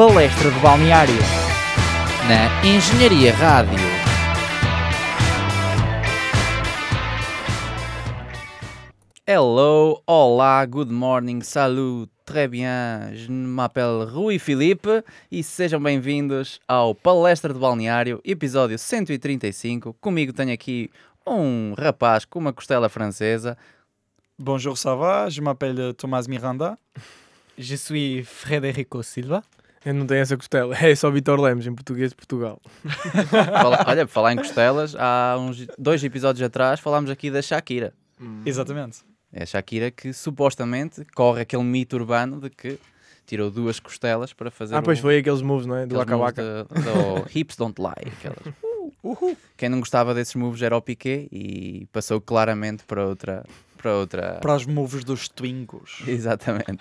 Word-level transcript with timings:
Palestra 0.00 0.50
de 0.50 0.58
Balneário. 0.60 1.14
Na 2.26 2.66
Engenharia 2.66 3.34
Rádio. 3.34 3.78
Hello, 9.26 10.02
olá, 10.06 10.64
good 10.64 10.90
morning, 10.90 11.42
salut, 11.42 12.10
très 12.24 12.48
bien, 12.48 13.12
je 13.12 13.30
m'appelle 13.30 14.06
Rui 14.10 14.38
Filipe 14.38 15.04
e 15.30 15.42
sejam 15.42 15.78
bem-vindos 15.78 16.60
ao 16.66 16.94
Palestra 16.94 17.52
de 17.52 17.60
Balneário, 17.60 18.22
episódio 18.24 18.78
135. 18.78 19.94
Comigo 20.00 20.32
tenho 20.32 20.54
aqui 20.54 20.90
um 21.26 21.74
rapaz 21.76 22.24
com 22.24 22.38
uma 22.38 22.54
costela 22.54 22.88
francesa. 22.88 23.54
Bonjour, 24.38 24.78
ça 24.78 24.94
va? 24.94 25.28
Je 25.28 25.42
m'appelle 25.42 25.92
Thomas 25.92 26.26
Miranda. 26.26 26.78
Je 27.58 27.76
suis 27.76 28.24
Frederico 28.24 29.02
Silva. 29.02 29.44
Eu 29.84 29.94
não 29.94 30.06
tenho 30.06 30.20
essa 30.20 30.36
costela. 30.36 30.76
É 30.76 30.94
só 30.94 31.10
Vitor 31.10 31.40
Lemos, 31.40 31.66
em 31.66 31.74
português 31.74 32.10
de 32.10 32.16
Portugal. 32.16 32.60
Fala- 33.30 33.84
olha, 33.88 34.06
por 34.06 34.12
falar 34.12 34.32
em 34.34 34.36
costelas, 34.36 34.94
há 34.98 35.36
uns 35.38 35.66
dois 35.78 36.02
episódios 36.04 36.42
atrás 36.46 36.80
falámos 36.80 37.10
aqui 37.10 37.30
da 37.30 37.40
Shakira. 37.40 37.92
Exatamente. 38.44 38.98
É 39.32 39.42
a 39.42 39.46
Shakira 39.46 39.90
que 39.90 40.12
supostamente 40.12 41.04
corre 41.14 41.42
aquele 41.42 41.62
mito 41.62 41.96
urbano 41.96 42.40
de 42.40 42.50
que 42.50 42.78
tirou 43.24 43.50
duas 43.50 43.78
costelas 43.80 44.32
para 44.32 44.50
fazer 44.50 44.74
Ah, 44.74 44.82
pois 44.82 44.98
o- 44.98 45.02
foi 45.02 45.18
aqueles 45.18 45.40
moves, 45.40 45.66
não 45.66 45.76
é? 45.76 45.86
Do 45.86 45.94
da- 45.96 46.62
do 46.64 47.24
Hips 47.34 47.56
Don't 47.56 47.80
Lie. 47.80 48.12
aquelas. 48.18 48.54
Quem 49.56 49.68
não 49.68 49.80
gostava 49.80 50.12
desses 50.12 50.34
moves 50.34 50.60
era 50.60 50.76
o 50.76 50.82
Piquet 50.82 51.28
e 51.32 51.86
passou 51.92 52.20
claramente 52.20 52.84
para 52.84 53.06
outra. 53.06 53.44
Para 53.80 53.94
outra... 53.94 54.38
Para 54.42 54.56
os 54.56 54.66
moves 54.66 55.04
dos 55.04 55.28
twingos. 55.28 56.02
Exatamente. 56.06 56.78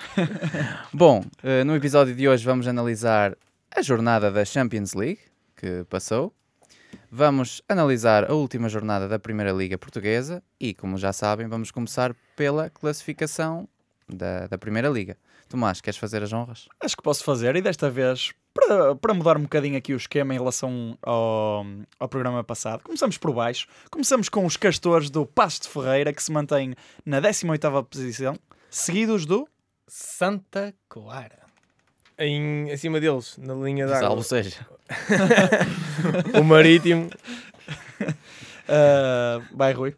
Bom, 0.92 1.24
eh, 1.42 1.64
no 1.64 1.76
episódio 1.76 2.14
de 2.14 2.28
hoje 2.28 2.44
vamos 2.44 2.68
analisar 2.68 3.38
a 3.72 3.82
jornada 3.82 4.30
da 4.30 4.44
Champions 4.44 4.94
League 4.94 5.22
que 5.56 5.86
passou. 5.90 6.34
Vamos 7.10 7.62
analisar 7.70 8.30
a 8.30 8.34
última 8.34 8.68
jornada 8.68 9.08
da 9.08 9.18
Primeira 9.18 9.52
Liga 9.52 9.78
Portuguesa 9.78 10.44
e, 10.60 10.74
como 10.74 10.98
já 10.98 11.14
sabem, 11.14 11.48
vamos 11.48 11.72
começar 11.72 12.14
pela 12.36 12.70
classificação 12.70 13.68
da, 14.08 14.48
da 14.48 14.58
Primeira 14.58 14.90
Liga. 14.90 15.18
Tomás, 15.50 15.82
queres 15.82 15.98
fazer 15.98 16.22
as 16.22 16.32
honras? 16.32 16.70
Acho 16.80 16.96
que 16.96 17.02
posso 17.02 17.24
fazer 17.24 17.56
e 17.56 17.62
desta 17.62 17.90
vez, 17.90 18.32
para, 18.54 18.96
para 18.96 19.14
mudar 19.16 19.36
um 19.36 19.42
bocadinho 19.42 19.78
aqui 19.78 19.94
o 19.94 19.98
esquema 19.98 20.34
em 20.34 20.38
relação 20.38 20.96
ao, 21.02 21.66
ao 22.00 22.08
programa 22.08 22.44
passado, 22.44 22.84
começamos 22.84 23.18
por 23.18 23.34
baixo. 23.34 23.68
Começamos 23.90 24.30
com 24.30 24.46
os 24.46 24.56
castores 24.56 25.10
do 25.10 25.26
Passo 25.26 25.64
de 25.64 25.70
Ferreira, 25.70 26.14
que 26.14 26.22
se 26.22 26.32
mantém 26.32 26.76
na 27.04 27.20
18ª 27.20 27.84
posição, 27.84 28.36
seguidos 28.70 29.26
do... 29.26 29.48
Santa 29.88 30.72
Clara. 30.88 31.40
Em, 32.18 32.72
acima 32.72 33.00
deles, 33.00 33.36
na 33.40 33.56
linha 33.56 33.88
Salvo 33.88 34.04
d'água. 34.04 34.24
seja. 34.24 34.68
O 36.40 36.44
Marítimo. 36.44 37.10
Uh, 38.02 39.42
vai, 39.56 39.74
Rui. 39.74 39.96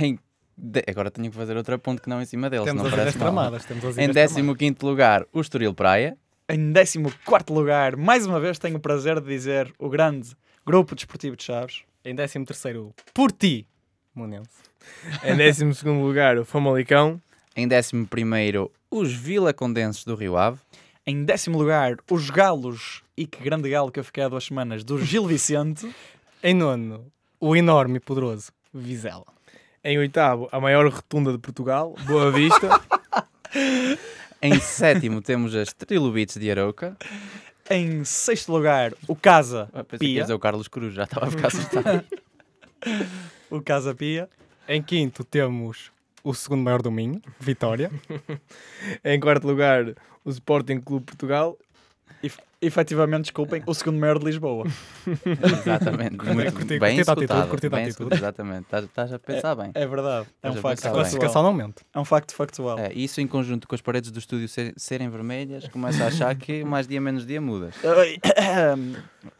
Em 0.00 0.18
de- 0.56 0.82
Agora 0.88 1.10
tenho 1.10 1.30
que 1.30 1.36
fazer 1.36 1.56
outro 1.56 1.78
ponto 1.78 2.00
que 2.02 2.08
não 2.08 2.20
em 2.22 2.24
cima 2.26 2.48
deles, 2.50 2.64
Temos 2.64 2.82
não 2.84 2.90
parece 2.90 3.18
mal. 3.18 3.26
tramadas. 3.26 3.64
Temos 3.64 3.84
as 3.84 3.98
Em 3.98 4.04
ilhas 4.04 4.14
15 4.34 4.76
lugar, 4.82 5.24
o 5.32 5.40
Estoril 5.40 5.74
Praia. 5.74 6.16
Em 6.48 6.72
14º 6.72 7.52
lugar, 7.54 7.96
mais 7.96 8.26
uma 8.26 8.38
vez 8.38 8.58
tenho 8.58 8.76
o 8.76 8.80
prazer 8.80 9.20
de 9.20 9.26
dizer 9.26 9.72
o 9.78 9.88
grande 9.88 10.30
Grupo 10.66 10.94
Desportivo 10.94 11.36
de 11.36 11.42
Chaves. 11.44 11.82
Em 12.04 12.14
13 12.14 12.44
terceiro, 12.44 12.94
por 13.14 13.32
ti, 13.32 13.66
Monense. 14.14 14.48
Em 15.22 15.36
12 15.36 15.64
lugar, 16.02 16.36
o 16.38 16.44
Famalicão. 16.44 17.20
Em 17.56 17.66
11 17.66 18.70
os 18.90 19.12
Vila 19.12 19.52
Condenses 19.54 20.04
do 20.04 20.14
Rio 20.14 20.36
Ave. 20.36 20.58
Em 21.06 21.24
décimo 21.24 21.58
lugar, 21.58 21.96
os 22.10 22.30
Galos, 22.30 23.02
e 23.16 23.26
que 23.26 23.42
grande 23.42 23.68
galo 23.70 23.90
que 23.90 24.00
eu 24.00 24.04
fiquei 24.04 24.24
há 24.24 24.28
duas 24.28 24.44
semanas, 24.44 24.82
do 24.84 25.02
Gil 25.02 25.26
Vicente. 25.26 25.90
Em 26.42 26.54
nono, 26.54 27.06
o 27.40 27.54
enorme 27.56 27.96
e 27.96 28.00
poderoso 28.00 28.52
Vizela. 28.72 29.26
Em 29.84 29.98
oitavo, 29.98 30.48
a 30.50 30.58
maior 30.60 30.86
rotunda 30.90 31.30
de 31.32 31.38
Portugal, 31.38 31.94
Boa 32.06 32.32
Vista. 32.32 32.80
Em 34.40 34.58
sétimo 34.58 35.20
temos 35.22 35.54
as 35.54 35.72
Trilobites 35.72 36.36
de 36.38 36.50
Arouca. 36.50 36.96
Em 37.70 38.04
sexto 38.04 38.52
lugar, 38.52 38.92
o 39.08 39.14
Casa 39.16 39.68
Ah, 39.72 39.84
Pia. 39.84 40.22
dizer 40.22 40.34
o 40.34 40.38
Carlos 40.38 40.68
Cruz, 40.68 40.94
já 40.94 41.04
estava 41.04 41.26
a 41.26 41.30
ficar 41.30 41.48
assustado. 41.48 42.04
O 43.50 43.62
Casa 43.62 43.94
Pia. 43.94 44.28
Em 44.68 44.82
quinto, 44.82 45.24
temos 45.24 45.90
o 46.22 46.34
segundo 46.34 46.62
maior 46.62 46.82
do 46.82 46.90
Minho, 46.90 47.22
Vitória. 47.40 47.90
em 49.04 49.18
quarto 49.20 49.46
lugar, 49.46 49.94
o 50.24 50.30
Sporting 50.30 50.80
Clube 50.80 51.06
Portugal. 51.06 51.56
Ef- 52.22 52.38
efetivamente, 52.62 53.22
desculpem, 53.24 53.62
o 53.66 53.74
segundo 53.74 53.98
maior 53.98 54.18
de 54.18 54.24
Lisboa. 54.24 54.64
exatamente. 55.60 56.16
Muito 56.24 56.52
curti- 56.54 56.78
bem 56.78 56.96
curti 56.96 57.10
a 57.10 57.12
atitude, 57.12 57.24
escutado. 57.24 57.48
curti 57.50 57.66
a 57.66 57.70
bem 57.70 57.84
atitude. 57.84 58.14
escutado, 58.14 58.18
Exatamente. 58.18 58.66
Estás, 58.84 59.12
a 59.12 59.18
pensar 59.18 59.54
bem. 59.54 59.70
É 59.74 59.86
verdade. 59.86 60.26
É 60.42 60.50
um 60.50 60.54
facto 60.54 60.82
factual. 60.82 61.34
não 61.42 61.46
aumenta. 61.50 61.82
É 61.94 61.98
um 61.98 62.04
facto 62.04 62.34
factual. 62.34 62.78
É, 62.78 62.92
isso 62.94 63.20
em 63.20 63.26
conjunto 63.26 63.68
com 63.68 63.74
as 63.74 63.80
paredes 63.82 64.10
do 64.10 64.18
estúdio 64.18 64.48
ser- 64.48 64.72
serem 64.76 65.10
vermelhas, 65.10 65.68
começa 65.68 66.02
a 66.04 66.06
achar 66.06 66.34
que 66.34 66.64
mais 66.64 66.86
dia 66.86 67.00
menos 67.00 67.26
dia 67.26 67.40
mudas. 67.40 67.74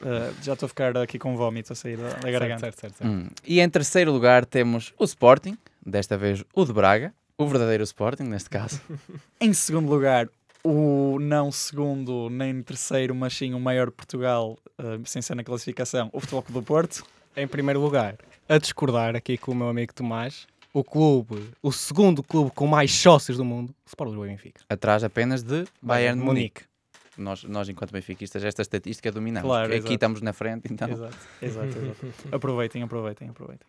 Ah, 0.01 0.31
já 0.43 0.55
estou 0.55 0.67
a 0.67 0.69
ficar 0.69 0.97
aqui 0.97 1.19
com 1.19 1.37
vómito 1.37 1.73
a 1.73 1.77
sair 1.77 1.97
da, 1.99 2.09
da 2.15 2.31
garganta. 2.31 2.61
Certo, 2.61 2.81
certo, 2.81 2.97
certo. 2.99 3.11
Hum. 3.11 3.29
E 3.47 3.61
em 3.61 3.69
terceiro 3.69 4.11
lugar 4.13 4.47
temos 4.47 4.95
o 4.99 5.05
Sporting, 5.05 5.59
desta 5.85 6.17
vez 6.17 6.43
o 6.55 6.65
de 6.65 6.73
Braga, 6.73 7.13
o 7.37 7.47
verdadeiro 7.47 7.83
Sporting 7.85 8.23
neste 8.25 8.49
caso. 8.49 8.81
Em 9.41 9.53
segundo 9.53 9.89
lugar, 9.91 10.29
o 10.65 11.19
não 11.21 11.53
segundo 11.53 12.31
nem 12.31 12.63
terceiro, 12.63 13.15
mas 13.15 13.35
sim 13.35 13.53
o 13.53 13.61
maior 13.61 13.89
de 13.89 13.93
Portugal, 13.93 14.59
ah, 14.79 14.99
sem 15.05 15.21
ser 15.21 15.35
na 15.35 15.45
classificação, 15.45 16.09
o 16.13 16.19
Futebol 16.19 16.43
Clube 16.43 16.61
do 16.61 16.65
Porto. 16.65 17.05
Em 17.37 17.47
primeiro 17.47 17.81
lugar, 17.81 18.17
a 18.49 18.59
discordar 18.59 19.15
aqui 19.15 19.37
com 19.37 19.53
o 19.53 19.55
meu 19.55 19.69
amigo 19.69 19.93
Tomás, 19.93 20.47
o 20.73 20.83
clube, 20.83 21.51
o 21.63 21.71
segundo 21.71 22.23
clube 22.23 22.51
com 22.53 22.67
mais 22.67 22.93
sócios 22.93 23.37
do 23.37 23.45
mundo, 23.45 23.71
o 23.85 23.89
Sport 23.89 24.09
Lisboa 24.09 24.27
e 24.27 24.31
Benfica. 24.31 24.61
Atrás 24.69 25.05
apenas 25.05 25.43
de 25.43 25.65
Bayern 25.83 26.19
de 26.19 26.25
Munique. 26.25 26.63
Munique. 26.63 26.75
Nós, 27.17 27.45
nós, 27.45 27.69
enquanto 27.69 27.93
benfiquistas, 27.93 28.43
esta 28.43 28.63
estatística 28.63 29.11
dominamos. 29.13 29.47
Claro, 29.47 29.65
porque 29.65 29.77
exato. 29.77 29.87
aqui 29.87 29.95
estamos 29.95 30.21
na 30.21 30.33
frente, 30.33 30.73
então. 30.73 30.89
Exato, 30.89 31.17
exato, 31.41 31.67
exato. 31.79 32.29
aproveitem, 32.33 32.83
aproveitem, 32.83 33.29
aproveitem. 33.29 33.67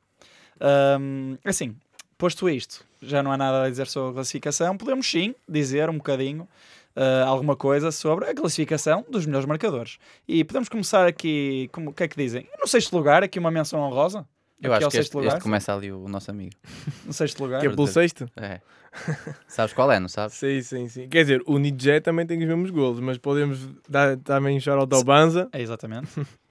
Ahm, 0.59 1.37
assim, 1.43 1.75
posto 2.17 2.49
isto, 2.49 2.85
já 3.01 3.21
não 3.21 3.31
há 3.31 3.37
nada 3.37 3.63
a 3.63 3.69
dizer 3.69 3.87
sobre 3.87 4.11
a 4.11 4.13
classificação, 4.13 4.77
podemos 4.77 5.09
sim 5.09 5.35
dizer 5.47 5.89
um 5.89 5.97
bocadinho 5.97 6.47
ah, 6.95 7.25
alguma 7.25 7.55
coisa 7.55 7.91
sobre 7.91 8.25
a 8.29 8.33
classificação 8.33 9.05
dos 9.09 9.25
melhores 9.25 9.45
marcadores. 9.45 9.97
E 10.27 10.43
podemos 10.43 10.69
começar 10.69 11.05
aqui, 11.05 11.69
como, 11.71 11.89
o 11.89 11.93
que 11.93 12.03
é 12.03 12.07
que 12.07 12.15
dizem? 12.15 12.47
No 12.59 12.67
sexto 12.67 12.95
lugar, 12.95 13.23
aqui 13.23 13.37
uma 13.37 13.51
menção 13.51 13.79
honrosa. 13.81 14.25
Eu 14.61 14.73
Aqui 14.73 14.85
acho 14.85 14.91
que 14.91 14.97
este, 14.97 15.03
sexto 15.05 15.15
lugar. 15.19 15.33
este 15.33 15.43
começa 15.43 15.73
ali 15.75 15.91
o, 15.91 16.05
o 16.05 16.07
nosso 16.07 16.31
amigo. 16.31 16.55
No 17.05 17.11
sexto 17.11 17.43
lugar. 17.43 17.59
Que 17.59 17.67
é 17.67 17.69
pelo 17.69 17.87
sexto? 17.87 18.25
É. 18.37 18.61
Sabes 19.47 19.73
qual 19.73 19.91
é, 19.91 19.99
não 19.99 20.07
sabes? 20.07 20.35
Sim, 20.39 20.61
sim, 20.61 20.87
sim. 20.87 21.09
Quer 21.09 21.23
dizer, 21.23 21.43
o 21.45 21.57
Nidjet 21.57 22.01
também 22.01 22.25
tem 22.25 22.39
os 22.39 22.45
mesmos 22.45 22.71
golos, 22.71 23.01
mas 23.01 23.17
podemos 23.17 23.67
dar 23.89 24.17
também 24.17 24.57
shout 24.59 24.93
ao 24.95 25.03
Banza. 25.03 25.49
É 25.51 25.61
exatamente. 25.61 26.09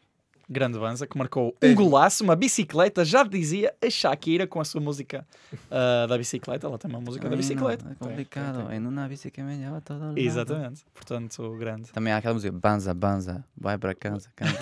Grande 0.49 0.79
Banza, 0.79 1.07
que 1.07 1.17
marcou 1.17 1.57
um 1.63 1.75
golaço, 1.75 2.23
uma 2.23 2.37
bicicleta, 2.37 3.05
já 3.05 3.23
dizia 3.23 3.75
a 3.83 3.89
Shakira 3.89 4.47
com 4.47 4.61
a 4.61 4.65
sua 4.65 4.81
música 4.81 5.27
ah, 5.71 6.07
da 6.07 6.19
bicicleta. 6.19 6.67
Ela 6.67 6.79
tem 6.79 6.91
uma 6.91 7.01
música 7.01 7.29
da 7.29 7.37
bicicleta. 7.37 7.85
não, 7.85 7.93
É 7.93 7.95
complicado. 7.95 8.73
Em 8.73 8.79
uma 8.79 9.09
bicicleta 9.09 9.49
me 9.49 9.57
lleva 9.57 9.81
todo 9.81 10.01
lado. 10.01 10.19
Exatamente. 10.19 10.85
Portanto, 10.93 11.57
grande. 11.59 11.93
Também 11.93 12.13
há 12.13 12.19
aquela 12.19 12.35
música 12.35 12.53
Banza, 12.53 12.93
Banza, 12.93 13.45
vai 13.57 13.79
para 13.79 13.95
casa, 13.95 14.29
cansa. 14.37 14.59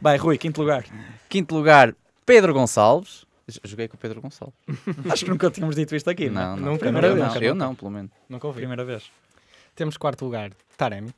Vai, 0.00 0.16
Rui, 0.18 0.36
quinto 0.38 0.60
lugar. 0.60 0.84
Quinto 1.28 1.54
lugar, 1.54 1.94
Pedro 2.26 2.52
Gonçalves. 2.52 3.24
Joguei 3.62 3.88
com 3.88 3.96
o 3.96 3.98
Pedro 3.98 4.20
Gonçalves. 4.20 4.54
Acho 5.10 5.24
que 5.24 5.30
nunca 5.30 5.50
tínhamos 5.50 5.76
dito 5.76 5.94
isto 5.94 6.08
aqui, 6.08 6.30
não? 6.30 6.42
Não, 6.42 6.56
não. 6.56 6.72
Nunca, 6.72 6.86
eu 6.86 6.92
nunca, 6.92 7.10
não, 7.10 7.42
eu 7.42 7.54
não, 7.54 7.74
pelo 7.74 7.90
menos. 7.90 8.10
Nunca 8.28 8.46
ouvi. 8.46 8.60
Primeira 8.60 8.84
vez. 8.84 9.10
Temos 9.74 9.96
quarto 9.96 10.24
lugar, 10.24 10.50
Taremi. 10.76 11.12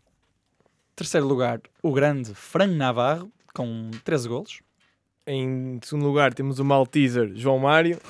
Terceiro 0.97 1.27
lugar, 1.27 1.61
o 1.83 1.93
grande 1.93 2.35
Fran 2.35 2.69
Navarro, 2.69 3.31
com 3.53 3.91
13 4.03 4.29
golos. 4.31 4.61
Em 5.27 5.79
segundo 5.83 6.07
lugar, 6.07 6.33
temos 6.33 6.59
o 6.59 6.65
Malteser 6.65 7.33
João 7.35 7.59
Mário. 7.59 8.01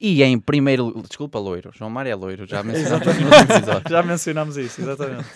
E 0.00 0.22
em 0.22 0.38
primeiro... 0.38 1.02
Desculpa, 1.06 1.38
loiro. 1.38 1.70
João 1.74 1.90
Mário 1.90 2.10
é 2.10 2.14
loiro, 2.14 2.46
já 2.46 2.62
mencionamos 2.62 3.06
episódio. 3.06 3.82
Já 3.90 4.02
mencionámos 4.02 4.56
isso, 4.56 4.80
exatamente. 4.80 5.28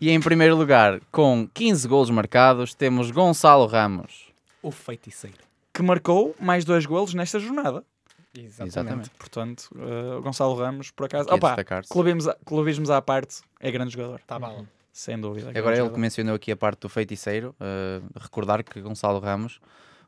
E 0.00 0.10
em 0.10 0.20
primeiro 0.20 0.56
lugar, 0.56 1.00
com 1.10 1.48
15 1.52 1.88
golos 1.88 2.10
marcados, 2.10 2.72
temos 2.72 3.10
Gonçalo 3.10 3.66
Ramos. 3.66 4.28
O 4.62 4.70
feiticeiro. 4.70 5.38
que 5.74 5.82
marcou 5.82 6.36
mais 6.40 6.64
dois 6.64 6.86
golos 6.86 7.14
nesta 7.14 7.40
jornada. 7.40 7.84
Exatamente. 8.32 9.10
Portanto, 9.10 9.68
uh, 9.74 10.22
Gonçalo 10.22 10.54
Ramos, 10.54 10.92
por 10.92 11.06
acaso. 11.06 11.28
Opa, 11.32 11.56
clubismos, 11.88 12.32
clubismos 12.44 12.90
à 12.90 13.02
parte, 13.02 13.40
é 13.58 13.72
grande 13.72 13.92
jogador. 13.92 14.20
Tá 14.24 14.38
bom. 14.38 14.64
Sem 14.98 15.16
dúvida. 15.20 15.52
Agora 15.56 15.78
ele 15.78 15.90
que 15.90 15.98
mencionou 16.00 16.34
aqui 16.34 16.50
a 16.50 16.56
parte 16.56 16.80
do 16.80 16.88
feiticeiro, 16.88 17.54
eh, 17.60 18.00
recordar 18.20 18.64
que 18.64 18.80
Gonçalo 18.80 19.20
Ramos 19.20 19.60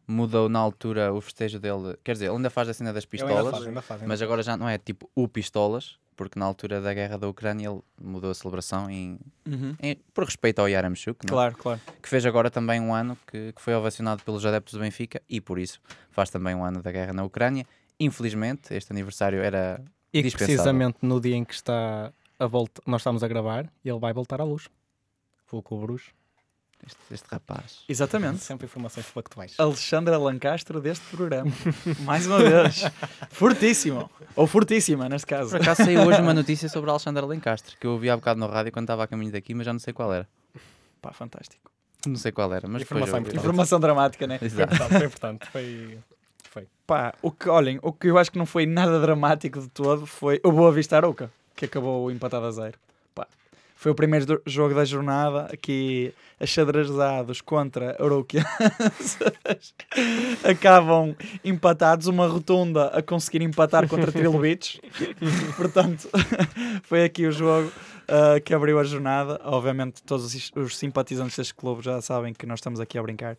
mudou 0.04 0.48
na 0.48 0.58
altura 0.58 1.12
o 1.12 1.20
festejo 1.20 1.60
dele. 1.60 1.96
Quer 2.02 2.14
dizer, 2.14 2.24
ele 2.26 2.34
ainda 2.34 2.50
faz 2.50 2.68
a 2.68 2.74
cena 2.74 2.92
das 2.92 3.04
Ele 3.04 3.22
ainda 3.22 3.34
pistolas, 3.34 3.54
faz, 3.54 3.66
ainda 3.68 3.82
faz, 3.82 4.00
ainda 4.00 4.08
mas 4.08 4.20
agora 4.20 4.42
já 4.42 4.56
não 4.56 4.68
é 4.68 4.76
tipo 4.78 5.08
o 5.14 5.28
pistolas, 5.28 5.96
porque 6.16 6.36
na 6.40 6.44
altura 6.44 6.80
da 6.80 6.92
guerra 6.92 7.16
da 7.16 7.28
Ucrânia 7.28 7.68
ele 7.68 7.80
mudou 8.02 8.32
a 8.32 8.34
celebração 8.34 8.90
em, 8.90 9.16
Uhum. 9.46 9.76
em- 9.80 9.94
por 10.12 10.24
respeito 10.24 10.58
ao 10.58 10.68
Yaramchuk, 10.68 11.24
não 11.24 11.28
é? 11.28 11.36
Claro, 11.36 11.56
claro. 11.56 11.80
que 12.02 12.08
fez 12.08 12.26
agora 12.26 12.50
também 12.50 12.80
um 12.80 12.92
ano 12.92 13.16
que, 13.28 13.52
que 13.52 13.62
foi 13.62 13.72
ovacionado 13.76 14.24
pelos 14.24 14.44
adeptos 14.44 14.74
do 14.74 14.80
Benfica 14.80 15.22
e 15.28 15.40
por 15.40 15.60
isso 15.60 15.80
faz 16.10 16.30
também 16.30 16.52
um 16.56 16.64
ano 16.64 16.82
da 16.82 16.90
guerra 16.90 17.12
na 17.12 17.22
Ucrânia. 17.22 17.64
Infelizmente, 18.00 18.74
este 18.74 18.92
aniversário 18.92 19.40
era 19.40 19.80
E 20.12 20.20
que 20.20 20.32
precisamente 20.32 20.98
no 21.02 21.20
dia 21.20 21.36
em 21.36 21.44
que 21.44 21.54
está 21.54 22.12
a 22.40 22.46
volta, 22.46 22.82
nós 22.86 23.02
estamos 23.02 23.22
a 23.22 23.28
gravar, 23.28 23.70
ele 23.84 23.98
vai 24.00 24.12
voltar 24.12 24.40
à 24.40 24.44
luz. 24.44 24.68
Vou 25.50 25.62
com 25.62 25.76
o 25.76 25.80
Bruxo. 25.80 26.10
este, 26.86 26.98
este 27.10 27.26
rapaz. 27.30 27.80
Exatamente. 27.88 28.38
Sempre 28.38 28.66
informações 28.66 29.06
factuais. 29.06 29.54
Alexandra 29.58 30.16
Lancastro 30.18 30.80
deste 30.80 31.04
programa. 31.14 31.50
Mais 32.04 32.26
uma 32.26 32.38
vez. 32.38 32.82
Fortíssimo. 33.30 34.10
Ou 34.36 34.46
fortíssima, 34.46 35.08
neste 35.08 35.26
caso. 35.26 35.50
Por 35.50 35.60
acaso 35.60 35.84
saiu 35.84 36.02
hoje 36.02 36.20
uma 36.20 36.32
notícia 36.34 36.68
sobre 36.68 36.90
a 36.90 36.92
Alexandra 36.92 37.26
Lencastre, 37.26 37.76
que 37.76 37.86
eu 37.86 37.92
ouvi 37.92 38.08
há 38.08 38.16
bocado 38.16 38.38
no 38.40 38.46
rádio 38.46 38.72
quando 38.72 38.84
estava 38.84 39.04
a 39.04 39.06
caminho 39.06 39.32
daqui, 39.32 39.54
mas 39.54 39.66
já 39.66 39.72
não 39.72 39.80
sei 39.80 39.92
qual 39.92 40.12
era. 40.12 40.28
Pá, 41.02 41.12
fantástico. 41.12 41.70
Não 42.06 42.16
sei 42.16 42.32
qual 42.32 42.52
era, 42.54 42.66
mas 42.66 42.82
Informação 42.82 43.18
importante. 43.18 43.40
Informação 43.40 43.80
dramática, 43.80 44.26
né? 44.26 44.38
Foi 44.38 44.46
Exato. 44.46 44.74
importante, 44.74 44.98
foi 44.98 45.06
importante. 45.06 45.48
Foi, 45.50 45.98
foi. 46.50 46.68
Pá, 46.86 47.12
o 47.20 47.30
que, 47.30 47.48
olhem, 47.48 47.78
o 47.82 47.92
que 47.92 48.06
eu 48.08 48.16
acho 48.16 48.30
que 48.32 48.38
não 48.38 48.46
foi 48.46 48.64
nada 48.64 48.98
dramático 49.00 49.60
de 49.60 49.68
todo 49.68 50.06
foi 50.06 50.40
o 50.42 50.50
Boa 50.50 50.72
Vista 50.72 50.96
Arouca, 50.96 51.30
que 51.54 51.66
acabou 51.66 52.10
empatado 52.10 52.46
a 52.46 52.50
zero. 52.50 52.78
Pá, 53.14 53.26
foi 53.80 53.90
o 53.90 53.94
primeiro 53.94 54.26
do- 54.26 54.42
jogo 54.44 54.74
da 54.74 54.84
jornada, 54.84 55.48
aqui 55.50 56.12
achadrezados 56.38 57.40
contra 57.40 57.96
Arouquienses 57.98 59.16
acabam 60.44 61.16
empatados, 61.42 62.06
uma 62.06 62.26
rotunda 62.26 62.88
a 62.88 63.00
conseguir 63.00 63.40
empatar 63.40 63.88
contra 63.88 64.12
Trilobites. 64.12 64.78
Portanto, 65.56 66.10
foi 66.84 67.04
aqui 67.04 67.26
o 67.26 67.32
jogo 67.32 67.72
ah, 68.06 68.38
que 68.38 68.52
abriu 68.52 68.78
a 68.78 68.84
jornada. 68.84 69.40
Obviamente, 69.44 70.02
todos 70.02 70.26
os, 70.26 70.52
os 70.54 70.76
simpatizantes 70.76 71.38
deste 71.38 71.54
clube 71.54 71.82
já 71.82 72.02
sabem 72.02 72.34
que 72.34 72.44
nós 72.44 72.58
estamos 72.58 72.80
aqui 72.80 72.98
a 72.98 73.02
brincar. 73.02 73.34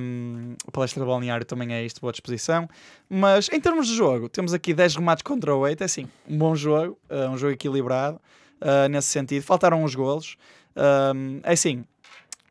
Um, 0.00 0.54
a 0.64 0.70
palestra 0.70 1.02
de 1.02 1.08
balneário 1.08 1.44
também 1.44 1.74
é 1.74 1.84
isto, 1.84 2.00
boa 2.00 2.12
disposição. 2.12 2.68
Mas 3.10 3.48
em 3.52 3.60
termos 3.60 3.88
de 3.88 3.96
jogo, 3.96 4.28
temos 4.28 4.54
aqui 4.54 4.72
10 4.72 4.94
remates 4.94 5.24
contra 5.24 5.52
8. 5.52 5.80
É 5.80 5.84
assim, 5.84 6.06
um 6.28 6.38
bom 6.38 6.54
jogo, 6.54 6.96
ah, 7.10 7.30
um 7.30 7.36
jogo 7.36 7.52
equilibrado 7.52 8.20
ah, 8.60 8.88
nesse 8.88 9.08
sentido. 9.08 9.42
Faltaram 9.42 9.82
uns 9.84 9.94
golos. 9.94 10.36
Um, 10.76 11.40
é 11.42 11.52
assim, 11.52 11.84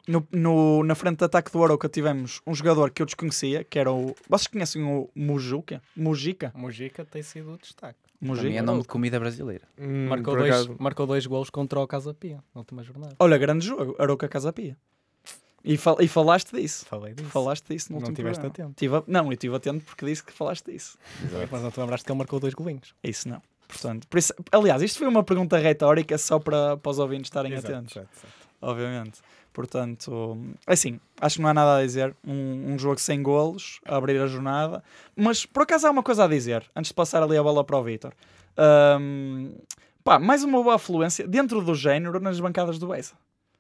no, 0.08 0.26
no- 0.32 0.84
na 0.84 0.96
frente 0.96 1.18
de 1.20 1.26
ataque 1.26 1.52
do 1.52 1.64
Aroca 1.64 1.88
tivemos 1.90 2.42
um 2.46 2.54
jogador 2.56 2.90
que 2.92 3.02
eu 3.02 3.06
desconhecia, 3.06 3.64
que 3.64 3.78
era 3.80 3.92
o. 3.92 4.16
Vocês 4.30 4.48
conhecem 4.48 4.84
o 4.84 5.10
Mujuca? 5.16 5.82
Mujica? 5.96 6.52
Mujica 6.56 7.06
tem 7.06 7.22
sido 7.24 7.54
o 7.54 7.58
destaque. 7.58 8.00
Mujica? 8.22 8.58
é 8.58 8.62
nome 8.62 8.82
de 8.82 8.88
comida 8.88 9.20
brasileira. 9.20 9.68
Hum, 9.78 10.08
Marcou 10.08 10.34
por 10.34 10.40
dois, 10.40 10.52
acaso, 10.54 10.76
marcou 10.80 11.06
dois 11.06 11.26
golos 11.26 11.50
contra 11.50 11.80
o 11.80 11.86
Casa 11.88 12.14
Pia 12.14 12.38
na 12.54 12.62
última 12.62 12.82
jornada. 12.82 13.16
Olha, 13.20 13.38
grande 13.38 13.66
jogo, 13.66 13.96
Aroca 14.00 14.28
Casa 14.28 14.52
Pia. 14.54 14.78
E, 15.64 15.78
fal- 15.78 15.98
e 16.00 16.08
falaste 16.08 16.56
disso. 16.56 16.86
Falei 16.86 17.14
disso. 17.14 17.30
Falaste 17.30 17.66
disso 17.68 17.88
no 17.92 17.96
Não 17.96 18.02
último 18.08 18.16
tiveste 18.16 18.40
programa. 18.42 18.70
atento. 18.70 18.80
Tive 18.80 18.96
a- 18.98 19.04
Não, 19.08 19.26
eu 19.26 19.32
estive 19.34 19.56
atento 19.56 19.84
porque 19.84 20.06
disse 20.06 20.24
que 20.24 20.32
falaste 20.32 20.72
disso. 20.72 20.98
Mas 21.52 21.62
não 21.64 21.72
te 21.72 21.80
lembraste 21.80 22.06
que 22.06 22.12
ele 22.12 22.18
marcou 22.20 22.40
dois 22.40 22.54
golinhos. 22.54 22.94
Isso 23.04 23.28
não. 23.28 23.42
Portanto, 23.68 24.08
por 24.08 24.18
isso- 24.18 24.34
aliás, 24.52 24.82
isto 24.82 25.00
foi 25.00 25.08
uma 25.08 25.24
pergunta 25.24 25.58
retórica 25.58 26.18
só 26.18 26.40
para, 26.40 26.78
para 26.78 26.90
os 26.90 27.00
ouvintes 27.00 27.28
estarem 27.28 27.54
Exato, 27.54 27.74
atentos, 27.74 27.96
exato, 27.98 28.10
exato. 28.18 28.34
obviamente. 28.62 29.20
Portanto, 29.52 30.38
assim, 30.68 31.00
acho 31.22 31.38
que 31.38 31.42
não 31.42 31.50
há 31.50 31.54
nada 31.54 31.78
a 31.78 31.82
dizer. 31.82 32.14
Um, 32.28 32.74
um 32.74 32.78
jogo 32.80 33.00
sem 33.00 33.24
golos, 33.24 33.80
a 33.86 33.96
abrir 33.96 34.20
a 34.22 34.28
jornada. 34.28 34.84
Mas 35.16 35.46
por 35.46 35.64
acaso 35.64 35.88
há 35.88 35.92
uma 35.92 36.04
coisa 36.04 36.26
a 36.26 36.28
dizer, 36.28 36.70
antes 36.76 36.90
de 36.90 36.94
passar 36.94 37.24
ali 37.24 37.38
a 37.38 37.42
bola 37.44 37.64
para 37.64 37.78
o 37.78 37.84
Vítor. 37.84 38.14
Ahm, 38.58 39.52
pá, 40.04 40.20
mais 40.20 40.44
uma 40.44 40.62
boa 40.62 40.76
afluência 40.76 41.26
dentro 41.28 41.62
do 41.62 41.74
género 41.74 42.20
nas 42.20 42.40
bancadas 42.40 42.78
do 42.78 42.88
Beisa. 42.88 43.14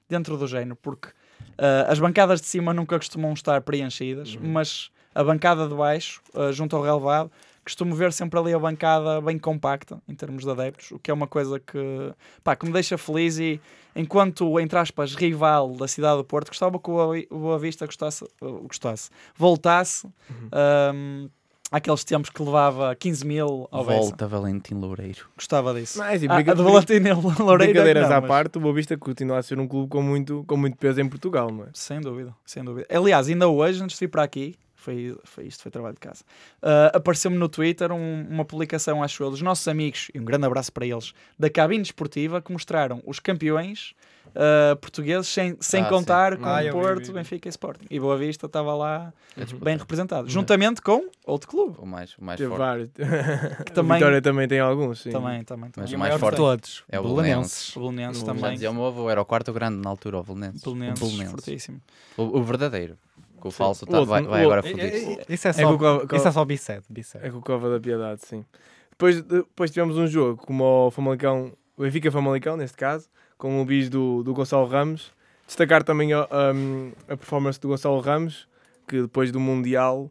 Dentro 0.09 0.37
do 0.37 0.47
género, 0.47 0.75
porque 0.75 1.09
ah, 1.57 1.85
as 1.89 1.97
bancadas 1.99 2.41
de 2.41 2.47
cima 2.47 2.73
nunca 2.73 2.97
costumam 2.97 3.33
estar 3.33 3.61
preenchidas, 3.61 4.35
mas 4.35 4.91
a 5.13 5.23
bancada 5.23 5.67
de 5.67 5.73
baixo, 5.75 6.21
ah, 6.33 6.51
junto 6.51 6.75
ao 6.75 6.83
relevado, 6.83 7.31
costumo 7.65 7.93
ver 7.95 8.13
sempre 8.13 8.39
ali 8.39 8.53
a 8.53 8.59
bancada 8.59 9.19
bem 9.19 9.37
compacta 9.39 9.99
em 10.07 10.13
termos 10.15 10.43
de 10.45 10.49
adeptos, 10.51 10.91
o 10.91 10.99
que 10.99 11.09
é 11.11 11.13
uma 11.13 11.27
coisa 11.27 11.59
que, 11.59 12.13
pá, 12.43 12.55
que 12.55 12.65
me 12.65 12.71
deixa 12.71 12.97
feliz 12.97 13.37
e 13.39 13.59
enquanto, 13.95 14.59
entre 14.59 14.77
aspas, 14.77 15.15
rival 15.15 15.73
da 15.75 15.87
cidade 15.87 16.17
do 16.17 16.23
Porto, 16.23 16.49
gostava 16.49 16.77
que 16.79 16.89
o 16.89 17.25
Boa- 17.31 17.59
Vista 17.59 17.85
gostasse, 17.85 18.23
gostasse 18.39 19.09
voltasse 19.35 20.07
um, 20.53 21.29
àqueles 21.71 22.03
tempos 22.03 22.29
que 22.29 22.41
levava 22.43 22.93
15 22.95 23.25
mil 23.25 23.67
ao 23.71 23.83
Bessa. 23.85 23.99
Volta 24.01 24.27
Valentim 24.27 24.75
Loureiro. 24.75 25.25
Gostava 25.35 25.73
disso. 25.73 25.97
Mas, 25.97 26.21
e 26.21 26.27
Ah, 26.29 26.35
brinca- 26.35 26.51
a 26.51 26.53
do 26.55 26.63
Valentim 26.63 26.93
Loureiro 26.99 27.53
é 27.53 27.57
brincadeiras 27.73 28.09
não, 28.09 28.17
à 28.17 28.21
mas- 28.21 28.27
parte, 28.27 28.57
o 28.57 28.61
Boa 28.61 28.73
Vista 28.73 28.95
continua 28.97 29.39
a 29.39 29.43
ser 29.43 29.59
um 29.59 29.67
clube 29.67 29.89
com 29.89 30.01
muito, 30.01 30.43
com 30.47 30.55
muito 30.57 30.77
peso 30.77 31.01
em 31.01 31.09
Portugal, 31.09 31.49
não 31.51 31.63
é? 31.63 31.67
Sem 31.73 31.99
dúvida, 31.99 32.35
sem 32.45 32.63
dúvida. 32.63 32.85
Aliás, 32.95 33.27
ainda 33.27 33.47
hoje, 33.47 33.83
antes 33.83 33.97
de 33.97 34.05
ir 34.05 34.07
para 34.09 34.23
aqui, 34.23 34.55
foi, 34.85 35.17
foi 35.23 35.45
isto, 35.47 35.61
foi 35.63 35.71
trabalho 35.71 35.95
de 35.95 35.99
casa, 35.99 36.23
ah, 36.61 36.91
apareceu-me 36.93 37.37
no 37.37 37.49
Twitter 37.49 37.91
um- 37.91 38.27
uma 38.29 38.45
publicação, 38.45 39.01
acho 39.03 39.21
eu, 39.23 39.29
dos 39.31 39.41
nossos 39.41 39.67
amigos, 39.67 40.09
e 40.13 40.19
um 40.19 40.25
grande 40.25 40.45
abraço 40.45 40.71
para 40.71 40.85
eles, 40.85 41.13
da 41.37 41.49
cabine 41.49 41.81
desportiva, 41.81 42.41
que 42.41 42.51
mostraram 42.51 43.01
os 43.05 43.19
campeões 43.19 43.93
ah, 44.35 44.75
portugueses, 44.81 45.27
sem, 45.27 45.55
sem 45.61 45.81
Ah, 45.83 45.89
contar 45.89 46.35
com 46.37 46.45
Ah, 46.45 46.59
Porto, 46.71 46.99
vi, 46.99 47.05
vi. 47.07 47.13
Benfica 47.13 47.47
e 47.47 47.51
Sporting. 47.51 47.85
E 47.89 47.99
Boa 47.99 48.17
Vista 48.17 48.47
estava 48.47 48.73
lá 48.75 49.13
É 49.37 49.45
bem 49.45 49.77
representado, 49.77 50.27
juntamente 50.27 50.81
com 50.81 51.07
outro 51.25 51.47
clube. 51.47 51.75
O 51.79 51.85
mais, 51.85 52.17
o 52.17 52.23
mais 52.23 52.39
forte. 52.41 52.57
vários. 52.57 52.89
Que 53.65 53.71
A 53.71 53.75
também, 53.75 53.97
Vitória 53.97 54.21
também 54.21 54.47
tem 54.47 54.59
alguns, 54.59 55.01
sim. 55.01 55.11
também, 55.11 55.43
também, 55.43 55.69
também. 55.69 55.89
Mas 55.89 55.93
o 55.93 55.97
mais 55.97 56.15
forte 56.19 56.35
de 56.35 56.41
todos. 56.41 56.83
é 56.89 56.99
o 56.99 57.03
Belenenses. 57.03 57.75
O 57.77 57.79
Belenenses 57.81 58.21
Já 58.21 58.25
Já 58.27 58.33
também. 58.33 58.53
dizia 58.53 58.71
o 58.71 58.73
meu 58.73 58.85
avô, 58.87 59.09
era 59.09 59.21
o 59.21 59.25
quarto 59.25 59.53
grande 59.53 59.77
na 59.81 59.89
altura, 59.89 60.17
o 60.19 60.23
Belenenses. 60.23 60.61
Belenenses, 60.63 61.01
o 61.01 61.05
Belenenses. 61.05 61.31
fortíssimo. 61.31 61.81
O, 62.17 62.23
o 62.39 62.43
verdadeiro. 62.43 62.97
Que 63.41 63.47
o 63.47 63.51
falso 63.51 63.85
O 63.85 63.87
tá- 63.87 63.99
outro- 63.99 64.09
vai, 64.09 64.23
vai 64.23 64.41
o 64.43 64.45
agora 64.45 64.63
foder-se. 64.63 65.19
Isso 65.29 65.47
é 65.47 65.49
É 65.51 65.53
só, 65.53 65.63
com 65.67 65.73
o 65.73 65.77
co- 65.99 66.07
co- 66.07 66.15
isso 66.15 66.27
é 66.27 66.31
só 66.31 66.45
B7. 66.45 66.81
B7. 66.91 67.19
É 67.21 67.29
com 67.29 67.37
o 67.37 67.41
Cova 67.41 67.69
da 67.69 67.79
Piedade, 67.79 68.21
sim. 68.25 68.43
Depois, 68.91 69.21
depois 69.21 69.71
tivemos 69.71 69.97
um 69.97 70.07
jogo 70.07 70.41
como 70.45 70.63
o 70.87 70.91
Famalicão, 70.91 71.51
o 71.77 71.81
Benfica 71.83 72.09
Famalicão, 72.11 72.55
neste 72.57 72.77
caso, 72.77 73.07
com 73.37 73.61
o 73.61 73.65
bis 73.65 73.89
do, 73.89 74.23
do 74.23 74.33
Gonçalo 74.33 74.65
Ramos. 74.67 75.11
Destacar 75.45 75.83
também 75.83 76.11
a, 76.13 76.27
um, 76.55 76.91
a 77.07 77.15
performance 77.17 77.59
do 77.59 77.67
Gonçalo 77.67 77.99
Ramos, 77.99 78.47
que 78.87 79.01
depois 79.01 79.31
do 79.31 79.39
Mundial, 79.39 80.09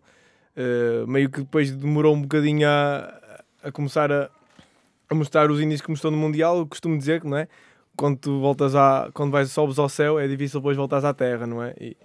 eh, 0.55 1.05
meio 1.09 1.29
que 1.31 1.41
depois 1.41 1.73
demorou 1.75 2.15
um 2.15 2.23
bocadinho 2.23 2.69
a, 2.69 3.21
a 3.65 3.73
começar 3.73 4.12
a, 4.12 4.31
a 5.11 5.15
mostrar 5.15 5.50
os 5.50 5.61
índices 5.61 5.81
que 5.81 5.91
mostrou 5.91 6.12
no 6.12 6.19
Mundial. 6.19 6.59
Eu 6.59 6.67
costumo 6.67 6.97
dizer 6.97 7.21
que, 7.21 7.26
não 7.26 7.37
é? 7.38 7.49
Quando 7.97 8.19
tu 8.19 8.38
voltas 8.40 8.75
a, 8.76 9.11
quando 9.14 9.31
vais, 9.33 9.50
sobes 9.50 9.78
ao 9.78 9.88
céu, 9.88 10.19
é 10.21 10.28
difícil 10.28 10.61
depois 10.61 10.76
voltares 10.76 11.04
à 11.04 11.14
terra, 11.14 11.47
não 11.47 11.62
é? 11.62 11.75
E, 11.81 11.97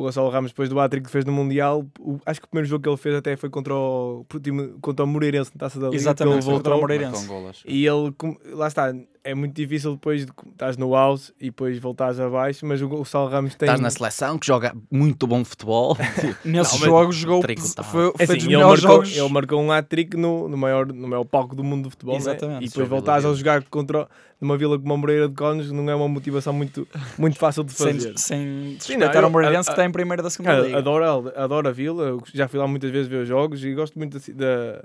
o 0.00 0.02
Gonçalo 0.04 0.28
Ramos, 0.30 0.50
depois 0.52 0.68
do 0.68 0.78
hat 0.80 1.00
que 1.00 1.10
fez 1.10 1.24
no 1.24 1.32
Mundial, 1.32 1.84
o- 2.00 2.18
acho 2.26 2.40
que 2.40 2.46
o 2.46 2.48
primeiro 2.50 2.68
jogo 2.68 2.82
que 2.82 2.88
ele 2.88 2.96
fez 2.96 3.14
até 3.14 3.36
foi 3.36 3.50
contra 3.50 3.74
o, 3.74 4.24
contra 4.80 5.04
o 5.04 5.08
Moreirense 5.08 5.50
na 5.54 5.58
Taça 5.60 5.78
da 5.80 5.86
Liga. 5.86 5.96
Exatamente, 5.96 6.34
ele 6.36 6.42
foi 6.42 6.54
contra 6.54 6.72
o 6.74 6.78
voltou. 6.80 6.96
Moreirense. 6.96 7.62
E 7.66 7.86
ele, 7.86 8.14
lá 8.54 8.68
está, 8.68 8.94
é 9.24 9.34
muito 9.34 9.54
difícil 9.54 9.92
depois 9.92 10.24
de 10.26 10.32
estás 10.52 10.76
no 10.76 10.92
house 10.92 11.32
e 11.40 11.46
depois 11.46 11.78
voltares 11.78 12.18
abaixo, 12.20 12.64
mas 12.66 12.80
o 12.82 12.88
Gonçalo 12.88 13.28
Ramos 13.28 13.54
tem. 13.54 13.66
Estás 13.66 13.80
na 13.80 13.90
seleção 13.90 14.38
que 14.38 14.46
joga 14.46 14.74
muito 14.90 15.26
bom 15.26 15.44
futebol. 15.44 15.96
Nesses 16.44 16.78
jogos 16.78 17.16
jogou, 17.16 17.40
Tricotado. 17.40 17.88
foi, 17.88 18.12
É 18.18 18.24
foi 18.24 18.24
assim, 18.24 18.34
dos 18.34 18.44
ele, 18.44 18.56
melhores 18.56 18.82
marcou, 18.84 19.04
jogos. 19.04 19.18
ele 19.18 19.28
marcou 19.32 19.60
um 19.62 19.72
hat-trick 19.72 20.16
no, 20.16 20.48
no, 20.48 20.56
maior, 20.56 20.86
no 20.86 21.08
maior 21.08 21.24
palco 21.24 21.54
do 21.54 21.62
mundo 21.64 21.84
do 21.84 21.90
futebol, 21.90 22.14
né? 22.14 22.20
Exatamente. 22.20 22.64
e 22.64 22.68
depois 22.68 22.88
voltares 22.88 23.24
a 23.24 23.34
jogar 23.34 23.62
contra 23.64 24.08
numa 24.40 24.56
vila 24.56 24.78
como 24.78 24.94
a 24.94 24.96
Moreira 24.96 25.28
de 25.28 25.34
Cónegos 25.34 25.72
não 25.72 25.90
é 25.90 25.94
uma 25.94 26.08
motivação 26.08 26.52
muito, 26.52 26.86
muito 27.18 27.36
fácil 27.38 27.64
de 27.64 27.72
sem, 27.72 27.94
fazer. 27.94 28.12
sem 28.16 28.76
Sim, 28.78 28.92
respeitar 28.94 29.24
o 29.24 29.30
Moreirense 29.30 29.68
que 29.68 29.72
está 29.72 29.84
em 29.84 29.90
primeira 29.90 30.22
da 30.22 30.30
segunda 30.30 30.50
Cara, 30.50 30.62
liga. 30.64 30.78
adoro, 30.78 31.04
a- 31.34 31.42
adoro 31.44 31.68
a 31.68 31.72
vila, 31.72 32.16
já 32.32 32.46
fui 32.46 32.58
lá 32.58 32.66
muitas 32.68 32.90
vezes 32.90 33.08
ver 33.08 33.22
os 33.22 33.28
jogos 33.28 33.64
e 33.64 33.74
gosto 33.74 33.98
muito 33.98 34.16
da- 34.34 34.84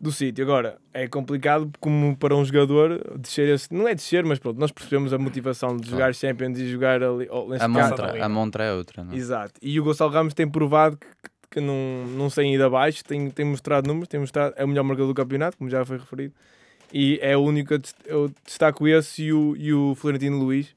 do 0.00 0.12
sítio. 0.12 0.44
Agora, 0.44 0.78
é 0.92 1.08
complicado 1.08 1.70
como 1.80 2.16
para 2.16 2.34
um 2.36 2.44
jogador 2.44 3.18
descer 3.18 3.48
esse. 3.48 3.72
Não 3.72 3.88
é 3.88 3.94
descer, 3.94 4.24
mas 4.24 4.38
pronto, 4.38 4.58
nós 4.58 4.70
percebemos 4.70 5.12
a 5.12 5.18
motivação 5.18 5.76
de 5.76 5.88
jogar 5.88 6.14
Champions 6.14 6.58
e 6.58 6.68
jogar 6.68 7.02
ali. 7.02 7.28
neste 7.48 7.64
A 7.64 7.68
montra, 7.68 8.24
a 8.24 8.28
montra 8.28 8.64
é 8.64 8.72
outra. 8.72 9.04
Não? 9.04 9.12
é? 9.12 9.16
Exato. 9.16 9.54
E 9.62 9.78
o 9.80 9.84
Gonçalo 9.84 10.10
Ramos 10.10 10.34
tem 10.34 10.48
provado 10.48 10.96
que, 10.96 11.06
que 11.50 11.60
não, 11.60 12.06
não 12.16 12.30
sem 12.30 12.54
ir 12.54 12.62
abaixo, 12.62 13.02
tem, 13.04 13.30
tem 13.30 13.44
mostrado 13.44 13.88
números, 13.88 14.08
tem 14.08 14.20
mostrado, 14.20 14.54
é 14.56 14.64
o 14.64 14.68
melhor 14.68 14.84
marcador 14.84 15.08
do 15.08 15.14
campeonato, 15.14 15.56
como 15.56 15.70
já 15.70 15.84
foi 15.84 15.98
referido. 15.98 16.34
E 16.92 17.18
é 17.20 17.36
o 17.36 17.40
único, 17.40 17.74
eu 18.04 18.30
destaco 18.44 18.86
esse 18.86 19.24
e 19.24 19.32
o, 19.32 19.56
e 19.56 19.72
o 19.72 19.94
Florentino 19.94 20.38
Luís. 20.38 20.74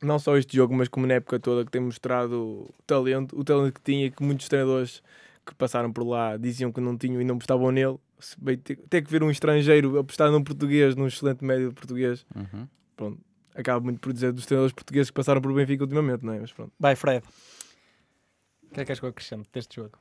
Não 0.00 0.18
só 0.18 0.36
este 0.36 0.56
jogo, 0.56 0.74
mas 0.74 0.88
como 0.88 1.06
na 1.06 1.14
época 1.14 1.38
toda 1.38 1.64
que 1.64 1.70
tem 1.70 1.80
mostrado 1.80 2.68
talento, 2.86 3.38
o 3.38 3.44
talento 3.44 3.74
que 3.74 3.80
tinha, 3.82 4.10
que 4.10 4.22
muitos 4.22 4.48
treinadores 4.48 5.00
que 5.46 5.54
passaram 5.54 5.92
por 5.92 6.04
lá 6.04 6.36
diziam 6.36 6.72
que 6.72 6.80
não 6.80 6.96
tinham 6.96 7.20
e 7.20 7.24
não 7.24 7.34
apostavam 7.36 7.70
nele. 7.70 7.98
Se 8.24 8.40
bem 8.40 8.56
ter, 8.56 8.76
ter 8.88 9.02
que 9.02 9.10
ver 9.10 9.22
um 9.22 9.30
estrangeiro 9.30 9.98
apostar 9.98 10.30
num 10.30 10.42
português, 10.42 10.94
num 10.96 11.06
excelente 11.06 11.44
médio 11.44 11.68
de 11.70 11.74
português, 11.74 12.24
Uhum. 12.34 12.68
pronto, 12.96 13.20
acaba 13.54 13.80
muito 13.80 14.00
por 14.00 14.12
dizer 14.12 14.32
dos 14.32 14.46
treinadores 14.46 14.72
portugueses 14.72 15.10
que 15.10 15.14
passaram 15.14 15.40
por 15.40 15.52
Benfica 15.52 15.82
ultimamente, 15.84 16.24
não 16.24 16.32
é? 16.32 16.40
Mas 16.40 16.52
pronto. 16.52 16.72
Vai, 16.78 16.94
Fred. 16.96 17.24
O 18.64 18.74
que 18.74 18.80
é 18.80 18.84
que 18.84 18.92
és 18.92 18.98
que 19.00 19.04
eu 19.04 19.10
acrescento 19.10 19.48
deste 19.52 19.76
jogo? 19.76 19.98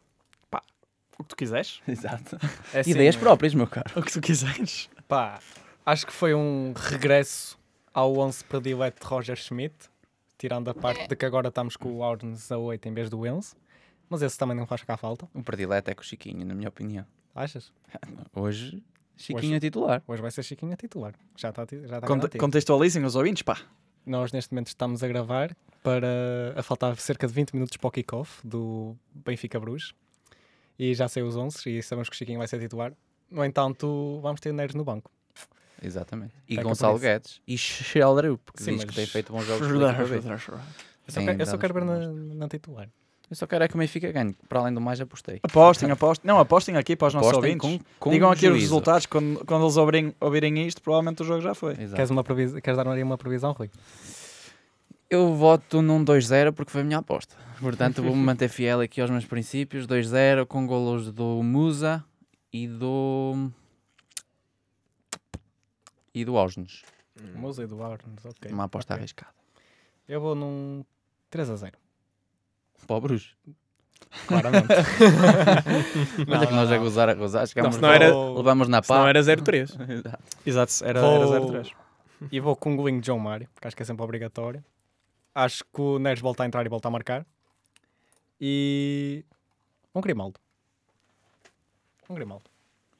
O 1.20 1.24
que 1.24 1.30
tu 1.30 1.36
quiseres. 1.36 1.82
Exato. 1.88 2.38
É 2.74 2.80
assim, 2.80 2.92
Ideias 2.92 3.16
é- 3.16 3.20
próprias, 3.20 3.54
meu 3.54 3.68
caro. 3.68 3.92
O 3.96 4.02
que 4.02 4.12
tu 4.12 4.20
quiseres. 4.22 4.90
Pá, 5.08 5.40
Acho 5.86 6.08
que 6.08 6.14
foi 6.14 6.34
um 6.34 6.74
regresso 6.76 7.60
ao 7.94 8.18
11 8.18 8.44
predileto 8.46 9.02
de 9.02 9.08
Roger 9.08 9.36
Schmidt, 9.36 9.76
tirando 10.38 10.70
a 10.70 10.74
parte 10.74 11.08
de 11.08 11.16
que 11.16 11.26
agora 11.26 11.50
estamos 11.50 11.76
com 11.76 11.92
o 11.98 12.04
Aurnes 12.04 12.52
a 12.52 12.58
8 12.58 12.88
em 12.88 12.94
vez 12.94 13.10
do 13.10 13.20
11. 13.22 13.54
Mas 14.10 14.22
esse 14.24 14.38
também 14.38 14.56
não 14.58 14.66
faz 14.66 14.84
cá 14.84 14.98
falta, 14.98 15.28
O 15.34 15.44
predileto 15.44 15.92
é 15.92 15.94
com 15.94 16.02
o 16.02 16.04
Chiquinho, 16.04 16.44
na 16.46 16.54
minha 16.56 16.70
opinião. 16.70 17.06
Achas? 17.36 17.72
Hoje, 18.36 18.84
Chiquinho 19.16 19.40
Hoje- 19.40 19.56
é 19.56 19.60
titular. 19.60 20.04
Hoje 20.08 20.22
vai 20.22 20.32
ser 20.32 20.44
Chiquinho 20.44 20.74
a 20.74 20.78
titular. 20.78 21.14
Já 21.38 21.50
está 21.50 21.66
já 21.70 21.78
está 21.78 22.02
Conte- 22.02 22.08
garantido. 22.20 22.38
Contextualizem 22.40 23.04
os 23.06 23.16
ouvintes, 23.16 23.44
pá. 23.44 23.60
Nós 24.06 24.32
neste 24.32 24.52
momento 24.54 24.68
estamos 24.68 25.04
a 25.04 25.08
gravar 25.08 25.56
para 25.84 26.54
a 26.56 26.64
faltar 26.64 26.96
cerca 26.98 27.28
de 27.28 27.34
20 27.34 27.54
minutos 27.54 27.78
para 27.78 27.88
o 27.88 27.92
kick-off 27.92 28.46
do 28.46 28.96
Benfica 29.14 29.60
Bruges. 29.60 29.94
E 30.80 30.94
já 30.96 31.08
sei 31.08 31.22
os 31.22 31.36
11 31.36 31.70
e 31.70 31.84
sabemos 31.84 32.10
que 32.10 32.16
o 32.16 32.18
Chiquinho 32.18 32.40
vai 32.40 32.48
ser 32.48 32.60
titular. 32.60 32.94
No 33.30 33.46
entanto, 33.46 34.20
vamos 34.22 34.42
ter 34.42 34.52
Neres 34.54 34.74
no 34.76 34.84
banco. 34.84 35.12
Exatamente. 35.84 36.34
E 36.48 36.52
Fica 36.56 36.64
Gonçalo. 36.64 36.98
Guedes. 37.00 37.42
E 37.48 37.58
Scheldrup, 37.58 38.42
que 38.56 38.64
Sim, 38.64 38.72
diz 38.74 38.82
que 38.82 38.88
mas- 38.88 38.96
tem 38.96 39.06
feito 39.06 39.32
bons 39.34 39.46
jogos. 39.46 39.68
Eu 39.68 39.80
só, 41.08 41.22
eu 41.22 41.46
só 41.46 41.58
quero 41.58 41.74
ver 41.74 41.86
na, 41.86 42.00
na 42.36 42.48
titular. 42.48 42.88
Eu 43.32 43.36
só 43.38 43.48
quero 43.48 43.64
é 43.64 43.68
que 43.70 43.76
o 43.76 43.78
Benfica 43.78 44.12
ganhe. 44.12 44.36
Para 44.50 44.60
além 44.60 44.74
do 44.74 44.82
mais, 44.82 45.00
apostei. 45.00 45.40
Apostem, 45.42 45.90
apostem. 45.90 46.28
Não, 46.28 46.38
apostem 46.38 46.76
aqui 46.76 46.98
para 46.98 47.08
os 47.08 47.14
nossos 47.14 47.30
Apostem 47.32 47.54
ouvintes. 47.54 47.86
com, 47.98 48.10
com 48.10 48.12
Digam 48.12 48.30
aqui 48.30 48.46
os 48.46 48.52
juízo. 48.52 48.66
resultados. 48.66 49.06
Quando, 49.06 49.46
quando 49.46 49.64
eles 49.64 49.78
ouvirem, 49.78 50.14
ouvirem 50.20 50.68
isto, 50.68 50.82
provavelmente 50.82 51.22
o 51.22 51.26
jogo 51.26 51.40
já 51.40 51.56
foi. 51.56 51.72
Exato. 51.76 51.96
Queres, 51.96 52.10
uma 52.12 52.26
previs... 52.26 52.54
queres 52.62 52.76
dar 52.78 52.86
aí 52.90 53.02
uma 53.02 53.18
previsão, 53.18 53.54
Rui? 53.54 53.72
Eu 55.10 55.34
voto 55.34 55.82
num 55.82 56.04
2-0 56.04 56.52
porque 56.52 56.72
foi 56.74 56.82
a 56.82 56.84
minha 56.84 56.98
aposta. 56.98 57.34
Portanto, 57.62 58.04
vou-me 58.04 58.20
manter 58.22 58.50
fiel 58.50 58.82
aqui 58.82 59.00
aos 59.00 59.10
meus 59.10 59.26
princípios. 59.26 59.88
2-0 59.88 60.46
com 60.46 60.68
golos 60.68 61.10
do 61.12 61.42
Musa 61.42 62.04
e 62.52 62.68
do. 62.68 63.50
e 66.14 66.26
do 66.26 66.34
Osnes. 66.36 66.82
Moza 67.36 67.64
e 67.64 67.68
do 67.68 67.82
Aurnes, 67.82 68.26
ok. 68.26 68.52
Uma 68.52 68.66
aposta 68.66 68.94
Ok. 68.94 69.02
arriscada. 69.02 69.32
Eu 70.08 70.20
vou 70.20 70.34
num 70.36 70.84
3 71.30 71.50
a 71.50 71.56
0. 71.56 71.78
Pobres. 72.88 73.30
Claramente. 74.28 74.68
Olha 76.30 76.48
que 76.48 76.54
nós 76.54 76.72
a 76.72 76.78
gozar, 76.78 77.10
a 77.10 77.14
gozar. 77.14 77.48
Chegamos, 77.48 77.76
se 77.76 77.82
não 77.82 77.92
era- 77.92 78.14
levamos 78.14 78.68
na 78.68 78.82
Se 78.84 78.90
não 78.92 79.04
pá. 79.04 79.10
era 79.10 79.20
0-3. 79.24 79.90
Exato. 79.90 80.24
Exato, 80.46 80.74
era, 80.86 81.02
Vou- 81.02 81.34
era 81.36 81.46
0-3. 81.64 81.72
E 82.32 82.40
vou 82.40 82.56
com 82.56 82.74
um 82.74 82.76
golinho 82.76 83.00
de 83.02 83.08
João 83.08 83.20
Mário, 83.20 83.48
porque 83.54 83.68
acho 83.68 83.76
que 83.76 83.82
é 83.82 83.86
sempre 83.86 84.04
obrigatório. 84.04 84.64
Acho 85.34 85.64
que 85.74 85.82
o 85.82 85.98
Neres 85.98 86.22
volta 86.22 86.44
a 86.44 86.46
entrar 86.46 86.66
e 86.66 86.70
volta 86.70 86.88
a 86.88 86.92
marcar. 86.92 87.26
E. 88.40 89.24
Um 89.96 90.02
Grimaldo. 90.02 90.40
Um 92.10 92.16
Grimaldo. 92.16 92.44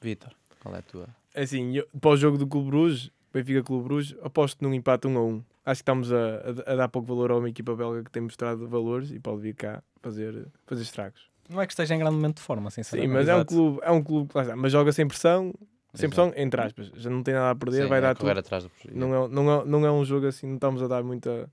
Vitor, 0.00 0.32
qual 0.60 0.74
é 0.74 0.78
a 0.78 0.82
tua? 0.82 1.08
Assim, 1.34 1.76
eu, 1.76 1.86
para 2.00 2.10
o 2.10 2.16
jogo 2.16 2.36
do 2.38 2.46
Clube 2.46 2.68
Bruges, 2.70 3.10
Benfica 3.32 3.62
Clube 3.62 3.84
Bruges, 3.84 4.16
aposto 4.22 4.62
num 4.62 4.74
empate 4.74 5.06
1 5.06 5.16
a 5.16 5.22
1. 5.22 5.44
Acho 5.64 5.78
que 5.78 5.82
estamos 5.82 6.12
a, 6.12 6.16
a- 6.66 6.76
dar 6.76 6.88
pouco 6.88 7.06
valor 7.08 7.30
a 7.30 7.36
uma 7.38 7.48
equipa 7.48 7.74
belga 7.76 8.02
que 8.02 8.10
tem 8.10 8.22
mostrado 8.22 8.66
valores 8.68 9.10
e 9.12 9.20
pode 9.20 9.40
vir 9.42 9.54
cá 9.54 9.82
fazer, 10.02 10.48
fazer 10.66 10.82
estragos. 10.82 11.30
Não 11.48 11.60
é 11.60 11.66
que 11.66 11.72
esteja 11.72 11.94
em 11.94 11.98
grande 11.98 12.16
momento 12.16 12.36
de 12.36 12.42
forma, 12.42 12.70
Sim, 12.70 12.82
sinceramente. 12.82 13.12
mas 13.12 13.28
é 13.28 13.36
um 13.36 13.44
clube, 13.44 13.78
é 13.82 13.90
um 13.90 14.02
clube 14.02 14.28
que 14.30 14.36
lá 14.36 14.42
está, 14.42 14.56
mas 14.56 14.72
joga 14.72 14.92
sem 14.92 15.06
pressão, 15.06 15.52
sem 15.94 16.08
Exato. 16.08 16.30
pressão, 16.30 16.42
entre 16.42 16.60
aspas. 16.60 16.90
Já 16.96 17.10
não 17.10 17.22
tem 17.22 17.34
nada 17.34 17.50
a 17.50 17.54
perder, 17.54 17.82
Sim, 17.84 17.88
vai 17.88 17.98
é 17.98 18.02
dar 18.02 18.14
tudo. 18.16 18.30
atrás 18.30 18.64
do. 18.64 18.70
Não 18.92 19.14
é, 19.24 19.28
não, 19.28 19.52
é, 19.60 19.64
não 19.64 19.86
é 19.86 19.92
um 19.92 20.04
jogo 20.04 20.26
assim, 20.26 20.46
não 20.46 20.54
estamos 20.56 20.82
a 20.82 20.88
dar 20.88 21.02
muita, 21.04 21.48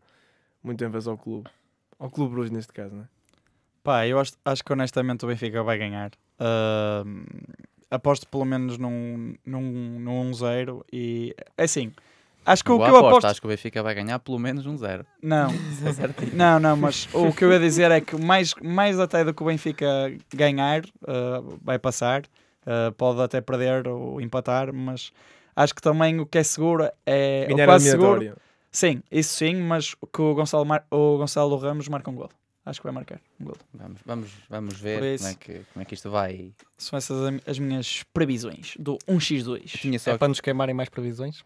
muita 0.63 0.85
ênfase 0.85 1.07
ao 1.09 1.17
clube. 1.17 1.49
Ao 1.99 2.09
Clube 2.09 2.31
Bruges, 2.33 2.51
neste 2.51 2.71
caso, 2.73 2.95
né? 2.95 3.07
Pá, 3.83 4.07
eu 4.07 4.19
acho, 4.19 4.33
acho 4.45 4.63
que 4.63 4.71
honestamente 4.73 5.25
o 5.25 5.27
Benfica 5.27 5.61
vai 5.63 5.77
ganhar. 5.77 6.11
Ahm, 6.39 7.25
aposto 7.91 8.27
pelo 8.27 8.45
menos 8.45 8.77
num, 8.77 9.35
num, 9.45 9.99
num 9.99 10.31
1-0 10.31 10.83
e 10.93 11.35
é 11.57 11.63
assim. 11.63 11.91
Acho 12.45 12.63
que 12.63 12.71
o 12.71 12.77
Boa 12.77 12.87
que 12.87 12.91
eu 12.91 12.97
aposta, 12.97 13.09
aposto. 13.17 13.25
Acho 13.31 13.41
que 13.41 13.47
o 13.47 13.49
Benfica 13.49 13.83
vai 13.83 13.93
ganhar 13.93 14.17
pelo 14.19 14.39
menos 14.39 14.65
um 14.65 14.75
0. 14.75 15.05
Não, 15.21 15.49
não, 16.33 16.59
não, 16.59 16.77
mas 16.77 17.07
o 17.13 17.31
que 17.31 17.43
eu 17.43 17.51
ia 17.51 17.59
dizer 17.59 17.91
é 17.91 18.01
que 18.01 18.15
mais, 18.15 18.53
mais 18.55 18.99
até 18.99 19.23
do 19.23 19.33
que 19.33 19.43
o 19.43 19.45
Benfica 19.45 19.85
ganhar, 20.33 20.81
ah, 21.07 21.41
vai 21.61 21.77
passar. 21.77 22.23
Ah, 22.65 22.93
pode 22.95 23.21
até 23.21 23.41
perder 23.41 23.87
ou 23.87 24.21
empatar, 24.21 24.73
mas 24.73 25.11
acho 25.55 25.73
que 25.73 25.81
também 25.81 26.19
o 26.19 26.25
que 26.25 26.37
é 26.37 26.43
seguro 26.43 26.89
é. 27.05 27.45
o 27.49 27.55
Ganhar 27.55 27.63
a 27.63 27.67
quase 27.67 27.89
seguro. 27.89 28.37
Sim, 28.71 29.01
isso 29.11 29.33
sim, 29.35 29.55
mas 29.55 29.95
que 29.95 30.21
o 30.21 30.35
Gonçalo, 30.35 30.63
Mar- 30.65 30.85
o 30.91 31.17
Gonçalo 31.17 31.55
Ramos 31.57 31.87
marca 31.87 32.09
um 32.11 32.15
gol. 32.15 32.29
Acho 32.63 32.79
que 32.81 32.83
vai 32.83 32.93
marcar 32.93 33.19
um 33.41 33.45
gol. 33.45 33.57
Vamos, 33.73 34.01
vamos, 34.05 34.29
vamos 34.47 34.79
ver 34.79 35.15
isso. 35.15 35.23
como 35.23 35.33
é, 35.33 35.37
que, 35.39 35.53
como 35.73 35.81
é 35.81 35.85
que 35.85 35.93
isto 35.95 36.11
vai. 36.11 36.51
São 36.77 36.95
essas 36.97 37.17
as 37.47 37.57
minhas 37.57 38.03
previsões 38.13 38.75
do 38.77 38.99
1x2. 39.07 39.65
Tinha 39.79 39.97
só 39.97 40.11
É 40.11 40.17
para 40.19 40.27
nos 40.27 40.39
queimarem 40.39 40.75
mais 40.75 40.87
previsões? 40.89 41.43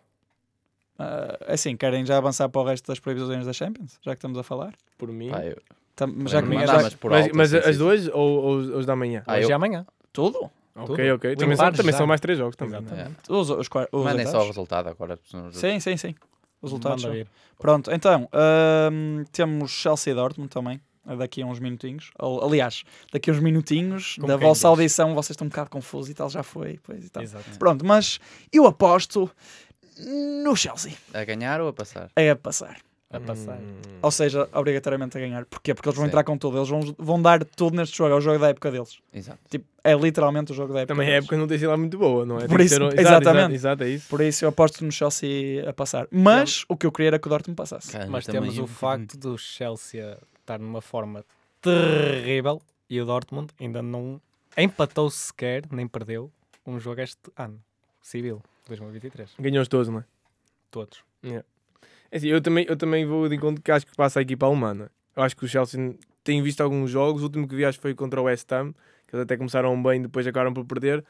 Ah, 1.00 1.38
assim, 1.48 1.76
querem 1.76 2.06
já 2.06 2.18
avançar 2.18 2.48
para 2.50 2.62
o 2.62 2.64
resto 2.66 2.88
das 2.88 3.00
previsões 3.00 3.46
da 3.46 3.54
Champions? 3.54 3.98
Já 4.02 4.12
que 4.12 4.18
estamos 4.20 4.38
a 4.38 4.44
falar? 4.44 4.74
Por 4.98 5.12
mim. 5.12 5.30
Pá, 5.30 5.44
eu- 5.46 5.58
Tam- 5.96 6.10
já 6.28 6.42
que 6.42 6.48
Também 6.50 6.66
já, 6.66 6.74
mas 6.82 6.96
por 6.96 7.12
mas 7.12 7.24
alto, 7.26 7.36
mas 7.38 7.54
assim, 7.54 7.70
as 7.70 7.76
sim. 7.76 7.80
duas 7.80 8.08
ou, 8.08 8.16
ou 8.16 8.56
os- 8.58 8.70
os 8.70 8.86
da 8.86 8.96
manhã? 8.96 9.22
Ah, 9.28 9.34
Hoje 9.34 9.44
eu- 9.44 9.50
e 9.50 9.54
amanhã. 9.54 9.86
tudo? 10.12 10.50
ok, 10.76 11.12
ok. 11.12 11.36
Também, 11.36 11.56
são, 11.56 11.72
também 11.72 11.94
são 11.94 12.08
mais 12.08 12.20
três 12.20 12.38
jogos 12.40 12.56
também. 12.56 12.80
Exatamente. 12.80 13.18
Os, 13.30 13.50
os, 13.52 13.68
qua- 13.68 13.88
os 13.92 14.04
Mandem 14.04 14.26
só 14.26 14.42
o 14.42 14.48
resultado 14.48 14.90
agora. 14.90 15.20
Sim, 15.52 15.80
sim, 15.80 15.96
sim. 15.98 16.16
Os 16.62 16.72
resultados. 16.72 17.06
Pronto, 17.60 17.92
então, 17.92 18.28
ahm, 18.34 19.24
temos 19.32 19.72
Chelsea 19.72 20.12
e 20.14 20.16
Dortmund 20.16 20.50
também. 20.50 20.82
é 21.08 21.16
Daqui 21.16 21.42
a 21.44 21.46
uns 21.46 21.60
minutinhos. 21.60 22.10
Al- 22.18 22.44
Aliás, 22.44 22.84
daqui 23.12 23.30
a 23.30 23.34
uns 23.34 23.40
minutinhos 23.40 24.16
Como 24.16 24.28
da 24.28 24.36
vossa 24.38 24.60
diz. 24.62 24.66
audição, 24.66 25.14
vocês 25.14 25.32
estão 25.36 25.46
um 25.46 25.50
bocado 25.50 25.70
confusos 25.70 26.10
e 26.10 26.14
tal, 26.16 26.28
já 26.30 26.42
foi. 26.42 26.80
Pois, 26.82 27.06
e 27.06 27.10
tal. 27.10 27.22
Exato. 27.22 27.60
Pronto, 27.60 27.86
mas 27.86 28.20
eu 28.52 28.66
aposto 28.66 29.30
no 30.00 30.56
Chelsea. 30.56 30.94
A 31.14 31.24
ganhar 31.24 31.62
ou 31.62 31.68
a 31.70 31.74
passar? 31.74 32.10
É 32.16 32.30
a 32.30 32.36
passar. 32.36 32.78
A 33.12 33.20
passar. 33.20 33.60
Hum. 33.60 33.76
Ou 34.02 34.10
seja, 34.10 34.50
obrigatoriamente 34.54 35.16
a 35.16 35.22
ganhar. 35.22 35.46
Porquê? 35.46 35.76
Porque 35.76 35.88
eles 35.88 35.96
vão 35.96 36.06
Sim. 36.06 36.10
entrar 36.10 36.24
com 36.24 36.36
tudo. 36.36 36.58
Eles 36.58 36.68
vão, 36.68 36.82
vão 36.98 37.22
dar 37.22 37.46
tudo 37.46 37.76
neste 37.78 37.96
jogo. 37.96 38.10
É 38.12 38.16
o 38.16 38.22
jogo 38.22 38.40
da 38.40 38.48
época 38.50 38.72
deles. 38.72 38.98
Exato. 39.14 39.38
Tipo, 39.50 39.66
é 39.84 39.94
literalmente 39.94 40.52
o 40.52 40.56
jogo 40.56 40.74
da 40.74 40.80
época 40.80 40.96
Também 40.96 41.08
a 41.10 41.12
deles. 41.12 41.26
época 41.26 41.38
não 41.38 41.48
tem 41.48 41.60
sido 41.60 41.70
lá 41.70 41.78
muito 41.78 41.96
boa, 41.96 42.26
não 42.26 42.40
é? 42.40 42.48
Por 42.48 42.60
isso- 42.60 42.82
um- 42.82 42.88
exato, 42.88 43.00
exatamente. 43.02 43.54
Exato, 43.54 43.54
exato, 43.54 43.84
é 43.84 43.90
isso. 43.90 44.10
Por 44.10 44.20
isso 44.22 44.44
eu 44.46 44.50
aposto 44.50 44.84
no 44.84 44.92
Chelsea 44.92 45.70
a 45.70 45.72
passar. 45.74 46.08
Mas 46.10 46.66
o 46.68 46.76
que 46.76 46.88
eu 46.88 46.92
queria 46.92 47.10
era 47.10 47.20
que 47.20 47.28
o 47.28 47.30
Dortmund 47.30 47.56
passasse. 47.56 47.92
Cara, 47.92 48.08
Mas 48.08 48.26
temos 48.26 48.58
eu- 48.58 48.64
o 48.64 48.68
facto 48.68 49.16
do 49.16 49.38
Chelsea 49.38 50.18
estar 50.40 50.58
numa 50.58 50.82
forma 50.82 51.24
terrível 51.62 52.60
e 52.90 53.00
o 53.00 53.06
Dortmund 53.06 53.54
ainda 53.60 53.84
não 53.84 54.20
empatou 54.58 55.10
sequer, 55.12 55.64
nem 55.72 55.88
perdeu 55.88 56.32
um 56.66 56.80
jogo 56.80 57.00
este 57.02 57.18
ano. 57.38 57.60
Civil, 58.02 58.42
2023. 58.67 59.32
Ganhou-os 59.39 59.67
todos, 59.67 59.89
não 59.89 60.00
é? 60.00 60.05
Todos. 60.72 61.03
É 61.24 61.43
assim, 62.17 62.27
eu, 62.27 62.41
também, 62.41 62.65
eu 62.67 62.75
também 62.77 63.05
vou 63.05 63.27
de 63.27 63.36
encontro 63.36 63.62
que 63.62 63.72
acho 63.72 63.86
que 63.86 63.96
passa 63.96 64.20
a 64.20 64.22
equipa 64.22 64.46
alemã. 64.46 64.74
não 64.74 64.86
é? 64.86 64.89
Eu 65.15 65.24
acho 65.24 65.36
que 65.36 65.46
o 65.46 65.48
Chelsea 65.48 65.96
tem 66.24 66.41
visto 66.41 66.62
alguns 66.62 66.89
jogos. 66.91 67.22
O 67.22 67.25
último 67.25 67.48
que 67.48 67.55
vi 67.55 67.65
acho 67.65 67.77
que 67.77 67.82
foi 67.82 67.93
contra 67.96 68.20
o 68.22 68.25
West 68.25 68.51
Ham, 68.51 68.74
que 69.08 69.15
eles 69.15 69.24
até 69.24 69.38
começaram 69.38 69.82
bem, 69.82 70.01
depois 70.01 70.25
acabaram 70.25 70.53
por 70.53 70.65
perder. 70.65 71.03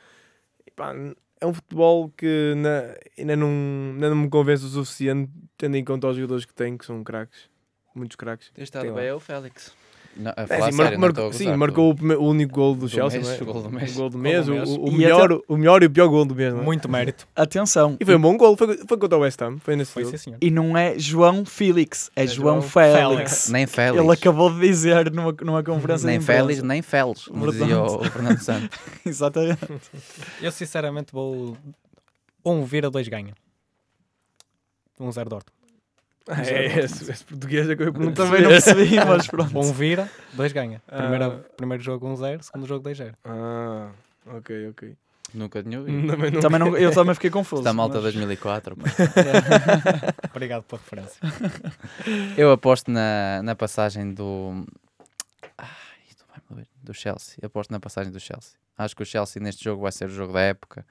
E, 0.65 0.72
pá, 0.72 0.93
é 1.39 1.45
um 1.45 1.53
futebol 1.53 2.10
que 2.17 2.53
na- 2.55 2.95
ainda, 3.17 3.36
não, 3.36 3.48
ainda 3.93 4.10
não 4.10 4.15
me 4.15 4.29
convence 4.29 4.63
o 4.65 4.69
suficiente, 4.69 5.31
tendo 5.57 5.75
em 5.77 5.83
conta 5.83 6.07
os 6.07 6.15
jogadores 6.15 6.45
que 6.45 6.53
tem, 6.53 6.77
que 6.77 6.86
são 6.86 7.03
craques. 7.03 7.50
Muitos 7.95 8.15
craques. 8.15 8.50
Tem 8.51 8.63
estado 8.63 8.93
bem 8.93 9.05
é 9.07 9.13
o 9.13 9.19
Félix. 9.19 9.75
Não, 10.15 10.32
a 10.38 10.41
É, 10.43 10.48
falar 10.48 10.72
sim, 10.72 10.77
sério, 10.77 10.77
mar- 10.77 10.91
não 10.91 11.00
mar- 11.00 11.10
estou 11.10 11.27
a 11.27 11.34
sim, 11.34 11.43
gozar, 11.46 11.58
marcou 11.58 11.93
o, 12.00 12.05
o 12.24 12.29
único 12.29 12.53
gol 12.53 12.75
do 12.75 12.82
Do 12.82 12.89
Chelsea, 12.89 13.20
mês, 13.20 13.41
é? 13.41 13.43
gol 13.43 13.62
do 13.63 13.70
mês. 13.72 13.91
O 13.96 14.00
gol 14.00 14.10
do 14.10 14.17
mês, 14.20 14.48
o, 14.48 14.53
o- 14.53 14.86
o 14.86 14.91
melhor, 14.91 15.32
até- 15.34 15.43
o 15.48 15.58
melhor 15.58 15.82
e 15.84 15.86
o 15.88 15.89
pior 15.89 16.08
gol 16.08 16.24
do 16.25 16.36
mês. 16.36 16.53
É? 16.53 16.58
Muito 16.58 16.88
mérito. 16.88 17.27
Atenção. 17.36 17.98
E 18.00 18.05
foi 18.05 18.15
um 18.15 18.22
bom 18.22 18.38
gol, 18.38 18.55
foi, 18.55 18.77
foi 18.88 18.98
contra 18.98 19.17
o 19.17 19.22
West 19.22 19.41
Ham, 19.41 19.58
foi 19.60 19.75
nesse 19.75 19.91
Foi 19.91 20.05
sim, 20.05 20.17
senhor. 20.17 20.38
E 20.39 20.51
não 20.51 20.77
é 20.77 20.98
João 21.00 21.43
Félix, 21.46 22.12
é, 22.15 22.24
É 22.24 22.27
João, 22.27 22.60
João 22.60 22.70
Félix. 22.70 23.50
Nem 23.50 23.65
Félix. 23.65 24.03
Ele 24.03 24.13
acabou 24.13 24.51
de 24.53 24.60
dizer 24.60 25.12
numa, 25.12 25.32
numa 25.41 25.63
conferência 25.63 26.05
Nem 26.05 26.22
Félix, 26.22 26.62
nem 26.62 26.82
Félix. 26.82 27.25
Como 27.27 27.51
dizia 27.51 27.79
o, 27.79 28.01
o 28.01 28.03
Fernando 28.03 28.39
Santos. 28.39 28.70
Exatamente. 29.05 29.60
Eu 30.41 30.51
sinceramente 30.51 31.12
vou. 31.12 31.58
Um 32.46 32.63
vira, 32.65 32.89
dois 32.91 33.08
ganha. 33.08 33.34
Um 35.00 35.12
zero 35.12 35.29
Dortmund. 35.29 35.62
Ah, 36.27 36.42
é, 36.42 36.80
esse, 36.80 37.12
esse 37.12 37.24
português 37.25 37.70
é 37.70 37.75
que 37.75 37.84
eu 37.84 37.92
perguntar. 37.92 38.24
Também 38.25 38.42
não 38.42 38.50
percebi, 38.50 38.96
mas 38.96 39.27
pronto. 39.27 39.60
Um 39.60 39.74
vira, 39.74 40.10
dois 40.34 40.51
ganha. 40.53 40.82
Primeira, 40.88 41.27
Ah. 41.27 41.50
Primeiro 41.58 41.84
jogo 41.84 42.08
1-0, 42.08 42.42
segundo 42.44 42.65
jogo 42.65 42.88
2-0. 42.89 43.13
Ah, 43.25 43.89
ok, 44.27 44.70
ok. 44.70 44.96
Nunca 45.34 45.62
tinha 45.63 45.80
ouvido. 45.80 46.08
Também 46.08 46.32
não 46.32 46.39
Também 46.42 46.60
não, 46.60 46.77
eu 46.77 46.92
também 46.94 47.13
fiquei 47.15 47.30
confuso. 47.32 47.62
Está 47.62 47.74
malta 47.74 47.96
mas- 47.96 48.03
2004. 48.13 48.75
pá. 48.77 48.84
Obrigado 50.32 50.63
pela 50.63 50.80
referência. 50.82 51.20
Eu 52.38 52.51
aposto 52.51 52.89
na, 52.92 53.42
na 53.44 53.56
passagem 53.56 54.13
do. 54.13 54.65
Ai, 55.58 55.68
isto 56.10 56.24
vai 56.30 56.39
doer. 56.50 56.68
Do 56.84 56.94
Chelsea. 56.94 57.38
Aposto 57.44 57.72
na 57.72 57.80
passagem 57.80 58.12
do 58.12 58.20
Chelsea. 58.20 58.53
Acho 58.77 58.96
que 58.96 59.03
o 59.03 59.06
Chelsea 59.06 59.42
neste 59.42 59.63
jogo 59.63 59.82
vai 59.82 59.92
ser 59.92 60.06
o 60.06 60.10
jogo 60.13 60.34
da 60.34 60.42
época. 60.42 60.86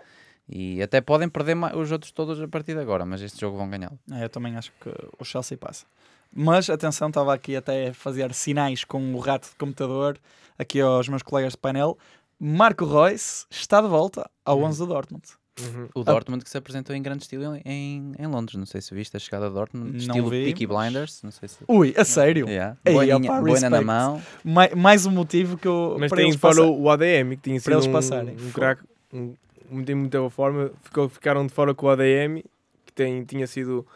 E 0.54 0.82
até 0.82 1.00
podem 1.00 1.30
perder 1.30 1.56
os 1.74 1.90
outros 1.90 2.12
todos 2.12 2.38
a 2.40 2.46
partir 2.46 2.74
de 2.74 2.80
agora, 2.80 3.06
mas 3.06 3.22
este 3.22 3.40
jogo 3.40 3.56
vão 3.56 3.70
ganhá-lo. 3.70 3.98
É, 4.12 4.24
eu 4.24 4.28
também 4.28 4.54
acho 4.56 4.70
que 4.80 4.90
o 5.18 5.24
Chelsea 5.24 5.56
passa. 5.56 5.86
Mas 6.34 6.68
atenção, 6.68 7.08
estava 7.08 7.32
aqui 7.32 7.56
até 7.56 7.88
a 7.88 7.94
fazer 7.94 8.34
sinais 8.34 8.84
com 8.84 9.14
o 9.14 9.18
rato 9.18 9.48
de 9.48 9.56
computador 9.56 10.18
aqui 10.58 10.80
aos 10.80 11.08
meus 11.08 11.22
colegas 11.22 11.52
de 11.52 11.58
painel. 11.58 11.96
Marco 12.38 12.84
Royce 12.84 13.46
está 13.50 13.80
de 13.80 13.88
volta 13.88 14.28
ao 14.44 14.60
11 14.62 14.78
do 14.80 14.86
Dortmund. 14.86 15.22
Uhum. 15.60 15.88
O 15.94 16.02
Dortmund 16.02 16.42
que 16.42 16.50
se 16.50 16.56
apresentou 16.58 16.94
em 16.96 17.02
grande 17.02 17.22
estilo 17.22 17.54
em, 17.64 18.12
em 18.18 18.26
Londres. 18.26 18.56
Não 18.58 18.66
sei 18.66 18.80
se 18.80 18.94
viste 18.94 19.16
a 19.16 19.20
chegada 19.20 19.48
de 19.48 19.54
Dortmund. 19.54 19.90
Não 19.92 19.98
estilo 19.98 20.30
vi, 20.30 20.44
Peaky 20.46 20.66
Blinders. 20.66 21.22
Não 21.22 21.30
sei 21.30 21.48
se. 21.48 21.58
Ui, 21.68 21.94
a 21.96 22.04
sério? 22.04 22.48
Yeah. 22.48 22.76
Ei, 22.84 22.94
Boina, 22.94 23.16
opa, 23.16 23.40
boina 23.40 23.70
na 23.70 23.82
mão. 23.82 24.22
Mais, 24.42 24.74
mais 24.74 25.06
um 25.06 25.10
motivo 25.10 25.56
que 25.58 25.68
eu. 25.68 25.96
Mas 26.00 26.08
para 26.08 26.16
tem 26.16 26.28
eles 26.28 26.40
fora 26.40 26.56
passar- 26.56 26.68
o 26.70 26.90
ADM, 26.90 27.30
que 27.30 27.42
tinha 27.42 27.60
para 27.60 27.60
sido 27.60 27.72
eles 27.74 27.86
um, 27.86 27.92
passarem. 27.92 28.36
um 28.40 28.50
craque, 28.50 28.82
um, 29.12 29.34
tem 29.84 29.94
muita 29.94 30.28
forma, 30.30 30.70
ficou, 30.82 31.08
ficaram 31.08 31.46
de 31.46 31.52
fora 31.52 31.74
com 31.74 31.86
o 31.86 31.90
ADM, 31.90 32.42
que 32.84 32.92
tem, 32.92 33.24
tinha 33.24 33.46
sido, 33.46 33.86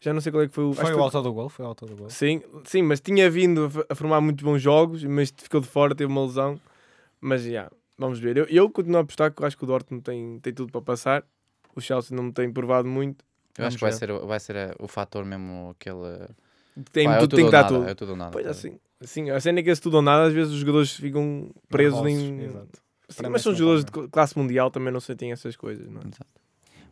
já 0.00 0.12
não 0.14 0.20
sei 0.20 0.32
qual 0.32 0.42
é 0.44 0.48
que 0.48 0.54
foi 0.54 0.64
o... 0.64 0.72
Foi 0.72 0.84
acho 0.84 0.92
o 0.92 0.96
que 0.96 1.00
autor 1.02 1.22
do 1.22 1.32
gol, 1.32 1.48
foi 1.48 1.64
o 1.64 1.68
autor 1.68 1.88
do 1.88 1.96
gol. 1.96 2.10
Sim, 2.10 2.40
sim, 2.64 2.82
mas 2.82 3.00
tinha 3.00 3.28
vindo 3.30 3.70
a, 3.88 3.94
formar 3.94 4.20
muito 4.20 4.44
bons 4.44 4.60
jogos, 4.62 5.04
mas 5.04 5.32
ficou 5.36 5.60
de 5.60 5.68
fora, 5.68 5.94
teve 5.94 6.10
uma 6.10 6.22
lesão, 6.24 6.58
mas 7.20 7.42
já, 7.42 7.70
vamos 7.98 8.18
ver. 8.18 8.36
Eu, 8.36 8.44
eu 8.46 8.70
continuo 8.70 8.98
a 8.98 9.00
apostar 9.02 9.32
que 9.32 9.42
eu 9.42 9.46
acho 9.46 9.56
que 9.58 9.64
o 9.64 9.66
Dortmund 9.66 10.02
tem, 10.02 10.38
tem 10.40 10.52
tudo 10.54 10.72
para 10.72 10.80
passar, 10.82 11.24
o 11.74 11.80
Chelsea 11.80 12.16
não 12.16 12.24
me 12.24 12.32
tem 12.32 12.50
provado 12.52 12.88
muito, 12.88 13.24
Eu 13.58 13.66
acho 13.66 13.76
que 13.76 13.82
vai 13.82 13.90
ver. 13.92 13.98
ser, 13.98 14.10
o- 14.10 14.26
vai 14.26 14.40
ser 14.40 14.74
o 14.78 14.88
fator 14.88 15.24
mesmo 15.24 15.70
aquele. 15.70 16.28
tem, 16.92 17.06
Pá, 17.06 17.16
é 17.16 17.18
tudo, 17.20 17.36
tem 17.36 17.44
ou 17.44 17.50
que 17.50 17.52
dar 17.56 17.62
nada, 17.64 17.74
tudo. 17.76 17.88
É 17.90 17.94
tudo 17.94 18.10
ou 18.10 18.16
nada. 18.16 18.30
Pois 18.32 18.44
tá 18.44 18.50
assim, 18.52 18.78
assim, 19.00 19.30
a 19.30 19.40
cena 19.40 19.60
é 19.60 19.62
que 19.62 19.70
esse 19.70 19.80
tudo 19.82 19.96
ou 19.96 20.02
nada, 20.02 20.26
às 20.28 20.32
vezes 20.32 20.52
os 20.52 20.60
jogadores 20.60 20.92
ficam 20.92 21.50
presos 21.68 22.00
em... 22.06 22.40
Exato. 22.44 22.80
Sim, 23.08 23.28
mas 23.30 23.42
são 23.42 23.54
jogadores 23.54 23.84
de 23.84 24.08
classe 24.08 24.36
mundial, 24.36 24.70
também 24.70 24.92
não 24.92 25.00
sentem 25.00 25.32
essas 25.32 25.56
coisas, 25.56 25.88
não 25.88 26.00
é? 26.00 26.04
Exato. 26.04 26.38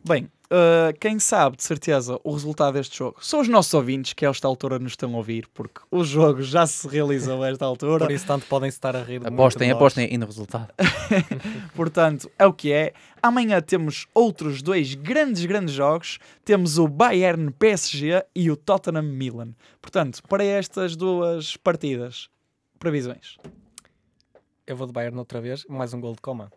Bem, 0.07 0.23
uh, 0.45 0.97
quem 1.01 1.19
sabe 1.19 1.57
de 1.57 1.63
certeza 1.63 2.17
o 2.23 2.31
resultado 2.31 2.75
deste 2.75 2.97
jogo 2.97 3.17
são 3.21 3.41
os 3.41 3.47
nossos 3.49 3.73
ouvintes 3.73 4.13
que 4.13 4.25
a 4.25 4.29
esta 4.29 4.47
altura 4.47 4.79
nos 4.79 4.93
estão 4.93 5.13
a 5.13 5.17
ouvir, 5.17 5.47
porque 5.53 5.81
o 5.91 6.03
jogo 6.03 6.41
já 6.41 6.65
se 6.65 6.87
realizou 6.87 7.43
a 7.43 7.49
esta 7.49 7.65
altura. 7.65 8.05
Por 8.05 8.13
isso, 8.13 8.25
tanto 8.25 8.45
podem 8.45 8.69
estar 8.69 8.95
a 8.95 9.03
rir. 9.03 9.25
Apostem, 9.27 9.69
apostem 9.69 10.05
aí 10.05 10.17
no 10.17 10.25
resultado. 10.25 10.69
Portanto, 11.75 12.31
é 12.39 12.45
o 12.45 12.53
que 12.53 12.71
é. 12.71 12.93
Amanhã 13.21 13.61
temos 13.61 14.07
outros 14.13 14.61
dois 14.61 14.93
grandes, 14.93 15.45
grandes 15.45 15.73
jogos. 15.73 16.19
Temos 16.45 16.77
o 16.77 16.87
Bayern 16.87 17.51
PSG 17.51 18.23
e 18.33 18.49
o 18.49 18.55
Tottenham 18.55 19.03
Milan. 19.03 19.53
Portanto, 19.81 20.21
para 20.29 20.43
estas 20.43 20.95
duas 20.95 21.57
partidas, 21.57 22.29
previsões. 22.79 23.35
Eu 24.67 24.75
vou 24.75 24.85
de 24.85 24.93
Bayern 24.93 25.17
outra 25.17 25.39
vez, 25.41 25.65
mais 25.69 25.93
um 25.93 26.01
gol 26.01 26.13
de 26.13 26.21
coma. 26.21 26.51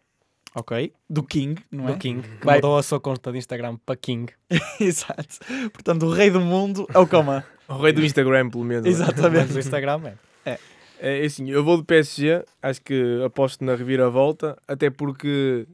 Ok. 0.55 0.93
Do 1.09 1.23
King, 1.23 1.63
não 1.71 1.89
é? 1.89 1.93
Do 1.93 1.99
King, 1.99 2.23
que 2.41 2.45
Vai- 2.45 2.57
mudou 2.57 2.77
a 2.77 2.83
sua 2.83 2.99
conta 2.99 3.31
de 3.31 3.39
Instagram 3.39 3.77
para 3.87 3.95
King. 3.97 4.33
Exato. 4.81 5.39
Portanto, 5.73 6.07
o 6.07 6.11
rei 6.13 6.29
do 6.29 6.41
mundo 6.41 6.87
é 6.93 6.99
o 6.99 7.07
Coman. 7.07 7.45
O 7.69 7.75
rei 7.81 7.93
do 7.93 8.05
Instagram, 8.05 8.51
pelo 8.51 8.65
menos. 8.65 8.85
é? 8.85 8.89
Exatamente. 8.89 9.47
Mas 9.47 9.57
o 9.57 9.59
Instagram 9.61 10.13
é. 10.45 10.59
É 11.03 11.25
assim, 11.25 11.49
eu 11.49 11.65
vou 11.65 11.79
de 11.79 11.85
PSG, 11.85 12.45
acho 12.61 12.83
que 12.83 13.23
aposto 13.25 13.65
na 13.65 13.75
reviravolta, 13.75 14.59
até 14.69 14.91
porque 14.91 15.67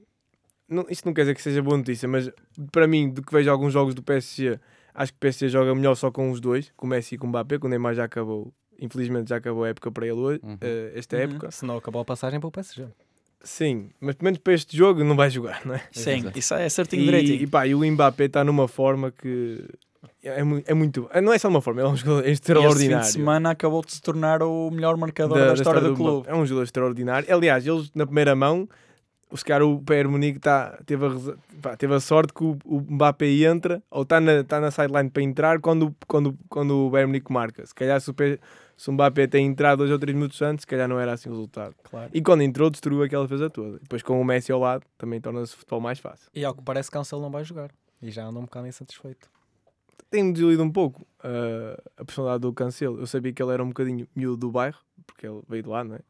não, 0.68 0.86
isto 0.88 1.04
não 1.06 1.12
quer 1.12 1.22
dizer 1.22 1.34
que 1.34 1.42
seja 1.42 1.60
boa 1.62 1.76
notícia, 1.76 2.06
mas 2.06 2.30
para 2.70 2.86
mim, 2.86 3.10
do 3.10 3.22
que 3.22 3.32
vejo 3.32 3.50
alguns 3.50 3.72
jogos 3.72 3.92
do 3.92 4.04
PSG, 4.04 4.60
acho 4.94 5.12
que 5.12 5.16
o 5.16 5.20
PSG 5.20 5.48
joga 5.48 5.74
melhor 5.74 5.96
só 5.96 6.12
com 6.12 6.30
os 6.30 6.38
dois, 6.40 6.72
com 6.76 6.86
o 6.86 6.90
Messi 6.90 7.16
e 7.16 7.18
com 7.18 7.26
o 7.26 7.30
Mbappé, 7.30 7.58
que 7.58 7.66
o 7.66 7.68
Neymar 7.68 7.94
já 7.94 8.04
acabou, 8.04 8.52
infelizmente 8.80 9.28
já 9.30 9.36
acabou 9.36 9.64
a 9.64 9.68
época 9.68 9.90
para 9.90 10.04
ele 10.06 10.16
hoje, 10.16 10.40
Uhum. 10.42 10.56
eh, 10.60 10.92
esta 10.94 11.16
Uhum. 11.16 11.22
época. 11.22 11.50
Se 11.50 11.64
não 11.64 11.76
acabou 11.76 12.02
a 12.02 12.04
passagem 12.04 12.38
para 12.40 12.48
o 12.48 12.50
PSG. 12.52 12.84
Sim, 13.42 13.90
mas 14.00 14.14
pelo 14.16 14.24
menos 14.26 14.38
para 14.38 14.54
este 14.54 14.76
jogo 14.76 15.04
não 15.04 15.14
vai 15.14 15.30
jogar, 15.30 15.64
não 15.64 15.74
é? 15.74 15.80
Sim, 15.92 16.18
Exato. 16.18 16.38
isso 16.38 16.54
é 16.54 16.68
certinho 16.68 17.02
E, 17.02 17.04
direitinho. 17.04 17.42
e 17.42 17.46
pá, 17.46 17.66
e 17.66 17.74
o 17.74 17.84
Mbappé 17.92 18.24
está 18.24 18.42
numa 18.42 18.66
forma 18.66 19.12
que 19.12 19.64
é, 20.22 20.42
mu- 20.42 20.62
é 20.66 20.74
muito. 20.74 21.08
Não 21.22 21.32
é 21.32 21.38
só 21.38 21.48
uma 21.48 21.60
forma, 21.60 21.80
é 21.82 21.86
um 21.86 21.94
jogador 21.96 22.26
E 22.26 22.30
este 22.32 22.46
fim 22.46 22.52
extraordinário. 22.54 23.06
de 23.06 23.12
semana 23.12 23.50
acabou 23.50 23.84
de 23.84 23.92
se 23.92 24.02
tornar 24.02 24.42
o 24.42 24.70
melhor 24.70 24.96
marcador 24.96 25.38
da- 25.38 25.44
da, 25.46 25.52
da 25.52 25.54
história 25.54 25.80
do, 25.80 25.90
Mbappé. 25.90 26.02
clube. 26.02 26.28
É 26.28 26.34
um 26.34 26.44
jogador 26.44 26.64
extraordinário. 26.64 27.32
Aliás, 27.32 27.64
eles 27.66 27.90
na 27.94 28.04
primeira 28.04 28.34
mão, 28.34 28.68
os 29.30 29.42
cara, 29.44 29.64
o 29.64 29.78
Bayern 29.78 30.10
Munique 30.10 30.38
tá, 30.40 30.78
teve, 30.84 31.06
a, 31.06 31.10
pá, 31.62 31.76
teve 31.76 31.94
a 31.94 32.00
sorte 32.00 32.32
que 32.32 32.42
o, 32.42 32.58
o 32.64 32.80
Mbappé 32.80 33.26
entra 33.44 33.80
ou 33.90 34.02
está 34.02 34.20
na, 34.20 34.42
tá 34.42 34.58
na 34.60 34.70
sideline 34.72 35.10
para 35.10 35.22
entrar 35.22 35.60
quando, 35.60 35.94
quando, 36.08 36.36
quando 36.48 36.86
o 36.86 36.90
Bayern 36.90 37.08
Munique 37.12 37.32
marca. 37.32 37.64
Se 37.64 37.74
calhar 37.74 38.00
se 38.00 38.10
o, 38.10 38.14
P- 38.14 38.40
se 38.76 38.90
o 38.90 38.92
Mbappé 38.92 39.26
tem 39.26 39.46
entrado 39.46 39.78
dois 39.78 39.90
ou 39.90 39.98
três 39.98 40.14
minutos 40.14 40.40
antes, 40.42 40.62
se 40.62 40.66
calhar 40.66 40.86
não 40.86 41.00
era 41.00 41.14
assim 41.14 41.28
o 41.30 41.32
resultado. 41.32 41.74
Claro. 41.82 42.10
E 42.12 42.20
quando 42.20 42.42
entrou, 42.42 42.68
destruiu 42.68 43.02
aquela 43.02 43.24
defesa 43.24 43.48
toda. 43.48 43.78
Depois 43.78 44.02
com 44.02 44.20
o 44.20 44.24
Messi 44.24 44.52
ao 44.52 44.60
lado, 44.60 44.84
também 44.98 45.20
torna-se 45.20 45.54
o 45.54 45.56
futebol 45.56 45.80
mais 45.80 45.98
fácil. 45.98 46.28
E 46.34 46.44
ao 46.44 46.54
que 46.54 46.62
parece, 46.62 46.90
Cancelo 46.90 47.22
não 47.22 47.30
vai 47.30 47.42
jogar. 47.42 47.70
E 48.02 48.10
já 48.10 48.24
anda 48.24 48.38
um 48.38 48.42
bocado 48.42 48.66
insatisfeito. 48.66 49.30
Tem-me 50.10 50.32
desiludido 50.32 50.62
um 50.62 50.70
pouco 50.70 51.02
uh, 51.24 51.82
a 51.96 52.04
personalidade 52.04 52.42
do 52.42 52.52
Cancelo. 52.52 53.00
Eu 53.00 53.06
sabia 53.06 53.32
que 53.32 53.42
ele 53.42 53.52
era 53.52 53.64
um 53.64 53.68
bocadinho 53.68 54.06
miúdo 54.14 54.36
do 54.36 54.50
bairro, 54.50 54.78
porque 55.06 55.26
ele 55.26 55.40
veio 55.48 55.62
de 55.62 55.68
lá, 55.68 55.82
não 55.82 55.96
é? 55.96 56.00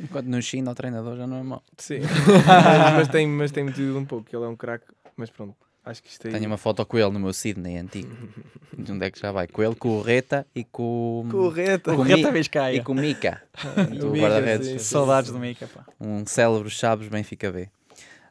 Enquanto 0.00 0.26
no 0.26 0.40
China 0.42 0.72
o 0.72 0.74
treinador 0.74 1.16
já 1.16 1.26
não 1.26 1.36
é 1.36 1.42
mau. 1.42 1.62
Sim. 1.76 2.00
mas, 2.00 2.94
mas 2.94 3.08
tem, 3.08 3.28
mas 3.28 3.52
tem-me 3.52 3.70
desiludido 3.70 3.98
um 4.00 4.04
pouco. 4.04 4.28
Ele 4.34 4.44
é 4.44 4.48
um 4.48 4.56
craque, 4.56 4.86
mas 5.16 5.30
pronto. 5.30 5.67
Acho 5.88 6.02
que 6.02 6.08
isto 6.10 6.26
aí. 6.26 6.32
Tenho 6.34 6.46
uma 6.46 6.58
foto 6.58 6.84
com 6.84 6.98
ele 6.98 7.10
no 7.10 7.18
meu 7.20 7.32
Sydney 7.32 7.76
antigo. 7.78 8.14
De 8.76 8.92
onde 8.92 9.06
é 9.06 9.10
que 9.10 9.18
já 9.18 9.32
vai? 9.32 9.46
Com 9.48 9.62
ele, 9.62 9.74
com 9.74 9.88
o 9.98 10.02
Reta 10.02 10.46
e 10.54 10.62
com, 10.62 11.26
Correta. 11.30 11.92
O 11.92 11.96
Com 11.96 12.02
Reta 12.02 12.30
Mi- 12.30 12.38
Vizcaia. 12.38 12.76
e 12.76 12.82
com 12.82 12.92
o 12.92 12.94
Mika. 12.94 13.42
do 13.98 14.10
Mika, 14.10 14.28
guarda-redes. 14.28 14.68
sim. 14.68 14.78
Saudades 14.78 15.30
do 15.32 15.38
Mica, 15.38 15.66
pá. 15.66 15.84
Um 16.00 16.24
célebre 16.26 16.70
Chaves 16.70 17.08
Benfica 17.08 17.50
B. 17.50 17.62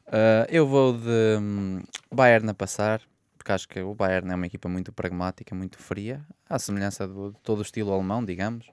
Uh, 0.07 0.47
eu 0.49 0.65
vou 0.65 0.93
de 0.93 1.37
hum, 1.41 1.81
Bayern 2.13 2.49
a 2.49 2.53
passar, 2.53 3.01
porque 3.37 3.51
acho 3.51 3.67
que 3.67 3.81
o 3.81 3.93
Bayern 3.93 4.31
é 4.31 4.35
uma 4.35 4.45
equipa 4.45 4.69
muito 4.69 4.93
pragmática, 4.93 5.53
muito 5.53 5.77
fria, 5.77 6.21
à 6.49 6.57
semelhança 6.57 7.05
de 7.07 7.33
todo 7.43 7.59
o 7.59 7.61
estilo 7.63 7.91
alemão, 7.91 8.23
digamos. 8.23 8.67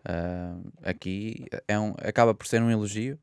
Uh, 0.00 0.70
aqui 0.84 1.44
é 1.66 1.78
um, 1.78 1.94
acaba 2.02 2.32
por 2.34 2.46
ser 2.46 2.62
um 2.62 2.70
elogio. 2.70 3.18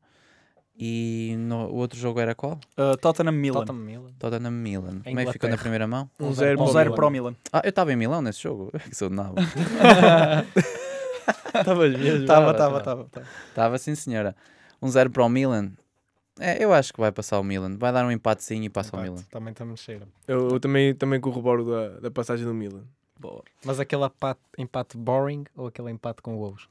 E 0.80 1.34
no, 1.38 1.66
o 1.66 1.74
outro 1.74 1.98
jogo 1.98 2.20
era 2.20 2.34
qual? 2.36 2.58
Uh, 2.78 2.96
Tottenham 2.98 3.32
Milan. 3.32 3.64
Tottenham 3.64 3.84
Milan. 3.84 4.12
Tottenham 4.18 4.50
Milan. 4.52 5.00
Como 5.02 5.20
é 5.20 5.24
que 5.26 5.32
ficou 5.32 5.50
na 5.50 5.56
primeira 5.58 5.88
mão? 5.88 6.08
Um 6.20 6.28
Um 6.28 6.32
zero 6.32 6.52
Um 6.54 6.56
para 6.62 6.70
o 6.70 6.72
zero 6.72 6.84
Milan. 6.90 6.96
para 6.96 7.06
o 7.06 7.10
Milan. 7.10 7.36
Ah, 7.52 7.60
eu 7.64 7.70
estava 7.70 7.92
em 7.92 7.96
Milão 7.96 8.22
nesse 8.22 8.42
jogo. 8.42 8.70
que 8.88 8.94
sou 8.94 9.08
de 9.08 9.16
nabo. 9.16 9.34
Estavas 11.54 11.92
mesmo. 11.92 12.20
Estava, 12.20 12.54
tava, 12.54 12.78
estava, 12.78 13.02
estava. 13.02 13.26
Estava 13.48 13.78
sim, 13.78 13.94
senhora. 13.94 14.36
Um 14.80 14.88
zero 14.88 15.10
para 15.10 15.24
o 15.24 15.28
Milan. 15.28 15.72
É, 16.38 16.62
eu 16.62 16.72
acho 16.72 16.92
que 16.92 17.00
vai 17.00 17.10
passar 17.10 17.40
o 17.40 17.42
Milan. 17.44 17.76
Vai 17.76 17.92
dar 17.92 18.06
um 18.06 18.12
empatezinho 18.12 18.64
e 18.64 18.68
passa 18.68 18.96
o 18.96 19.00
Empate. 19.00 19.10
Milan. 19.10 19.24
Também 19.30 19.50
estamos 19.50 19.80
cheira. 19.80 20.06
Eu, 20.26 20.48
eu 20.50 20.60
também, 20.60 20.94
também 20.94 21.20
corroboro 21.20 21.64
da, 21.64 22.00
da 22.00 22.10
passagem 22.10 22.46
do 22.46 22.54
Milan. 22.54 22.84
Mas 23.64 23.80
aquele 23.80 24.04
empate, 24.04 24.40
empate 24.56 24.96
boring 24.96 25.44
ou 25.56 25.66
aquele 25.66 25.90
empate 25.90 26.22
com 26.22 26.38
ovos? 26.38 26.68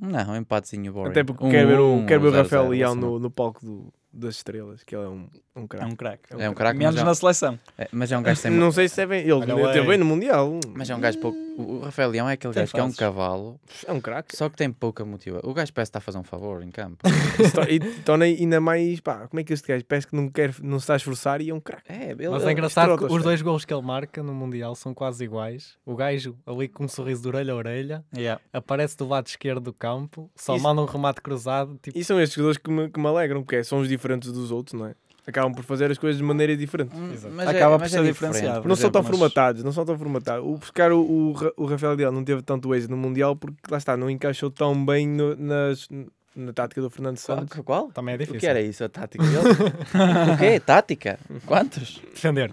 Não, 0.00 0.32
um 0.32 0.36
empatezinho 0.36 0.92
boring. 0.92 1.10
Até 1.10 1.22
porque 1.24 1.44
Um, 1.44 1.50
quero 1.50 1.68
ver 1.68 1.78
o, 1.80 1.92
um, 1.94 2.06
quero 2.06 2.20
ver 2.22 2.28
o 2.28 2.30
zero, 2.30 2.42
Rafael 2.44 2.62
zero, 2.62 2.72
Leão 2.74 2.94
ser 2.94 3.00
no, 3.00 3.18
no 3.18 3.30
palco 3.30 3.64
do, 3.64 3.92
das 4.12 4.36
estrelas, 4.36 4.82
que 4.82 4.96
ele 4.96 5.04
é 5.04 5.08
um, 5.08 5.26
um 5.56 5.64
É 5.64 5.66
craque. 5.68 5.92
um 5.92 5.96
craque. 5.96 6.22
É 6.38 6.50
um 6.50 6.54
craque, 6.54 6.78
Menos 6.78 6.96
é- 6.96 7.04
na 7.04 7.14
seleção. 7.14 7.58
é- 7.78 7.88
mas 7.92 8.10
é 8.10 8.18
um 8.18 8.22
gajo 8.22 8.40
sem... 8.40 8.50
Não 8.50 8.72
sei 8.72 8.88
se 8.88 9.00
é 9.00 9.06
bem. 9.06 9.20
Ele 9.20 9.32
Olha, 9.32 9.46
teve 9.72 9.80
ué. 9.80 9.86
bem 9.88 9.98
no 9.98 10.04
Mundial. 10.04 10.58
Mas 10.74 10.88
é 10.90 10.94
um 10.96 11.00
gajo 11.00 11.18
pouco... 11.18 11.38
O 11.58 11.62
o 11.72 11.80
Rafael 11.80 12.10
Leão 12.10 12.28
é 12.28 12.32
aquele 12.34 12.52
Tem 12.54 12.62
gajo 12.62 12.72
que 12.72 12.78
é 12.80 12.82
um 12.82 12.86
fases. 12.86 12.98
cavalo, 12.98 13.60
É 13.86 13.92
um 13.92 14.00
craque. 14.00 14.36
só 14.36 14.48
que 14.48 14.56
tem 14.56 14.70
pouca 14.72 15.04
motivação. 15.04 15.48
O 15.50 15.54
gajo 15.54 15.72
parece 15.72 15.90
estar 15.90 15.98
a 15.98 16.02
fazer 16.02 16.18
um 16.18 16.22
favor 16.22 16.62
em 16.62 16.70
campo. 16.70 16.98
To- 17.54 17.70
E 17.70 17.78
torna 18.02 18.24
ainda 18.24 18.60
mais. 18.60 19.00
Pá, 19.00 19.26
como 19.28 19.40
é 19.40 19.44
que 19.44 19.52
este 19.52 19.66
gajo 19.68 19.84
parece 19.84 20.06
que 20.06 20.14
não, 20.16 20.28
quer, 20.30 20.54
não 20.62 20.78
se 20.78 20.84
está 20.84 20.94
a 20.94 20.96
esforçar 20.96 21.40
e 21.40 21.50
é 21.50 21.54
um 21.54 21.60
craque. 21.60 21.90
É, 21.92 22.12
ele, 22.12 22.28
Mas 22.28 22.44
é 22.44 22.52
engraçado 22.52 22.96
que 22.96 23.04
os 23.04 23.22
dois 23.22 23.42
gols 23.42 23.64
que 23.64 23.72
ele 23.74 23.82
marca 23.82 24.22
no 24.22 24.32
Mundial 24.34 24.74
são 24.74 24.94
quase 24.94 25.24
iguais. 25.24 25.76
O 25.84 25.94
gajo 25.94 26.36
ali 26.46 26.68
com 26.68 26.84
um 26.84 26.88
sorriso 26.88 27.22
de 27.22 27.28
orelha 27.28 27.52
a 27.52 27.56
orelha 27.56 28.04
Yeah. 28.16 28.40
aparece 28.52 28.96
do 28.96 29.06
lado 29.06 29.26
esquerdo 29.26 29.60
do 29.62 29.72
campo, 29.72 30.30
só 30.36 30.54
Isso- 30.54 30.62
manda 30.62 30.80
um 30.80 30.86
remate 30.86 31.20
cruzado. 31.20 31.78
Tipo, 31.82 31.98
E 31.98 32.04
são 32.04 32.20
estes 32.20 32.36
jogadores 32.36 32.58
que 32.58 32.70
me, 32.70 32.88
que 32.90 32.98
me 33.00 33.06
alegram, 33.06 33.42
porque 33.42 33.62
são 33.64 33.78
os 33.80 33.88
diferentes 33.88 34.30
dos 34.32 34.50
outros, 34.50 34.78
não 34.78 34.86
é? 34.86 34.94
Acabam 35.26 35.52
por 35.54 35.62
fazer 35.64 35.88
as 35.90 35.98
coisas 35.98 36.18
de 36.18 36.24
maneira 36.24 36.56
diferente. 36.56 36.94
Hum, 36.96 37.12
Exato. 37.12 37.32
mas 37.34 37.48
Acaba 37.48 37.76
é, 37.76 37.78
por 37.78 37.88
ser 37.88 38.00
é 38.00 38.02
diferenciado. 38.02 38.66
não 38.68 38.74
são 38.74 38.90
tão 38.90 39.02
mas- 39.02 39.10
formatados, 39.10 39.62
não 39.62 39.70
são 39.72 39.84
tão 39.84 39.96
formatados. 39.96 40.44
O 40.44 40.56
buscar 40.56 40.90
o, 40.92 41.00
o, 41.00 41.34
o 41.56 41.64
Rafael 41.66 41.94
Leão 41.94 42.10
não 42.10 42.24
teve 42.24 42.42
tanto 42.42 42.74
êxito 42.74 42.90
no 42.90 42.96
Mundial 42.96 43.36
porque 43.36 43.56
lá 43.70 43.78
está, 43.78 43.96
não 43.96 44.10
encaixou 44.10 44.50
tão 44.50 44.84
bem 44.84 45.06
no- 45.06 45.36
nas, 45.36 45.88
na 46.34 46.52
tática 46.52 46.80
do 46.80 46.90
Fernando 46.90 47.18
Santos. 47.18 47.52
Qual? 47.60 47.64
Qual? 47.84 47.92
também 47.92 48.14
é 48.14 48.16
O 48.16 48.18
difícil. 48.18 48.40
que 48.40 48.46
era 48.48 48.60
isso, 48.60 48.82
a 48.82 48.88
tática 48.88 49.22
dele? 49.22 49.38
o 50.34 50.38
quê? 50.38 50.58
Tática? 50.58 51.20
Quantos? 51.46 52.02
Defender. 52.12 52.50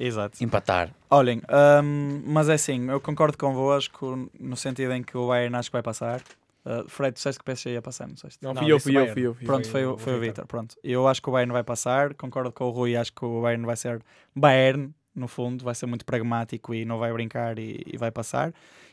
Exato. 0.00 0.42
Empatar. 0.42 0.90
Olhem, 1.10 1.40
hum, 1.82 2.22
mas 2.26 2.48
é 2.48 2.54
assim, 2.54 2.88
eu 2.88 3.00
concordo 3.00 3.36
convosco 3.38 4.28
no 4.38 4.56
sentido 4.56 4.92
em 4.92 5.02
que 5.02 5.16
o 5.16 5.28
Bayern 5.28 5.54
acho 5.56 5.70
que 5.70 5.72
vai 5.72 5.82
passar. 5.82 6.20
Uh, 6.68 6.86
Fred, 6.86 7.14
tu 7.14 7.16
disseste 7.16 7.38
que 7.38 7.42
o 7.42 7.44
PSG 7.46 7.70
ia 7.70 7.80
passar, 7.80 8.06
não 8.06 8.16
sei 8.18 8.30
se 8.30 8.38
Não, 8.42 8.52
Não, 8.52 8.60
fui 8.60 8.70
eu, 8.70 8.78
fui 8.78 8.94
eu, 8.94 9.06
fui 9.06 9.26
eu. 9.26 9.34
Fui 9.34 9.42
eu. 9.42 9.46
Pronto, 9.46 9.70
foi, 9.70 9.82
Foi 9.96 10.16
o-. 10.16 10.20
Vitor. 10.20 10.46
Pronto, 10.46 10.76
eu 10.84 11.08
acho 11.08 11.22
que 11.22 11.28
o 11.30 11.32
Bayern 11.32 11.50
vai 11.50 11.64
passar. 11.64 12.12
Concordo 12.12 12.52
com 12.52 12.64
o 12.64 12.70
Rui, 12.70 12.94
acho 12.94 13.10
que 13.10 13.24
o 13.24 13.40
Bayern 13.40 13.64
vai 13.64 13.74
ser 13.74 14.02
Bayern, 14.36 14.92
no 15.14 15.26
fundo, 15.26 15.64
vai 15.64 15.74
ser 15.74 15.86
muito 15.86 16.04
pragmático 16.04 16.74
e 16.74 16.84
não 16.84 16.98
vai 16.98 17.10
brincar 17.10 17.58
e, 17.58 17.82
e 17.86 17.96
vai 17.96 18.10
passar. 18.10 18.52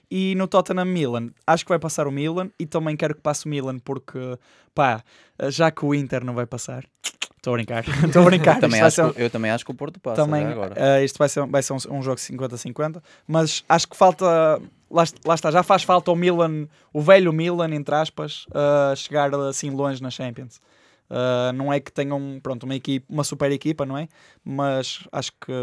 E 0.10 0.36
no 0.36 0.48
Tottenham 0.48 0.86
Milan, 0.86 1.32
acho 1.46 1.66
que 1.66 1.70
vai 1.70 1.80
passar 1.80 2.08
o 2.08 2.12
Milan 2.12 2.50
e 2.58 2.66
também 2.66 2.96
quero 2.96 3.14
que 3.14 3.22
passe 3.22 3.46
o 3.46 3.50
Milan 3.50 3.78
porque, 3.80 4.20
pá, 4.74 5.04
já 5.50 5.70
que 5.70 5.84
o 5.84 5.94
Inter 5.94 6.24
não 6.24 6.34
vai 6.34 6.46
passar, 6.46 6.86
estou 7.46 7.54
a 7.54 7.58
brincar, 7.58 7.84
estou 8.06 8.22
a 8.22 8.26
brincar. 8.26 8.60
também 8.60 8.82
acho 8.82 9.04
um- 9.04 9.14
eu 9.16 9.30
também 9.30 9.52
acho 9.52 9.64
que 9.64 9.72
o 9.72 9.76
Porto 9.76 10.00
passa 10.00 10.22
também 10.24 10.46
agora. 10.46 10.74
eh, 10.76 11.06
isto 11.06 11.18
vai 11.18 11.30
ser, 11.30 11.46
vai 11.46 11.62
ser 11.62 11.74
um, 11.74 11.78
um 11.92 12.02
jogo 12.02 12.18
50-50, 12.18 13.02
mas 13.28 13.64
acho 13.70 13.88
que 13.88 13.96
falta. 13.96 14.26
Lá, 14.90 15.04
lá 15.26 15.34
está, 15.36 15.50
já 15.52 15.64
faz 15.64 15.84
falta 15.84 16.12
o 16.12 16.16
Milan, 16.16 16.68
o 16.94 17.02
velho 17.02 17.34
Milan, 17.34 17.74
entre 17.74 17.94
aspas, 17.96 18.46
eh, 18.54 18.96
chegar 18.96 19.34
assim 19.34 19.70
longe 19.70 20.02
na 20.02 20.10
Champions. 20.10 20.60
Uh, 21.08 21.54
não 21.54 21.72
é 21.72 21.80
que 21.80 21.92
tenham 21.92 22.40
pronto, 22.42 22.64
uma, 22.64 22.74
equipe, 22.74 23.06
uma 23.08 23.24
super 23.24 23.52
equipa, 23.52 23.86
não 23.86 23.96
é? 23.96 24.08
Mas 24.44 25.08
acho 25.12 25.32
que 25.34 25.54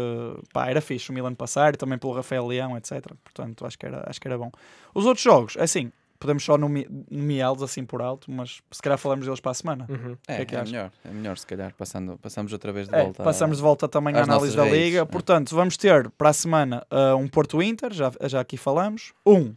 pá, 0.53 0.69
era 0.69 0.79
fixe 0.79 1.09
o 1.09 1.13
Milan 1.13 1.33
passar, 1.35 1.75
também 1.75 1.97
pelo 1.97 2.13
Rafael 2.13 2.47
Leão, 2.47 2.77
etc. 2.77 3.05
Portanto, 3.21 3.65
acho 3.65 3.77
que 3.77 3.85
era, 3.85 4.05
acho 4.09 4.21
que 4.21 4.27
era 4.27 4.37
bom. 4.37 4.49
Os 4.93 5.05
outros 5.05 5.21
jogos, 5.21 5.57
é 5.57 5.63
assim, 5.63 5.91
podemos 6.23 6.43
só 6.43 6.57
nomeá-los 6.57 7.61
assim 7.61 7.85
por 7.85 8.01
alto, 8.01 8.31
mas 8.31 8.61
se 8.71 8.81
calhar 8.81 8.97
falamos 8.97 9.25
deles 9.25 9.39
para 9.39 9.51
a 9.51 9.53
semana. 9.53 9.85
Uhum. 9.89 10.17
É, 10.27 10.37
que 10.37 10.41
é 10.41 10.45
que 10.45 10.55
é 10.55 10.63
melhor, 10.63 10.91
é 11.05 11.09
melhor 11.09 11.37
se 11.37 11.45
calhar, 11.45 11.73
passando, 11.77 12.17
passamos 12.17 12.51
outra 12.53 12.71
vez 12.71 12.87
de 12.87 12.95
É, 12.95 13.03
volta. 13.03 13.21
a- 13.21 13.25
passamos 13.25 13.57
de 13.57 13.63
volta 13.63 13.87
também 13.87 14.15
à 14.15 14.23
análise 14.23 14.55
da 14.55 14.65
Liga. 14.65 14.99
é. 15.01 15.05
Portanto, 15.05 15.53
vamos 15.53 15.75
ter 15.77 16.09
para 16.11 16.29
a 16.29 16.33
semana 16.33 16.85
uh, 16.91 17.15
um 17.17 17.27
Porto 17.27 17.61
Inter, 17.61 17.93
já, 17.93 18.11
já 18.23 18.39
aqui 18.39 18.57
falamos. 18.57 19.13
Um, 19.25 19.53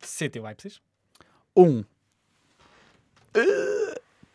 City 0.00 0.38
Leipzig. 0.38 0.76
um 1.56 1.84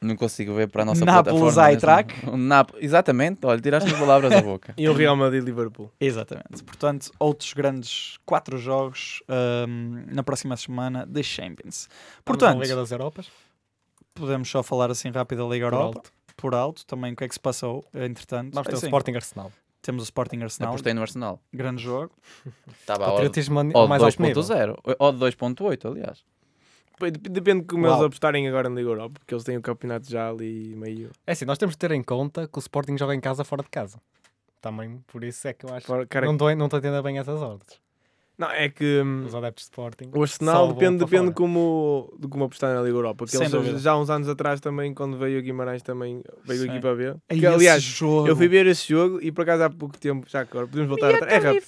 Não 0.02 0.16
consigo 0.16 0.54
ver 0.54 0.70
para 0.70 0.84
a 0.84 0.86
nossa 0.86 1.04
Nápoles 1.04 1.38
plataforma. 1.54 1.68
Eintracht. 1.70 2.16
mesmo. 2.26 2.32
Um 2.36 2.38
Náp- 2.38 2.74
Exatamente, 2.80 3.46
olha, 3.46 3.60
tiraste 3.60 3.92
as 3.92 4.00
palavras 4.00 4.32
da 4.32 4.42
boca. 4.42 4.74
E 4.80 4.88
o 4.88 4.94
Real 4.94 5.16
Madrid-Liverpool. 5.16 5.92
Exatamente. 6.00 6.64
Portanto, 6.64 7.12
outros 7.20 7.52
grandes 7.54 8.18
quatro 8.26 8.58
jogos 8.58 9.22
um, 9.68 10.06
na 10.10 10.24
próxima 10.24 10.56
semana 10.56 11.06
da 11.06 11.22
Champions. 11.22 11.90
Portanto, 12.24 12.62
Liga 12.62 12.76
das 12.78 12.92
Europas. 12.92 13.28
podemos 14.16 14.50
só 14.50 14.64
falar 14.64 14.90
assim 14.90 15.10
rápido 15.12 15.44
da 15.48 15.54
Liga 15.54 15.70
Por 15.70 15.76
Europa. 15.76 15.98
alto. 16.00 16.12
Por 16.38 16.56
alto, 16.56 16.86
também 16.86 17.12
o 17.12 17.16
que 17.18 17.26
é 17.26 17.28
que 17.28 17.34
se 17.34 17.40
passou, 17.40 17.84
entretanto. 17.94 18.54
Vamos 18.54 18.68
ter 18.68 18.74
o 18.76 18.78
Assim, 18.78 18.88
Sporting 18.88 19.16
Arsenal. 19.16 19.52
Temos 19.82 20.04
o 20.04 20.06
Sporting 20.06 20.42
Arsenal, 20.44 20.70
apostei 20.72 20.94
no 20.94 21.02
Arsenal. 21.02 21.42
grande 21.54 21.82
jogo. 21.84 22.12
Estava 22.80 23.06
ao 23.06 23.88
mais 23.88 24.02
alto 24.04 24.22
nível. 24.22 24.42
2.0. 24.44 24.96
Odd 25.00 25.18
2.8, 25.20 25.86
aliás. 25.92 26.24
Dep- 27.00 27.30
Depende 27.30 27.62
de 27.62 27.68
como 27.68 27.84
Uau. 27.86 27.94
eles 27.96 28.06
apostarem 28.06 28.48
agora 28.48 28.70
na 28.70 28.76
Liga 28.76 28.90
Europa, 28.90 29.20
porque 29.20 29.34
eles 29.34 29.44
têm 29.44 29.58
o 29.58 29.62
campeonato 29.62 30.10
já 30.10 30.30
ali 30.30 30.76
meio. 30.76 31.10
É 31.26 31.32
assim, 31.32 31.46
nós 31.46 31.58
temos 31.58 31.76
de 31.76 31.80
ter 31.80 31.92
em 31.92 32.04
conta 32.04 32.48
que 32.48 32.58
o 32.58 32.60
Sporting 32.60 32.98
joga 32.98 33.16
em 33.16 33.20
casa 33.20 33.44
fora 33.44 33.64
de 33.64 33.70
casa. 33.70 33.98
Também 34.62 35.02
por 35.08 35.24
isso 35.24 35.48
é 35.48 35.54
que 35.54 35.66
eu 35.66 35.74
acho. 35.74 35.88
Fora- 35.88 36.06
cara, 36.06 36.26
Não 36.26 36.34
estou 36.34 36.54
não 36.56 36.66
estou 36.66 36.78
a 36.78 36.80
entender 36.80 37.02
bem 37.02 37.18
essas 37.20 37.42
ordens. 37.42 37.80
Não, 38.38 38.50
é 38.52 38.70
que 38.70 39.02
hum, 39.02 39.26
Os 39.26 39.36
adeptos 39.36 39.64
de 39.66 39.70
Sporting. 39.72 40.12
o 40.16 40.22
Arsenal 40.22 40.68
depende, 40.70 40.98
para 41.00 41.06
depende 41.08 41.24
fora. 41.26 41.34
como, 41.36 42.14
de 42.18 42.28
como 42.30 42.46
apostar 42.46 42.74
na 42.74 42.82
Liga 42.82 42.96
Europa. 42.96 43.18
Porque 43.18 43.32
Sem 43.36 43.42
eles 43.42 43.52
dúvida. 43.52 43.78
já 43.80 43.92
há 43.92 44.00
uns 44.00 44.10
anos 44.10 44.30
atrás 44.30 44.62
também, 44.62 44.94
quando 44.94 45.18
veio 45.18 45.40
o 45.40 45.42
Guimarães 45.42 45.82
também 45.82 46.22
veio 46.46 46.62
Sim. 46.62 46.70
a 46.70 46.72
equipa 46.72 46.96
B. 46.96 47.08
Aí 47.28 47.38
Que, 47.40 47.46
esse 47.46 47.48
aliás, 47.48 47.84
jogo. 47.84 48.30
eu 48.30 48.38
fui 48.38 48.48
ver 48.48 48.66
esse 48.68 48.88
jogo 48.88 49.20
e 49.22 49.30
por 49.30 49.42
acaso 49.42 49.64
há 49.64 49.70
pouco 49.70 49.98
tempo, 49.98 50.26
já 50.30 50.40
agora, 50.40 50.66
podemos 50.68 50.88
voltar 50.88 51.16
atrás. 51.16 51.34
É 51.34 51.38
rápido. 51.48 51.66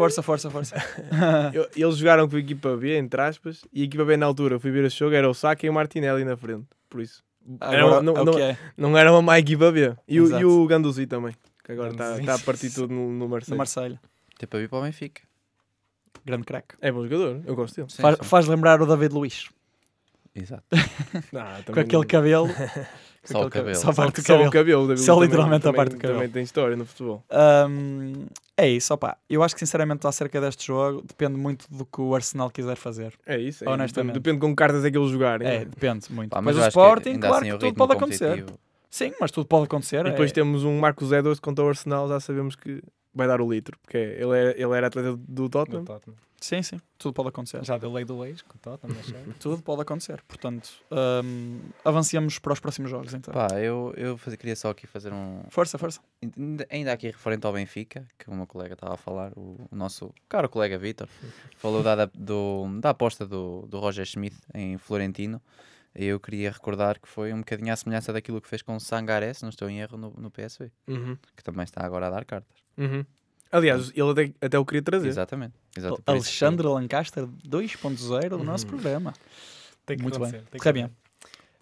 Força, 0.00 0.22
força, 0.22 0.50
força. 0.50 0.76
Eu- 1.52 1.68
Eles 1.76 1.96
jogaram 1.98 2.26
com 2.28 2.36
a 2.36 2.38
equipa 2.38 2.74
B, 2.76 2.96
entre 2.96 3.20
aspas, 3.20 3.62
e 3.72 3.82
a 3.82 3.84
equipa 3.84 4.04
B 4.04 4.16
na 4.16 4.24
altura, 4.24 4.54
eu 4.54 4.60
fui 4.60 4.70
ver 4.70 4.84
esse 4.84 4.96
jogo, 4.96 5.14
era 5.14 5.28
o 5.28 5.34
Saka 5.34 5.66
e 5.66 5.68
o 5.68 5.72
Martinelli 5.74 6.24
na 6.24 6.36
frente. 6.38 6.66
Por 6.88 7.02
isso. 7.02 7.22
Era 7.60 7.82
Agora, 7.82 7.96
uma- 7.96 8.02
não, 8.02 8.16
é 8.16 8.20
o 8.20 8.24
não- 8.24 8.38
é. 8.38 8.58
não 8.76 8.96
era 8.98 9.12
uma 9.12 9.20
má 9.20 9.38
equipa 9.38 9.70
B. 9.70 9.94
E, 10.08 10.18
o, 10.20 10.38
e 10.40 10.44
o 10.44 10.66
Ganduzi 10.66 11.06
também, 11.06 11.34
que 11.64 11.72
agora 11.72 11.90
está 11.90 12.18
tá 12.20 12.34
a 12.34 12.38
partir 12.38 12.70
tudo 12.70 12.94
no, 12.94 13.10
no 13.12 13.18
No 13.18 13.28
Marseille. 13.28 13.58
Marselha. 13.58 14.00
Tem 14.38 14.48
para 14.48 14.58
vir 14.60 14.68
para 14.70 14.78
o 14.78 14.82
Benfica. 14.82 15.20
Grande 16.24 16.44
craque. 16.44 16.74
É 16.80 16.90
bom 16.90 17.02
jogador, 17.06 17.42
eu 17.44 17.54
gosto 17.54 17.76
dele. 17.76 17.88
Sim, 17.90 18.00
Faz, 18.02 18.16
sim. 18.16 18.24
faz 18.24 18.46
lembrar 18.46 18.80
o 18.80 18.86
David 18.86 19.12
Luiz. 19.14 19.48
Exato. 20.34 20.64
Ah, 21.36 21.60
Com 21.66 21.78
aquele 21.80 21.98
não- 21.98 22.06
cabelo. 22.06 22.48
Só 23.22 23.46
o 23.46 23.50
cabelo. 23.50 23.76
Só 23.76 23.90
a 23.90 23.94
parte 23.94 24.20
do 24.20 24.26
Só 24.26 24.32
o 24.34 24.36
cabelo. 24.36 24.50
cabelo. 24.50 24.86
David 24.88 25.04
Só 25.04 25.14
também- 25.14 25.28
literalmente 25.28 25.56
a 25.56 25.60
também- 25.60 25.76
parte 25.76 25.90
do 25.92 25.98
cabelo. 25.98 26.18
Também 26.20 26.30
tem 26.32 26.42
história 26.42 26.76
no 26.76 26.86
futebol. 26.86 27.22
Hum, 27.68 28.26
é 28.56 28.68
isso, 28.68 28.94
opá. 28.94 29.16
Eu 29.28 29.42
acho 29.42 29.54
que 29.54 29.60
sinceramente 29.60 30.06
acerca 30.06 30.40
deste 30.40 30.66
jogo 30.66 31.02
depende 31.06 31.36
muito 31.36 31.66
do 31.70 31.84
que 31.84 32.00
o 32.00 32.14
Arsenal 32.14 32.50
quiser 32.50 32.76
fazer. 32.76 33.12
É 33.26 33.38
isso. 33.38 33.64
É, 33.64 33.68
Honestamente. 33.68 34.14
Depende, 34.14 34.38
com 34.40 34.48
que 34.48 34.54
cartas 34.56 34.84
é 34.84 34.90
que 34.90 34.96
eles 34.96 35.10
jogarem. 35.10 35.46
É, 35.46 35.64
depende 35.64 36.10
muito. 36.12 36.30
Pá, 36.30 36.38
Depois 36.38 36.56
eu 36.56 36.62
o 36.64 36.68
Sporting, 36.68 37.18
claro 37.18 37.34
assim 37.36 37.52
que 37.52 37.58
tudo 37.58 37.74
pode 37.74 37.92
acontecer. 37.92 38.44
Sim, 38.88 39.12
mas 39.20 39.30
tudo 39.30 39.46
pode 39.46 39.64
acontecer. 39.64 40.00
E 40.06 40.10
depois 40.10 40.30
é- 40.30 40.34
temos 40.34 40.64
um 40.64 40.78
Marcos 40.80 41.12
Edwards 41.12 41.38
contra 41.40 41.64
o 41.64 41.68
Arsenal, 41.68 42.08
já 42.08 42.18
sabemos 42.20 42.56
que 42.56 42.82
vai 43.14 43.26
dar 43.28 43.40
o 43.40 43.50
litro, 43.50 43.78
porque 43.82 43.98
ele 43.98 44.36
era, 44.36 44.50
ele 44.60 44.72
era 44.76 44.86
atleta 44.86 45.12
do 45.12 45.16
do 45.16 45.48
Tottenham. 45.48 45.84
Sim, 46.40 46.62
sim, 46.62 46.80
tudo 46.96 47.12
pode 47.12 47.28
acontecer. 47.28 47.62
Já 47.64 47.76
deu 47.76 47.92
lei 47.92 48.04
do 48.04 48.24
ex 48.24 48.40
com 48.42 48.56
Tottenham. 48.58 48.96
Tudo 49.38 49.62
pode 49.62 49.82
acontecer. 49.82 50.22
Portanto, 50.26 50.70
avancemos 51.84 52.38
para 52.38 52.52
os 52.52 52.60
próximos 52.60 52.90
jogos 52.90 53.12
então. 53.14 53.32
Pá, 53.32 53.48
eu, 53.60 53.92
eu 53.96 54.16
faz- 54.16 54.36
queria 54.36 54.56
só 54.56 54.70
aqui 54.70 54.86
fazer 54.86 55.12
um. 55.12 55.42
Força, 55.50 55.78
força. 55.78 56.00
Ainda- 56.70 56.92
aqui 56.92 57.08
referente 57.08 57.46
ao 57.46 57.52
Benfica, 57.52 58.06
que 58.18 58.28
o 58.30 58.34
meu 58.34 58.46
colega 58.46 58.74
estava 58.74 58.94
a 58.94 58.96
falar, 58.96 59.32
o, 59.36 59.68
o 59.70 59.76
nosso 59.76 60.12
caro 60.28 60.48
colega 60.48 60.78
Vitor, 60.78 61.08
falou 61.56 61.82
da, 61.82 61.94
da- 61.94 62.10
do, 62.14 62.66
da 62.80 62.90
aposta 62.90 63.26
do, 63.26 63.66
do 63.68 63.78
Roger 63.78 64.04
Schmidt 64.06 64.36
em 64.54 64.78
Florentino. 64.78 65.40
Eu 65.94 66.20
queria 66.20 66.50
recordar 66.52 67.00
que 67.00 67.08
foi 67.08 67.32
um 67.32 67.38
bocadinho 67.38 67.72
à 67.72 67.76
semelhança 67.76 68.12
daquilo 68.12 68.40
que 68.40 68.48
fez 68.48 68.62
com 68.62 68.76
o 68.76 68.80
Sangaré, 68.80 69.34
se 69.34 69.42
não 69.42 69.50
estou 69.50 69.68
em 69.68 69.80
erro, 69.80 69.98
no, 69.98 70.10
no 70.16 70.30
PSV, 70.30 70.70
Uhum. 70.88 71.18
que 71.36 71.42
também 71.42 71.64
está 71.64 71.84
agora 71.84 72.06
a 72.06 72.10
dar 72.10 72.24
cartas. 72.24 72.56
Uhum. 72.78 73.04
Aliás, 73.52 73.90
ele 73.94 74.10
até, 74.10 74.46
até 74.46 74.58
o 74.58 74.64
queria 74.64 74.82
trazer. 74.82 75.08
Exatamente. 75.08 75.54
Por 75.74 75.80
isso 75.80 75.94
que- 75.96 76.02
Alexandre 76.06 76.66
Lancaster 76.68 77.26
2.0 77.26 78.28
do 78.38 78.44
nosso 78.44 78.64
Uhum. 78.64 78.70
programa. 78.70 79.12
Tem 79.84 79.96
que 79.96 80.02
Muito 80.02 80.18
bem. 80.20 80.30
tem 80.30 80.38
acontecer. 80.40 80.72
Muito 80.82 80.84
bem. 80.84 80.90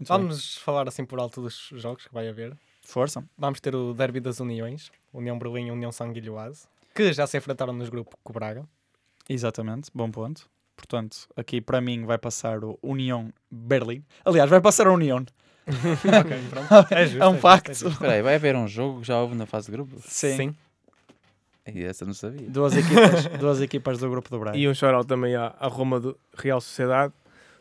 Vamos 0.07 0.57
falar 0.59 0.87
assim 0.89 1.05
por 1.05 1.19
alto 1.19 1.41
dos 1.43 1.71
jogos 1.73 2.07
que 2.07 2.13
vai 2.13 2.29
haver. 2.29 2.57
Força. 2.83 3.25
Vamos 3.37 3.61
ter 3.61 3.75
o 3.75 3.93
Derby 3.95 4.21
das 4.21 4.39
Uniões, 4.41 4.91
União 5.13 5.39
Berlim 5.39 5.67
e 5.67 5.71
União 5.71 5.91
Sanguilhoase, 5.93 6.67
que 6.95 7.13
já 7.13 7.27
se 7.27 7.37
enfrentaram 7.37 7.73
nos 7.73 7.89
grupos 7.89 8.15
com 8.23 8.33
o 8.33 8.35
Braga. 8.35 8.65
Exatamente, 9.29 9.91
bom 9.95 10.11
ponto. 10.11 10.49
Portanto, 10.77 11.29
aqui 11.37 11.61
para 11.61 11.81
mim 11.81 12.05
vai 12.05 12.17
passar 12.19 12.63
o 12.65 12.79
União 12.83 13.33
Berlim. 13.51 14.03
Aliás, 14.25 14.49
vai 14.49 14.61
passar 14.61 14.87
a 14.87 14.93
União. 14.93 15.25
ok, 15.67 16.39
pronto. 16.49 16.69
É 16.95 17.05
justo. 17.07 17.23
É 17.23 17.27
um 17.27 17.33
justo, 17.33 17.43
facto. 17.43 17.69
justo. 17.69 17.89
Espera 17.89 18.13
aí, 18.13 18.23
vai 18.23 18.37
haver 18.37 18.57
um 18.57 18.67
jogo 18.69 19.01
que 19.01 19.07
já 19.07 19.19
houve 19.21 19.35
na 19.35 19.45
fase 19.47 19.67
de 19.67 19.73
grupo? 19.73 19.97
Sim. 20.01 20.37
Sim. 20.37 20.57
E 21.75 21.85
essa 21.85 22.05
eu 22.05 22.07
não 22.07 22.15
sabia. 22.15 22.49
Duas, 22.49 22.77
equipas, 22.77 23.27
duas 23.39 23.61
equipas 23.61 23.99
do 23.99 24.09
grupo 24.11 24.31
do 24.31 24.39
Braga. 24.39 24.57
E 24.57 24.69
um 24.69 24.75
shout 24.75 25.07
também 25.07 25.35
à, 25.35 25.55
à 25.59 25.67
Roma 25.69 26.01
do 26.01 26.19
Real 26.37 26.61
Sociedade, 26.61 27.13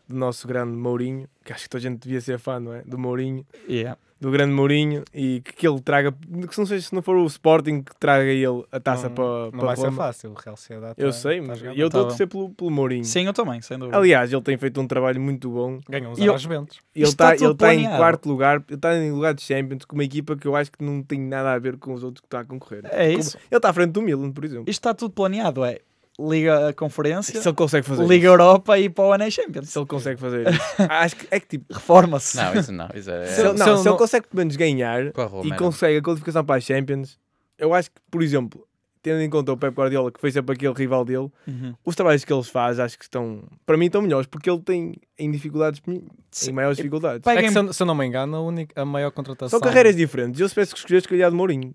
do 0.07 0.15
nosso 0.15 0.47
grande 0.47 0.75
Mourinho, 0.75 1.27
que 1.43 1.51
acho 1.53 1.63
que 1.63 1.69
toda 1.69 1.79
a 1.85 1.89
gente 1.89 1.99
devia 2.01 2.21
ser 2.21 2.37
fã, 2.39 2.59
não 2.59 2.73
é? 2.73 2.81
Do 2.83 2.97
Mourinho, 2.97 3.45
Yeah. 3.69 3.97
do 4.19 4.31
grande 4.31 4.51
Mourinho, 4.53 5.03
e 5.13 5.41
que, 5.41 5.53
que 5.53 5.67
ele 5.67 5.79
traga, 5.81 6.11
que 6.11 6.53
se 6.53 6.59
não, 6.59 6.65
sei 6.65 6.79
se 6.81 6.93
não 6.95 7.01
for 7.01 7.15
o 7.17 7.25
Sporting 7.27 7.81
que 7.83 7.95
traga 7.99 8.23
ele 8.23 8.63
a 8.71 8.79
taça 8.79 9.09
Não- 9.09 9.15
para, 9.15 9.25
Não 9.45 9.51
para 9.51 9.65
vai 9.67 9.75
ser 9.75 9.85
Roma. 9.85 9.97
fácil, 9.97 10.31
o 10.31 10.33
Real 10.33 10.57
Sociedade. 10.57 10.95
Eu 10.97 11.07
tá- 11.07 11.13
sei, 11.13 11.39
tá 11.41 11.47
mas 11.47 11.59
jogando 11.59 11.77
eu 11.77 11.85
estou 11.87 11.99
a 12.01 12.03
Tá 12.03 12.09
torcer 12.09 12.27
pelo, 12.27 12.49
pelo 12.49 12.71
Mourinho. 12.71 13.03
Sim, 13.05 13.25
eu 13.27 13.33
também, 13.33 13.61
sem 13.61 13.77
dúvida. 13.77 13.97
Aliás, 13.97 14.31
ele 14.33 14.41
tem 14.41 14.57
feito 14.57 14.79
um 14.81 14.87
trabalho 14.87 15.21
muito 15.21 15.49
bom. 15.49 15.79
Ganhou 15.89 16.13
os 16.13 16.19
eu- 16.19 16.31
aos 16.31 16.41
Juventus. 16.41 16.79
Ele 16.95 17.03
Isto 17.03 17.13
está 17.13 17.33
está 17.35 17.45
ele 17.45 17.55
tá 17.55 17.75
em 17.75 17.83
quarto 17.97 18.27
lugar, 18.27 18.63
ele 18.67 18.75
está 18.75 18.95
em 18.97 19.11
lugar 19.11 19.33
de 19.33 19.41
Champions 19.43 19.85
com 19.85 19.95
uma 19.95 20.03
equipa 20.03 20.35
que 20.35 20.47
eu 20.47 20.55
acho 20.55 20.71
que 20.71 20.83
não 20.83 21.03
tem 21.03 21.19
nada 21.19 21.53
a 21.53 21.59
ver 21.59 21.77
com 21.77 21.93
os 21.93 22.03
outros 22.03 22.21
que 22.21 22.27
está 22.27 22.39
a 22.39 22.45
concorrer. 22.45 22.85
É 22.85 23.07
Como- 23.09 23.19
isso. 23.19 23.37
Ele 23.37 23.57
está 23.57 23.69
à 23.69 23.73
frente 23.73 23.91
do 23.91 24.01
Milan, 24.01 24.31
por 24.31 24.43
exemplo. 24.45 24.63
Isto 24.67 24.79
está 24.79 24.93
tudo 24.93 25.11
planeado, 25.13 25.63
é 25.63 25.79
Liga 26.19 26.73
Conferência, 26.73 27.39
Se 27.41 27.47
ele 27.47 27.55
consegue 27.55 27.85
fazer 27.85 28.01
Liga 28.03 28.15
isso. 28.15 28.25
Europa 28.25 28.79
e 28.79 28.89
para 28.89 29.05
o 29.05 29.13
Ana 29.13 29.29
Champions. 29.29 29.69
Se 29.69 29.77
ele 29.77 29.85
consegue 29.85 30.19
fazer 30.19 30.47
isso. 30.49 30.59
Acho 30.89 31.15
que 31.15 31.27
é 31.29 31.39
que 31.39 31.47
tipo, 31.47 31.73
Reforma-se. 31.73 32.37
Não, 32.37 32.53
isso 32.55 32.71
não. 32.71 32.89
Isso 32.95 33.11
é, 33.11 33.25
se, 33.27 33.41
ele, 33.41 33.49
se 33.49 33.57
não, 33.59 33.67
ele 33.67 33.75
se 33.77 33.81
ele 33.83 33.89
não- 33.89 33.97
consegue 33.97 34.27
pelo 34.27 34.39
menos 34.39 34.55
ganhar 34.55 35.11
com 35.11 35.21
a 35.21 35.25
Roma, 35.25 35.45
e 35.53 35.57
consegue 35.57 35.97
a 35.97 36.01
qualificação 36.01 36.43
para 36.43 36.55
a 36.55 36.59
Champions, 36.59 37.19
eu 37.57 37.73
acho 37.73 37.91
que, 37.91 37.97
por 38.09 38.23
exemplo, 38.23 38.65
tendo 39.03 39.21
em 39.21 39.29
conta 39.29 39.53
o 39.53 39.57
Pep 39.57 39.73
Guardiola, 39.75 40.11
que 40.11 40.19
foi 40.19 40.31
sempre 40.31 40.55
aquele 40.55 40.73
rival 40.73 41.05
dele, 41.05 41.29
Uhum. 41.47 41.73
os 41.85 41.95
trabalhos 41.95 42.25
que 42.25 42.33
eles 42.33 42.49
faz 42.49 42.79
acho 42.79 42.97
que 42.97 43.05
estão, 43.05 43.43
para 43.65 43.77
mim, 43.77 43.85
estão 43.85 44.01
melhores, 44.01 44.25
porque 44.27 44.49
ele 44.49 44.59
tem 44.61 44.95
em 45.19 45.31
dificuldades, 45.31 45.81
em 45.87 46.51
maiores 46.51 46.77
dificuldades. 46.77 47.25
É 47.27 47.41
que, 47.41 47.49
se, 47.51 47.57
eu- 47.59 47.71
se 47.71 47.81
eu 47.83 47.87
não 47.87 47.95
me 47.95 48.05
engano, 48.05 48.35
a, 48.37 48.41
única, 48.41 48.81
a 48.81 48.83
maior 48.83 49.11
contratação. 49.11 49.59
São 49.59 49.61
carreiras 49.61 49.95
diferentes. 49.95 50.41
Eu 50.41 50.47
se 50.49 50.55
tivesse 50.55 50.73
que 50.73 50.79
escolher, 50.79 50.97
escolher 50.97 51.23
a 51.23 51.29
de 51.29 51.35
Mourinho. 51.35 51.73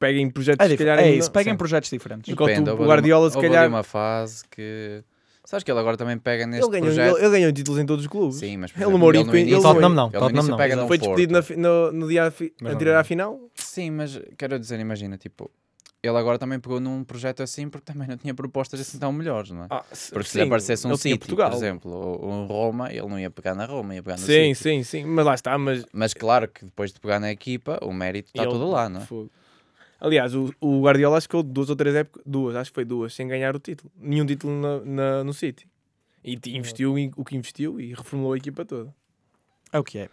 Peguem 0.00 0.30
projetos, 0.30 0.66
É, 0.66 0.70
se 0.70 0.76
calhar, 0.78 0.98
é 0.98 1.02
ainda- 1.04 1.16
isso, 1.16 1.30
peguem 1.30 1.52
Sim. 1.52 1.56
projetos 1.58 1.90
diferentes. 1.90 2.32
Enquanto 2.32 2.48
Depende, 2.48 2.70
o 2.70 2.86
Guardiola, 2.86 3.26
uma- 3.26 3.30
se 3.30 3.40
calhar- 3.40 3.68
uma 3.68 3.82
fase 3.84 4.42
que... 4.50 5.04
Sabes 5.44 5.62
que 5.64 5.70
ele 5.70 5.78
agora 5.80 5.96
também 5.96 6.16
pega 6.16 6.44
Ele 6.44 6.52
neste 6.52 6.70
ganhou, 6.70 6.86
projeto... 6.86 7.16
ele, 7.16 7.24
ele 7.26 7.30
ganhou 7.32 7.52
títulos 7.52 7.80
em 7.80 7.84
todos 7.86 8.04
os 8.04 8.10
clubes. 8.10 8.36
Sim, 8.38 8.56
mas 8.56 8.70
por 8.72 8.78
Ele, 8.78 8.84
exemplo, 8.84 8.98
Mourinho, 8.98 9.26
no 9.26 9.36
ele- 9.36 9.50
Tottenham 9.60 9.88
não, 9.90 10.06
ele 10.06 10.14
no 10.14 10.20
Tottenham 10.20 10.46
não. 10.48 10.56
pega 10.56 10.86
Foi 10.86 10.96
despedido 10.98 11.32
na 11.32 11.42
no, 11.56 11.92
no 11.92 12.08
dia 12.08 12.32
anterior 12.64 12.96
à 12.96 13.04
final. 13.04 13.38
Sim, 13.56 13.90
mas 13.90 14.18
quero 14.38 14.58
dizer, 14.58 14.80
imagina, 14.80 15.18
tipo... 15.18 15.50
Ele 16.02 16.16
agora 16.16 16.38
também 16.38 16.58
pegou 16.58 16.80
num 16.80 17.04
projeto 17.04 17.42
assim 17.42 17.68
porque 17.68 17.92
também 17.92 18.08
não 18.08 18.16
tinha 18.16 18.32
propostas 18.32 18.80
assim 18.80 18.98
tão 18.98 19.12
melhores, 19.12 19.50
não 19.50 19.64
é? 19.64 19.66
Ah, 19.68 19.82
Porque 19.82 19.96
se 19.98 20.14
lhe 20.38 20.42
sim, 20.44 20.46
aparecesse 20.46 20.86
um 20.86 20.90
ele 20.90 20.96
City, 20.98 21.18
por 21.18 21.26
Portugal. 21.26 21.52
exemplo, 21.52 21.90
ou 21.92 22.24
ou 22.24 22.30
um 22.32 22.46
Roma, 22.46 22.90
ele 22.90 23.06
não 23.06 23.18
ia 23.18 23.28
pegar 23.30 23.54
na 23.54 23.66
Roma, 23.66 23.94
ia 23.94 24.02
pegar 24.02 24.16
no 24.16 24.22
Sim, 24.24 24.54
City. 24.54 24.54
sim, 24.54 24.82
sim. 24.82 25.04
Mas 25.04 25.26
lá 25.26 25.34
está. 25.34 25.58
Mas 25.58 25.84
Mas 25.92 26.14
claro 26.14 26.48
que 26.48 26.64
depois 26.64 26.90
de 26.90 26.98
pegar 27.00 27.20
na 27.20 27.30
equipa, 27.30 27.78
o 27.82 27.92
mérito 27.92 28.28
está 28.28 28.44
ele- 28.44 28.50
todo 28.52 28.70
lá, 28.70 28.88
não 28.88 29.02
é? 29.02 29.04
Fogo. 29.04 29.30
Aliás, 30.00 30.34
o, 30.34 30.54
o 30.60 30.80
Guardiola 30.82 31.18
acho 31.18 31.28
que 31.28 31.32
ficou 31.32 31.42
duas 31.42 31.68
ou 31.68 31.76
três 31.76 31.94
épocas, 31.94 32.22
duas, 32.24 32.56
acho 32.56 32.70
que 32.70 32.74
foi 32.74 32.84
duas, 32.84 33.12
sem 33.14 33.28
ganhar 33.28 33.54
o 33.54 33.58
título. 33.60 33.92
Nenhum 33.96 34.24
título 34.24 34.52
na, 34.60 34.80
na- 34.80 35.24
no 35.24 35.32
City. 35.34 35.68
E 36.24 36.38
investiu 36.56 36.96
em- 36.98 37.12
o 37.16 37.24
que 37.24 37.36
investiu 37.36 37.80
e 37.80 37.94
reformulou 37.94 38.32
a 38.32 38.36
equipa 38.36 38.64
toda. 38.64 38.94
É 39.72 39.78
o 39.78 39.84
que 39.84 39.98
é. 39.98 40.08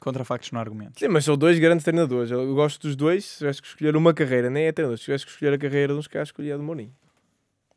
Contra 0.00 0.24
factos 0.24 0.50
no 0.52 0.58
argumento. 0.58 0.98
Sim, 0.98 1.08
mas 1.08 1.24
são 1.24 1.36
dois 1.36 1.58
grandes 1.58 1.84
treinadores. 1.84 2.30
Eu 2.30 2.54
gosto 2.54 2.80
dos 2.86 2.96
dois. 2.96 3.24
Se 3.24 3.38
tivesse 3.38 3.60
que 3.62 3.68
escolher 3.68 3.96
uma 3.96 4.14
carreira, 4.14 4.48
nem 4.48 4.64
é 4.64 4.72
treinador. 4.72 4.96
Se 4.98 5.04
tivesse 5.04 5.26
que 5.26 5.30
escolher 5.32 5.52
a 5.54 5.58
carreira 5.58 5.92
de 5.92 5.98
uns 5.98 6.06
caras, 6.06 6.28
escolhia 6.28 6.54
a 6.54 6.56
de 6.58 6.62
Mourinho. 6.62 6.94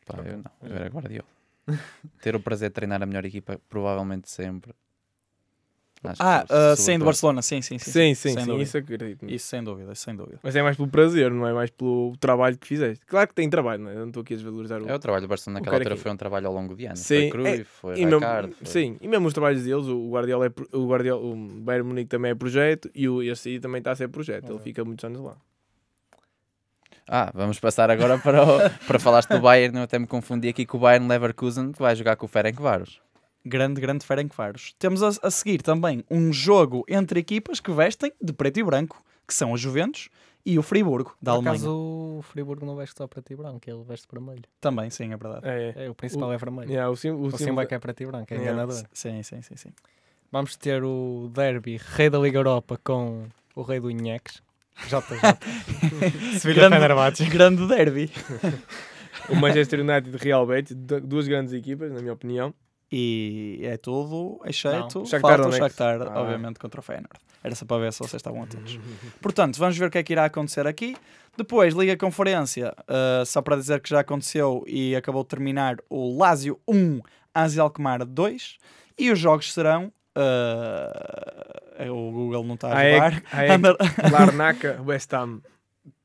Pá, 0.06 0.18
eu 0.26 0.38
não, 0.38 0.70
eu 0.70 0.76
era 0.76 0.88
Guardiola. 0.90 1.28
Ter 2.22 2.36
o 2.36 2.40
prazer 2.40 2.70
de 2.70 2.74
treinar 2.76 3.02
a 3.04 3.06
melhor 3.06 3.26
equipa, 3.26 3.60
provavelmente 3.70 4.30
sempre. 4.30 4.74
Acho 6.04 6.22
Ah, 6.22 6.44
que 6.46 6.54
ah, 6.54 6.76
sim, 6.76 7.00
do 7.00 7.06
Barcelona, 7.06 7.42
sim, 7.42 7.62
sim, 7.62 7.80
sim. 7.80 7.92
Sim, 7.92 8.14
sim, 8.14 8.34
sem 8.34 8.44
sim, 8.44 8.46
dúvida. 8.46 8.64
isso 8.64 8.78
acredito. 8.78 9.26
Isso 9.26 9.48
sem 9.48 9.64
dúvida, 9.64 9.96
sem 9.96 10.14
dúvida. 10.16 10.40
Mas 10.44 10.54
é 10.56 10.62
mais 10.62 10.76
pelo 10.76 10.90
prazer, 10.90 11.32
não 11.32 11.48
é 11.48 11.54
mais 11.54 11.70
pelo 11.70 12.14
trabalho 12.20 12.58
que 12.58 12.68
fizeste. 12.68 13.06
Claro 13.06 13.28
que 13.30 13.34
tem 13.34 13.50
trabalho, 13.50 13.84
não 13.84 13.90
é? 13.90 13.94
Eu 13.94 14.00
não 14.00 14.08
estou 14.08 14.22
aqui 14.22 14.34
a 14.34 14.38
desvalorizar 14.38 14.82
o. 14.82 14.90
É 14.90 14.94
o 14.94 15.00
trabalho 15.00 15.22
do 15.26 15.30
Barcelona 15.30 15.60
naquela 15.60 15.78
altura 15.78 15.96
que- 15.96 16.02
foi 16.02 16.12
um 16.12 16.18
trabalho 16.18 16.48
ao 16.48 16.54
longo 16.54 16.76
de 16.76 16.86
anos. 16.86 17.00
Sim, 17.00 17.16
foi 17.16 17.30
Cruyff, 17.30 17.64
foi 17.64 18.00
E 18.00 18.06
mesmo, 18.06 18.20
foi- 18.20 18.66
sim, 18.66 18.98
e 19.00 19.08
mesmo 19.08 19.28
os 19.28 19.34
trabalhos 19.34 19.64
deles, 19.64 19.86
o 19.88 20.10
Guardiola, 20.12 20.48
é, 20.48 20.52
o 20.76 20.88
Guardiola, 20.88 21.24
o 21.26 21.36
Bayern 21.36 21.88
Munique 21.88 22.10
também 22.10 22.32
é 22.32 22.36
projeto 22.36 22.90
e 22.94 23.08
o 23.08 23.24
esse 23.24 23.48
aí 23.50 23.60
também 23.60 23.80
está 23.80 23.92
a 23.92 23.96
ser 23.96 24.10
projeto. 24.10 24.52
Ele 24.52 24.60
fica 24.60 24.84
muitos 24.84 25.06
anos 25.06 25.22
lá. 25.22 25.38
Ah, 27.08 27.32
vamos 27.34 27.60
passar 27.60 27.90
agora 27.92 28.18
para, 28.18 28.44
o, 28.44 28.60
para 28.88 29.00
falaste 29.00 29.30
do 29.30 29.40
Bayern. 29.40 29.78
Eu 29.78 29.84
até 29.84 30.00
me 30.00 30.08
confundi 30.08 30.48
aqui 30.48 30.66
com 30.66 30.78
o 30.78 30.80
Bayern 30.82 31.08
Leverkusen, 31.08 31.72
que 31.72 31.80
vai 31.80 31.96
jogar 31.96 32.16
com 32.16 32.26
o 32.26 32.30
Ferencváros. 32.30 33.02
Grande, 33.46 33.82
grande 33.82 34.06
Ferencváros. 34.06 34.74
Temos 34.80 35.04
a, 35.04 35.10
a 35.22 35.30
seguir 35.32 35.62
também 35.62 36.04
um 36.10 36.32
jogo 36.32 36.86
entre 36.88 37.20
equipas 37.20 37.60
que 37.60 37.72
vestem 37.72 38.12
de 38.22 38.32
preto 38.32 38.60
e 38.60 38.64
branco, 38.64 39.04
que 39.28 39.34
são 39.34 39.54
a 39.54 39.58
Juventus 39.58 40.08
e 40.46 40.58
o 40.58 40.64
Friburgo, 40.64 41.16
da 41.22 41.32
Por 41.32 41.36
Alemanha. 41.38 41.56
acaso 41.58 41.72
o 42.20 42.22
Friburgo 42.22 42.66
não 42.66 42.76
veste 42.76 42.96
só 42.98 43.08
preto 43.08 43.32
e 43.34 43.36
branco, 43.36 43.60
ele 43.68 43.84
veste 43.84 44.08
vermelho. 44.12 44.44
Também, 44.62 44.90
sim, 44.90 45.12
é 45.12 45.18
verdade. 45.18 45.48
É, 45.48 45.74
é. 45.78 45.86
É, 45.86 45.90
o 45.90 45.96
principal 45.96 46.30
O- 46.30 46.34
é 46.34 46.38
vermelho. 46.38 46.70
Yeah, 46.70 46.90
o 46.92 46.96
sim, 46.96 47.10
o 47.12 47.22
O 47.24 47.32
sim, 47.32 47.46
Simba 47.46 47.64
é 47.64 47.66
que 47.66 47.74
é 47.76 47.80
preto 47.80 48.02
e 48.02 48.06
branco, 48.06 48.34
é 48.34 48.38
Yeah. 48.38 48.52
enganador. 48.64 48.86
Sim, 48.94 49.22
sim, 49.24 49.42
sim, 49.42 49.56
sim. 49.56 49.70
Vamos 50.32 50.56
ter 50.56 50.84
o 50.84 51.30
derby 51.34 51.80
Rei 51.96 52.10
da 52.10 52.20
Liga 52.20 52.40
Europa 52.40 52.80
com 52.84 53.26
o 53.56 53.62
Rei 53.62 53.80
do 53.80 53.90
Inheques. 53.92 54.42
JJ. 54.88 55.20
Sevilha 56.40 56.70
Grande-. 56.70 57.26
Grande 57.30 57.68
derby. 57.68 58.12
o 59.30 59.36
Manchester 59.36 59.80
United 59.82 60.16
e 60.16 60.18
Real 60.18 60.46
Betis, 60.46 60.76
du- 60.76 61.02
duas 61.02 61.28
grandes 61.28 61.54
equipas, 61.54 61.92
na 61.92 62.00
minha 62.02 62.14
opinião. 62.14 62.54
E 62.96 63.60
é 63.64 63.76
tudo, 63.78 64.40
exceto 64.46 65.00
Não. 65.00 65.06
Shakhtar 65.08 65.38
falta 65.40 65.48
o. 65.50 65.52
Shakhtar, 65.52 66.02
Ah. 66.04 66.22
obviamente, 66.22 66.60
contra 66.60 66.80
o 66.80 66.84
Feyenoord. 66.84 67.20
Era 67.44 67.56
só 67.56 67.66
para 67.66 67.78
ver 67.82 67.92
se 67.92 67.98
vocês 68.00 68.14
estavam 68.20 68.44
atentos. 68.44 68.80
Portanto, 69.20 69.58
vamos 69.58 69.76
ver 69.76 69.88
o 69.88 69.90
que 69.90 69.98
é 69.98 70.04
que 70.04 70.14
irá 70.14 70.26
acontecer 70.26 70.68
aqui. 70.68 70.96
Depois, 71.36 71.74
Liga 71.74 71.98
Conferência, 71.98 72.72
uh, 72.82 73.26
só 73.26 73.42
para 73.42 73.56
dizer 73.56 73.82
que 73.82 73.90
já 73.90 74.02
aconteceu 74.02 74.64
e 74.68 74.96
acabou 74.96 75.24
de 75.24 75.30
terminar 75.30 75.78
o 75.90 76.16
Lazio 76.18 76.60
1, 76.68 77.00
AZ 77.34 77.58
Alkmaar 77.58 78.06
2. 78.06 78.58
E 79.00 79.10
os 79.12 79.18
jogos 79.18 79.52
serão... 79.52 79.92
uh, 80.16 81.92
o 81.92 82.12
Google 82.12 82.44
não 82.44 82.54
está 82.56 82.68
a 82.72 82.78
ajudar. 82.78 83.14
Aek, 83.14 83.24
Aek, 83.36 83.52
Ander, 83.52 83.76
Larnaca, 84.12 84.80
West 84.86 85.12
Ham. 85.14 85.42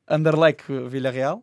Anderlecht, 0.09 0.63
Villarreal. 0.89 1.43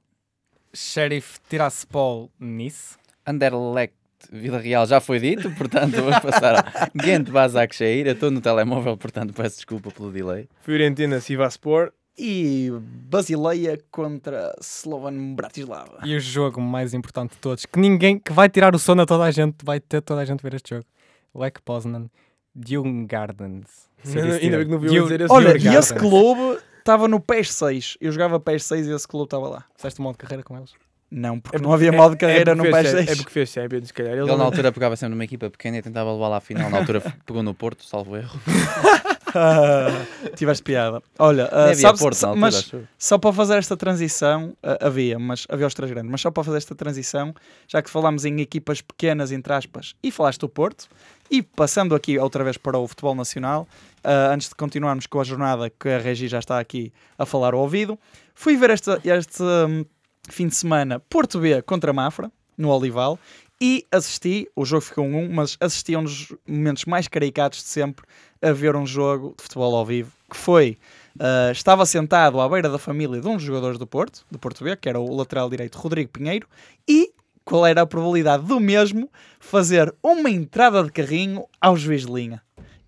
Sheriff 0.74 1.40
Tiraspol 1.48 2.32
Nice. 2.40 2.98
Anderlecht 3.26 3.94
Vila 4.32 4.60
Real 4.60 4.86
já 4.86 5.00
foi 5.00 5.20
dito, 5.20 5.50
portanto 5.52 5.96
vamos 5.96 6.20
passar 6.20 6.56
a 6.56 6.90
Ghent 6.96 7.30
Basaksehir. 7.30 8.08
Eu 8.08 8.14
estou 8.14 8.32
no 8.32 8.42
telemóvel, 8.42 8.98
portanto 8.98 9.34
peço 9.34 9.58
desculpa 9.58 9.92
pelo 9.92 10.12
delay. 10.12 10.48
Fiorentina, 10.62 11.20
Sivaspor. 11.20 11.92
E 12.18 12.70
Basileia 12.80 13.78
contra 13.92 14.56
Slovan 14.62 15.36
Bratislava. 15.36 16.00
E 16.06 16.16
o 16.16 16.20
jogo 16.20 16.62
mais 16.62 16.94
importante 16.94 17.32
de 17.32 17.38
todos, 17.40 17.66
que 17.66 17.78
ninguém, 17.78 18.18
que 18.18 18.32
vai 18.32 18.48
tirar 18.48 18.74
o 18.74 18.80
sono 18.80 19.02
a 19.02 19.06
toda 19.06 19.26
a 19.26 19.32
gente, 19.32 19.58
vai 19.66 19.82
ter 19.82 20.02
toda 20.02 20.22
a 20.22 20.26
gente 20.26 20.42
ver 20.42 20.54
este 20.54 20.76
jogo. 20.76 20.86
Lech 21.34 21.62
Poznan, 21.64 22.10
Dune 22.56 23.06
Gardens. 23.06 23.90
Ainda 24.06 24.58
bem 24.58 24.66
que 24.66 24.72
não 24.72 24.80
viu 24.80 25.04
dizer 25.04 25.22
esse 25.22 25.34
Olha, 25.34 25.58
e 25.58 25.76
esse 25.76 25.94
clube 25.94 26.58
estava 26.80 27.08
no 27.08 27.20
PES 27.20 27.52
6. 27.52 27.98
Eu 28.00 28.12
jogava 28.12 28.40
PES 28.40 28.64
6 28.64 28.88
e 28.88 28.92
esse 28.94 29.08
clube 29.08 29.26
estava 29.26 29.50
lá. 29.50 29.66
Fizeste 29.76 30.00
um 30.00 30.04
modo 30.04 30.14
de 30.14 30.20
carreira 30.20 30.44
com 30.44 30.56
eles? 30.56 30.72
Não, 31.18 31.40
porque 31.40 31.58
não 31.60 31.72
havia 31.72 31.94
modo 31.94 32.12
de 32.12 32.18
carreira 32.18 32.54
no 32.54 32.64
porque 32.64 32.76
PES 32.76 32.92
fez, 32.92 33.06
6. 33.06 33.10
É 33.10 33.16
porque 33.16 33.32
fez 33.32 33.50
Champions, 33.50 33.88
se 33.88 33.94
calhar. 33.94 34.12
Ele, 34.16 34.24
Ele 34.24 34.36
na 34.36 34.44
altura 34.44 34.70
pegava 34.74 34.98
sempre 34.98 35.12
numa 35.12 35.24
equipa 35.24 35.50
pequena 35.50 35.78
e 35.78 35.82
tentava 35.82 36.12
levar 36.12 36.28
lá 36.28 36.38
à 36.38 36.42
final. 36.42 36.70
Na 36.70 36.80
altura 36.80 37.02
pegou 37.26 37.42
no 37.42 37.54
Porto, 37.54 37.86
salvo 37.86 38.18
erro. 38.18 38.38
Ah, 39.38 40.06
Tiveste 40.38 40.64
piada. 40.64 41.04
Olha, 41.20 41.48
havia 41.48 41.76
sabes, 41.76 42.00
Porto 42.00 42.24
altura, 42.24 42.40
mas 42.40 42.56
acho 42.56 42.88
só 42.98 43.18
para 43.18 43.34
fazer 43.34 43.58
esta 43.58 43.76
transição, 43.76 44.56
ah, 44.64 44.78
havia, 44.80 45.20
mas 45.20 45.46
havia 45.50 45.68
os 45.68 45.74
três 45.74 45.92
grandes, 45.92 46.10
mas 46.10 46.22
só 46.22 46.32
para 46.32 46.42
fazer 46.42 46.58
esta 46.58 46.74
transição, 46.74 47.34
já 47.68 47.82
que 47.82 47.90
falámos 47.90 48.24
em 48.24 48.40
equipas 48.40 48.80
pequenas, 48.80 49.34
entre 49.34 49.52
aspas, 49.52 49.94
e 50.02 50.10
falaste 50.10 50.40
do 50.40 50.48
Porto, 50.48 50.88
e 51.30 51.42
passando 51.42 51.94
aqui 51.96 52.18
outra 52.18 52.46
vez 52.46 52.56
para 52.56 52.78
o 52.78 52.88
futebol 52.88 53.14
nacional, 53.14 53.68
ah, 54.06 54.32
antes 54.32 54.48
de 54.48 54.56
continuarmos 54.56 55.06
com 55.06 55.20
a 55.20 55.24
jornada 55.26 55.70
que 55.70 55.90
a 55.90 55.98
Regi 55.98 56.30
já 56.30 56.40
está 56.40 56.58
aqui 56.58 56.94
a 57.18 57.26
falar 57.26 57.54
ao 57.54 57.60
ouvido, 57.60 58.00
fui 58.34 58.56
ver 58.56 58.70
este, 58.70 58.90
este 59.04 59.44
hum, 59.44 59.84
fim 60.30 60.48
de 60.48 60.56
semana 60.56 61.00
Porto 61.00 61.40
B 61.40 61.62
contra 61.62 61.94
Mafra, 61.94 62.32
no 62.58 62.70
Olival, 62.70 63.20
e 63.60 63.86
assisti, 63.92 64.50
o 64.56 64.66
jogo 64.66 64.82
ficou 64.82 65.06
um 65.06 65.26
1, 65.26 65.34
mas 65.34 65.58
assisti 65.60 65.96
a 65.96 66.00
um 66.00 66.04
dos 66.04 66.34
momentos 66.48 66.86
mais 66.86 67.08
caricatos 67.08 67.60
de 67.60 67.70
sempre 67.70 68.06
a 68.42 68.52
ver 68.52 68.76
um 68.76 68.86
jogo 68.86 69.34
de 69.38 69.44
futebol 69.44 69.76
ao 69.76 69.86
vivo, 69.86 70.12
que 70.30 70.36
foi, 70.36 70.78
ah, 71.20 71.52
estava 71.52 71.86
sentado 71.86 72.40
à 72.40 72.50
beira 72.50 72.70
da 72.70 72.78
família 72.78 73.22
de 73.22 73.28
um 73.28 73.36
dos 73.36 73.44
jogadores 73.44 73.78
do 73.78 73.88
Porto, 73.88 74.26
do 74.30 74.38
Porto 74.38 74.64
B, 74.64 74.76
que 74.76 74.90
era 74.90 75.00
o 75.00 75.16
lateral 75.16 75.50
direito 75.50 75.78
Rodrigo 75.78 76.12
Pinheiro, 76.12 76.48
e 76.88 77.12
qual 77.46 77.66
era 77.66 77.82
a 77.82 77.86
probabilidade 77.86 78.44
do 78.44 78.60
mesmo 78.60 79.10
fazer 79.40 79.94
uma 80.04 80.30
entrada 80.30 80.84
de 80.84 80.92
carrinho 80.92 81.46
ao 81.62 81.78
juiz 81.78 82.06
de 82.06 82.12
linha. 82.12 82.45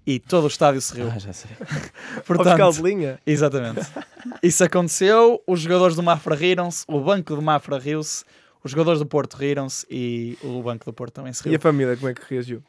E 0.07 0.19
todo 0.19 0.45
o 0.45 0.47
estádio 0.47 0.79
se 0.81 0.93
riu. 0.95 1.11
Ah, 1.13 1.19
já 1.19 1.33
sei. 1.33 1.51
Portanto, 2.25 2.81
linha. 2.81 3.19
Exatamente. 3.25 3.81
Isso 4.41 4.63
aconteceu, 4.63 5.43
os 5.45 5.59
jogadores 5.59 5.97
do 5.97 6.01
Mafra 6.01 6.33
riram-se, 6.33 6.85
o 6.87 7.01
banco 7.01 7.35
do 7.35 7.41
Mafra 7.41 7.77
riu-se, 7.77 8.23
os 8.63 8.71
jogadores 8.71 8.99
do 8.99 9.05
Porto 9.05 9.35
riram-se 9.35 9.85
e 9.91 10.37
o 10.41 10.63
banco 10.63 10.85
do 10.85 10.93
Porto 10.93 11.15
também 11.15 11.33
se 11.33 11.45
E 11.45 11.49
riu. 11.49 11.57
a 11.57 11.59
família, 11.59 11.97
como 11.97 12.07
é 12.07 12.13
que 12.13 12.21
reagiu? 12.33 12.63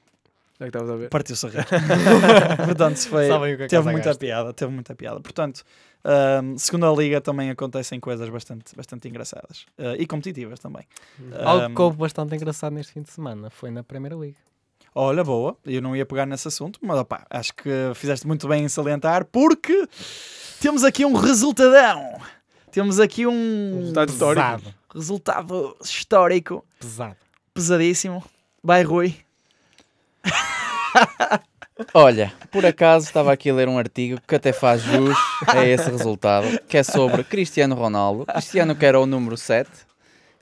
Já 0.58 0.64
que 0.66 0.70
estavas 0.76 0.90
a 0.90 0.96
ver. 0.96 1.08
Partiu-se 1.10 1.46
a 1.46 1.48
rir. 1.50 1.64
Portanto, 2.66 2.96
foi, 3.08 3.28
que 3.28 3.32
é 3.32 3.56
que 3.56 3.66
teve 3.68 3.88
muita 3.92 4.08
gasta. 4.08 4.18
piada, 4.26 4.52
teve 4.52 4.72
muita 4.72 4.94
piada. 4.96 5.20
Portanto, 5.20 5.62
ahm, 6.04 6.56
segunda 6.56 6.90
liga 6.90 7.20
também 7.20 7.48
acontecem 7.50 8.00
coisas 8.00 8.28
bastante, 8.28 8.74
bastante 8.74 9.06
engraçadas 9.08 9.64
Ah, 9.78 9.94
e 9.96 10.04
competitivas 10.08 10.58
também. 10.58 10.82
Algo 11.44 11.66
Ahm, 11.66 11.74
que 11.76 11.80
houve 11.80 11.96
bastante 11.98 12.34
engraçado 12.34 12.72
neste 12.72 12.92
fim 12.94 13.02
de 13.02 13.10
semana 13.12 13.48
foi 13.50 13.70
na 13.70 13.84
Primeira 13.84 14.16
Liga. 14.16 14.36
Olha, 15.00 15.22
boa, 15.22 15.56
eu 15.64 15.80
não 15.80 15.94
ia 15.94 16.04
pegar 16.04 16.26
nesse 16.26 16.48
assunto, 16.48 16.80
mas 16.82 16.98
opá, 16.98 17.24
acho 17.30 17.54
que 17.54 17.70
fizeste 17.94 18.26
muito 18.26 18.48
bem 18.48 18.64
em 18.64 18.68
salientar, 18.68 19.24
porque 19.26 19.88
temos 20.60 20.82
aqui 20.82 21.04
um 21.04 21.14
resultadão. 21.14 22.20
Temos 22.72 22.98
aqui 22.98 23.24
um 23.24 23.78
Resultado 23.78 24.08
histórico. 24.08 24.42
Pesado. 24.44 24.74
resultado 24.92 25.76
histórico, 25.84 26.64
Pesado. 26.80 27.16
pesadíssimo. 27.54 28.24
Vai, 28.60 28.82
Rui. 28.82 29.14
Olha, 31.94 32.32
por 32.50 32.66
acaso 32.66 33.06
estava 33.06 33.32
aqui 33.32 33.50
a 33.50 33.54
ler 33.54 33.68
um 33.68 33.78
artigo 33.78 34.20
que 34.26 34.34
até 34.34 34.52
faz 34.52 34.82
jus 34.82 35.16
a 35.46 35.64
esse 35.64 35.88
resultado, 35.88 36.58
que 36.68 36.76
é 36.76 36.82
sobre 36.82 37.22
Cristiano 37.22 37.76
Ronaldo. 37.76 38.26
Cristiano 38.26 38.74
que 38.74 38.84
era 38.84 38.98
o 38.98 39.06
número 39.06 39.36
7 39.36 39.70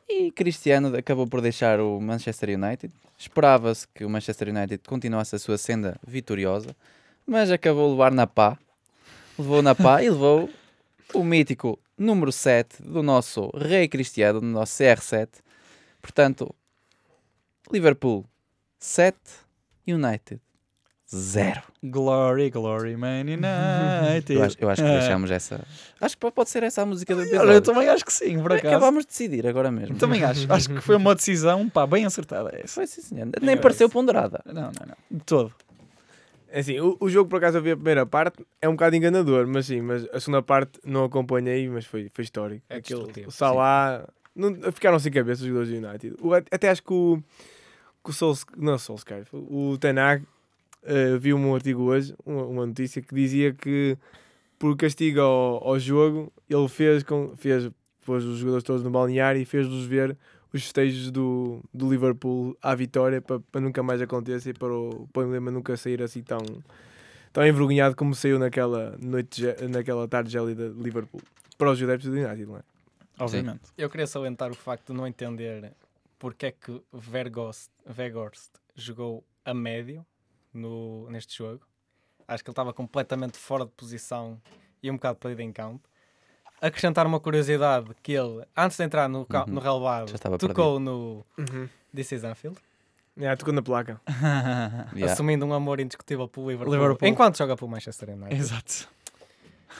e 0.08 0.30
Cristiano 0.30 0.96
acabou 0.96 1.26
por 1.26 1.40
deixar 1.40 1.80
o 1.80 2.00
Manchester 2.00 2.50
United. 2.50 2.92
Esperava-se 3.18 3.86
que 3.88 4.04
o 4.04 4.10
Manchester 4.10 4.48
United 4.48 4.82
continuasse 4.86 5.34
a 5.36 5.38
sua 5.38 5.58
senda 5.58 5.98
vitoriosa, 6.06 6.76
mas 7.26 7.50
acabou 7.50 7.86
a 7.86 7.90
levar 7.90 8.12
na 8.12 8.26
pá. 8.26 8.58
Levou 9.38 9.62
na 9.62 9.74
pá 9.74 10.02
e 10.02 10.10
levou 10.10 10.48
o 11.12 11.24
mítico 11.24 11.78
número 11.98 12.30
7 12.30 12.82
do 12.82 13.02
nosso 13.02 13.50
rei 13.56 13.88
Cristiano, 13.88 14.40
do 14.40 14.46
nosso 14.46 14.82
CR7. 14.82 15.28
Portanto, 16.00 16.54
Liverpool 17.72 18.24
7, 18.78 19.16
United 19.86 20.40
0. 21.14 21.62
Glory, 21.84 22.50
glory, 22.50 22.96
man 22.96 23.20
United. 23.22 24.32
Eu 24.34 24.42
acho, 24.42 24.56
eu 24.60 24.68
acho 24.70 24.82
que 24.82 24.88
Ah. 24.88 24.98
deixamos 24.98 25.30
essa. 25.30 25.64
Acho 26.00 26.16
que 26.18 26.30
pode 26.30 26.50
ser 26.50 26.62
essa 26.64 26.82
a 26.82 26.86
música 26.86 27.14
do 27.14 27.20
Olha, 27.20 27.28
episódio. 27.28 27.52
eu 27.52 27.62
também 27.62 27.88
acho 27.88 28.04
que 28.04 28.12
sim, 28.12 28.40
por 28.42 28.52
acaso. 28.52 28.74
Acabámos 28.74 29.04
de 29.04 29.08
decidir 29.10 29.46
agora 29.46 29.70
mesmo. 29.70 29.96
Também 29.96 30.24
acho. 30.24 30.52
Acho 30.52 30.68
que 30.68 30.80
foi 30.80 30.96
uma 30.96 31.14
decisão 31.14 31.68
pá, 31.68 31.86
bem 31.86 32.04
acertada 32.04 32.50
essa. 32.52 32.74
Foi 32.74 32.86
sim, 32.86 33.02
senhor. 33.02 33.28
Nem 33.40 33.56
pareceu 33.56 33.88
ponderada. 33.88 34.40
Não, 34.46 34.62
não, 34.62 34.72
não. 34.86 34.96
De 35.10 35.22
todo. 35.24 35.52
É 36.48 36.60
Assim, 36.60 36.80
o, 36.80 36.96
o 36.98 37.08
jogo 37.08 37.28
por 37.28 37.36
acaso 37.36 37.58
eu 37.58 37.62
vi 37.62 37.72
a 37.72 37.76
primeira 37.76 38.06
parte, 38.06 38.44
é 38.62 38.68
um 38.68 38.72
bocado 38.72 38.96
enganador, 38.96 39.46
mas 39.46 39.66
sim, 39.66 39.80
mas 39.82 40.06
a 40.12 40.18
segunda 40.20 40.42
parte 40.42 40.80
não 40.84 41.04
acompanhei, 41.04 41.68
mas 41.68 41.84
foi, 41.84 42.08
foi 42.12 42.24
histórico. 42.24 42.64
É 42.70 42.76
Aquele, 42.76 42.98
destrutivo, 43.00 43.28
o 43.28 43.32
Salah, 43.32 44.08
não, 44.34 44.72
ficaram 44.72 44.98
sem 44.98 45.12
cabeça 45.12 45.42
os 45.42 45.48
jogadores 45.48 45.70
do 45.70 45.86
United. 45.86 46.16
O- 46.20 46.32
até 46.34 46.70
acho 46.70 46.82
que 46.82 46.92
o, 46.92 47.18
que 48.02 48.10
o 48.10 48.12
Sols, 48.12 48.44
não 48.56 48.74
o 48.74 48.78
Solskjaer, 48.78 49.26
o 49.32 49.76
Tenag 49.78 50.24
uh, 50.86 51.18
viu 51.18 51.36
um 51.36 51.54
artigo 51.54 51.82
hoje, 51.82 52.14
uma, 52.24 52.44
uma 52.44 52.66
notícia 52.66 53.02
que 53.02 53.14
dizia 53.14 53.52
que 53.52 53.96
por 54.58 54.76
castigo 54.76 55.20
ao, 55.20 55.68
ao 55.68 55.78
jogo, 55.78 56.32
ele 56.48 56.68
fez, 56.68 57.02
com, 57.02 57.36
fez 57.36 57.70
pôs 58.04 58.24
os 58.24 58.38
jogadores 58.38 58.64
todos 58.64 58.82
no 58.82 58.90
balneário 58.90 59.40
e 59.40 59.44
fez-los 59.44 59.84
ver 59.84 60.16
os 60.52 60.62
festejos 60.62 61.10
do, 61.10 61.60
do 61.74 61.90
Liverpool 61.90 62.56
à 62.62 62.74
vitória 62.74 63.20
para, 63.20 63.40
para 63.40 63.60
nunca 63.60 63.82
mais 63.82 64.00
aconteça 64.00 64.50
e 64.50 64.54
para 64.54 64.72
o, 64.72 65.08
emblema 65.16 65.50
nunca 65.50 65.76
sair 65.76 66.02
assim 66.02 66.22
tão, 66.22 66.38
tão 67.32 67.46
envergonhado 67.46 67.96
como 67.96 68.14
saiu 68.14 68.38
naquela, 68.38 68.96
noite, 68.98 69.42
naquela 69.68 70.06
tarde 70.08 70.30
gélida 70.30 70.70
de 70.70 70.80
Liverpool. 70.80 71.20
Para 71.58 71.70
os 71.70 71.82
adeptos 71.82 72.08
do 72.08 72.16
United, 72.16 72.46
não 72.46 72.58
é? 72.58 72.62
Obviamente. 73.18 73.62
Eu 73.76 73.88
queria 73.90 74.06
salientar 74.06 74.50
o 74.50 74.54
facto 74.54 74.92
de 74.92 74.98
não 74.98 75.06
entender 75.06 75.72
porque 76.18 76.46
é 76.46 76.52
que 76.52 76.80
Vergost, 76.92 77.70
Veghorst 77.84 78.50
jogou 78.74 79.24
a 79.44 79.54
médio 79.54 80.04
no, 80.56 81.08
neste 81.10 81.36
jogo. 81.36 81.60
Acho 82.26 82.42
que 82.42 82.50
ele 82.50 82.52
estava 82.52 82.72
completamente 82.72 83.36
fora 83.38 83.64
de 83.64 83.70
posição 83.72 84.40
e 84.82 84.90
um 84.90 84.94
bocado 84.94 85.18
perdido 85.18 85.40
em 85.42 85.52
campo. 85.52 85.88
Acrescentar 86.60 87.06
uma 87.06 87.20
curiosidade 87.20 87.90
que 88.02 88.12
ele, 88.12 88.44
antes 88.56 88.76
de 88.78 88.82
entrar 88.84 89.08
no, 89.08 89.18
Uhum. 89.20 89.54
no 89.54 89.60
estava 90.16 90.38
tocou 90.38 90.80
no 90.80 91.24
Uhum. 91.38 91.68
This 91.94 92.12
is 92.12 92.24
Anfield, 92.24 92.58
Yeah, 93.18 93.34
tocou 93.36 93.54
na 93.54 93.62
placa. 93.62 94.00
Yeah. 94.94 95.12
assumindo 95.12 95.46
um 95.46 95.52
amor 95.54 95.80
indiscutível 95.80 96.28
pelo 96.28 96.50
Liverpool, 96.50 96.74
Liverpool. 96.74 97.08
enquanto 97.08 97.38
joga 97.38 97.56
pelo 97.56 97.70
Manchester 97.70 98.10
United. 98.10 98.34
Exato. 98.34 98.88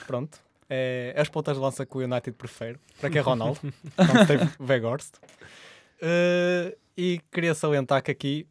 Pronto. 0.07 0.39
É 0.69 1.13
as 1.17 1.29
pontas 1.29 1.55
de 1.55 1.61
lança 1.63 1.85
que 1.85 1.97
o 1.97 2.01
United 2.01 2.31
prefere. 2.35 2.79
Para 2.99 3.09
que 3.09 3.17
é 3.17 3.21
Ronaldo? 3.21 3.59
Não 3.97 4.23
Steve 4.25 4.49
Weghorst. 4.59 5.15
Eh, 6.01 6.75
e 6.97 7.21
queria 7.31 7.53
salientar 7.55 8.01
que 8.03 8.11
aqui 8.11 8.47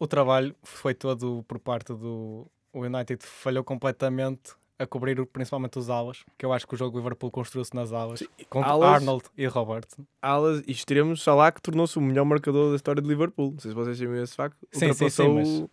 o 0.00 0.06
trabalho 0.08 0.56
foi 0.64 0.94
todo 0.94 1.44
por 1.46 1.58
parte 1.60 1.92
do 1.92 2.50
o 2.72 2.80
United 2.84 3.24
falhou 3.24 3.62
completamente 3.62 4.52
a 4.78 4.86
cobrir 4.86 5.24
principalmente 5.26 5.78
os 5.78 5.90
alas, 5.90 6.24
que 6.38 6.46
eu 6.46 6.52
acho 6.54 6.66
que 6.66 6.74
o 6.74 6.76
jogo 6.76 6.92
do 6.92 6.98
Liverpool 6.98 7.30
construiu-se 7.30 7.74
nas 7.74 7.92
alas, 7.92 8.22
com 8.48 8.62
alas- 8.62 9.02
Arnold 9.02 9.24
e 9.36 9.46
Robertson. 9.46 10.04
Alas 10.22 10.62
e 10.66 10.70
extremos, 10.72 11.22
Salah 11.22 11.52
que 11.52 11.60
tornou-se 11.60 11.98
o 11.98 12.00
melhor 12.00 12.24
marcador 12.24 12.70
da 12.70 12.76
história 12.76 13.02
de 13.02 13.06
Liverpool. 13.08 13.52
Não 13.52 13.58
sei 13.58 13.70
se 13.72 13.74
vocês 13.74 13.98
sabem 13.98 14.22
esse 14.22 14.34
facto. 14.34 14.56
Sim, 14.72 14.78
sim, 14.78 14.86
Ultrapassou 14.88 15.44
sim, 15.44 15.62
o- 15.64 15.70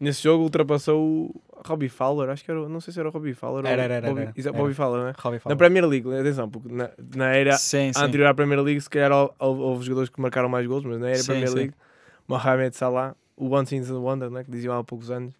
Nesse 0.00 0.22
jogo 0.22 0.42
ultrapassou 0.44 0.98
o 0.98 1.42
Robbie 1.66 1.90
Fowler, 1.90 2.30
acho 2.30 2.42
que 2.42 2.50
era, 2.50 2.66
não 2.68 2.80
sei 2.80 2.90
se 2.92 2.98
era 2.98 3.10
o 3.10 3.12
Robbie 3.12 3.34
Fowler 3.34 3.66
Era, 3.66 3.82
era, 3.82 3.94
era, 3.96 4.08
Bobby, 4.08 4.22
era. 4.22 4.34
Era. 4.34 4.52
Bobby 4.52 4.72
Fowler, 4.72 5.04
né? 5.04 5.12
Robbie 5.18 5.36
Na 5.36 5.40
Fowler. 5.42 5.58
Premier 5.58 5.86
League, 5.86 6.14
atenção, 6.14 6.48
porque 6.48 6.72
na, 6.72 6.90
na 7.14 7.26
era 7.36 7.52
Sim, 7.58 7.92
sim. 7.92 8.00
anterior 8.00 8.28
à 8.28 8.34
Premier 8.34 8.62
League, 8.62 8.80
se 8.80 8.88
calhar 8.88 9.12
houve, 9.12 9.60
houve 9.60 9.84
jogadores 9.84 10.08
que 10.08 10.18
marcaram 10.18 10.48
mais 10.48 10.66
gols, 10.66 10.84
mas 10.86 10.98
na 10.98 11.08
era 11.10 11.18
Sim, 11.18 11.26
Premier 11.26 11.48
sim. 11.50 11.54
League, 11.54 11.74
Mohamed 12.26 12.74
Salah, 12.74 13.14
o 13.40 13.54
Once 13.54 13.74
in 13.74 13.82
a 13.82 13.98
Wonder, 13.98 14.30
né, 14.30 14.44
que 14.44 14.50
diziam 14.50 14.76
há 14.76 14.84
poucos 14.84 15.10
anos, 15.10 15.34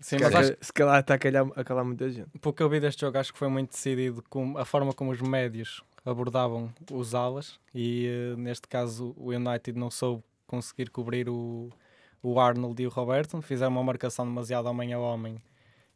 Sim, 0.00 0.18
se 0.18 0.24
mas 0.24 0.34
acho 0.34 0.56
se 0.60 0.72
calhar 0.72 0.98
está 0.98 1.14
a 1.14 1.18
calhar, 1.18 1.46
a 1.54 1.62
calar 1.62 1.84
muita 1.84 2.08
gente. 2.10 2.30
que 2.30 2.38
pelo 2.38 2.54
que 2.54 2.62
eu 2.62 2.68
vi 2.68 2.80
deste 2.80 3.02
jogo, 3.02 3.18
acho 3.18 3.32
que 3.32 3.38
foi 3.38 3.48
muito 3.48 3.70
decidido 3.70 4.24
com 4.28 4.56
a 4.56 4.64
forma 4.64 4.92
como 4.94 5.12
os 5.12 5.20
médios 5.20 5.82
abordavam 6.04 6.72
os 6.90 7.14
alas 7.14 7.60
e 7.74 8.06
eh, 8.08 8.36
neste 8.36 8.66
caso 8.66 9.14
o 9.16 9.30
United 9.30 9.78
não 9.78 9.90
soube 9.90 10.24
conseguir 10.46 10.90
cobrir 10.90 11.28
o, 11.28 11.70
o 12.22 12.40
Arnold 12.40 12.82
e 12.82 12.86
o 12.86 12.90
Robertson, 12.90 13.40
fizeram 13.42 13.70
uma 13.70 13.84
marcação 13.84 14.24
demasiado 14.24 14.66
homem 14.66 14.92
a 14.92 14.98
homem 14.98 15.36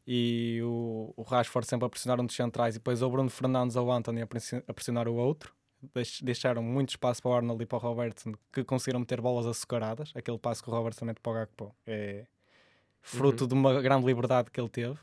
e 0.06 0.60
o, 0.62 1.12
o 1.16 1.22
Rashford 1.22 1.66
sempre 1.66 1.86
a 1.86 1.88
pressionar 1.88 2.20
um 2.20 2.26
dos 2.26 2.36
centrais 2.36 2.76
e 2.76 2.78
depois 2.78 3.02
o 3.02 3.10
Bruno 3.10 3.30
Fernandes 3.30 3.74
ou 3.74 3.86
o 3.86 3.92
Anthony 3.92 4.22
a 4.22 4.72
pressionar 4.72 5.08
o 5.08 5.14
outro. 5.14 5.55
Deix- 5.94 6.20
Deixaram 6.22 6.62
muito 6.62 6.90
espaço 6.90 7.22
para 7.22 7.30
o 7.30 7.34
Arnold 7.34 7.62
e 7.62 7.66
para 7.66 7.76
o 7.76 7.80
Robertson 7.80 8.32
que 8.52 8.64
conseguiram 8.64 9.00
meter 9.00 9.20
bolas 9.20 9.46
açucaradas. 9.46 10.12
Aquele 10.14 10.38
passo 10.38 10.62
que 10.62 10.70
o 10.70 10.72
Robertson 10.72 11.04
mete 11.04 11.20
para 11.20 11.30
o 11.30 11.34
Gakpo 11.34 11.74
é 11.86 12.26
fruto 13.02 13.46
de 13.46 13.54
uma 13.54 13.80
grande 13.80 14.04
liberdade 14.06 14.50
que 14.50 14.60
ele 14.60 14.68
teve. 14.68 14.98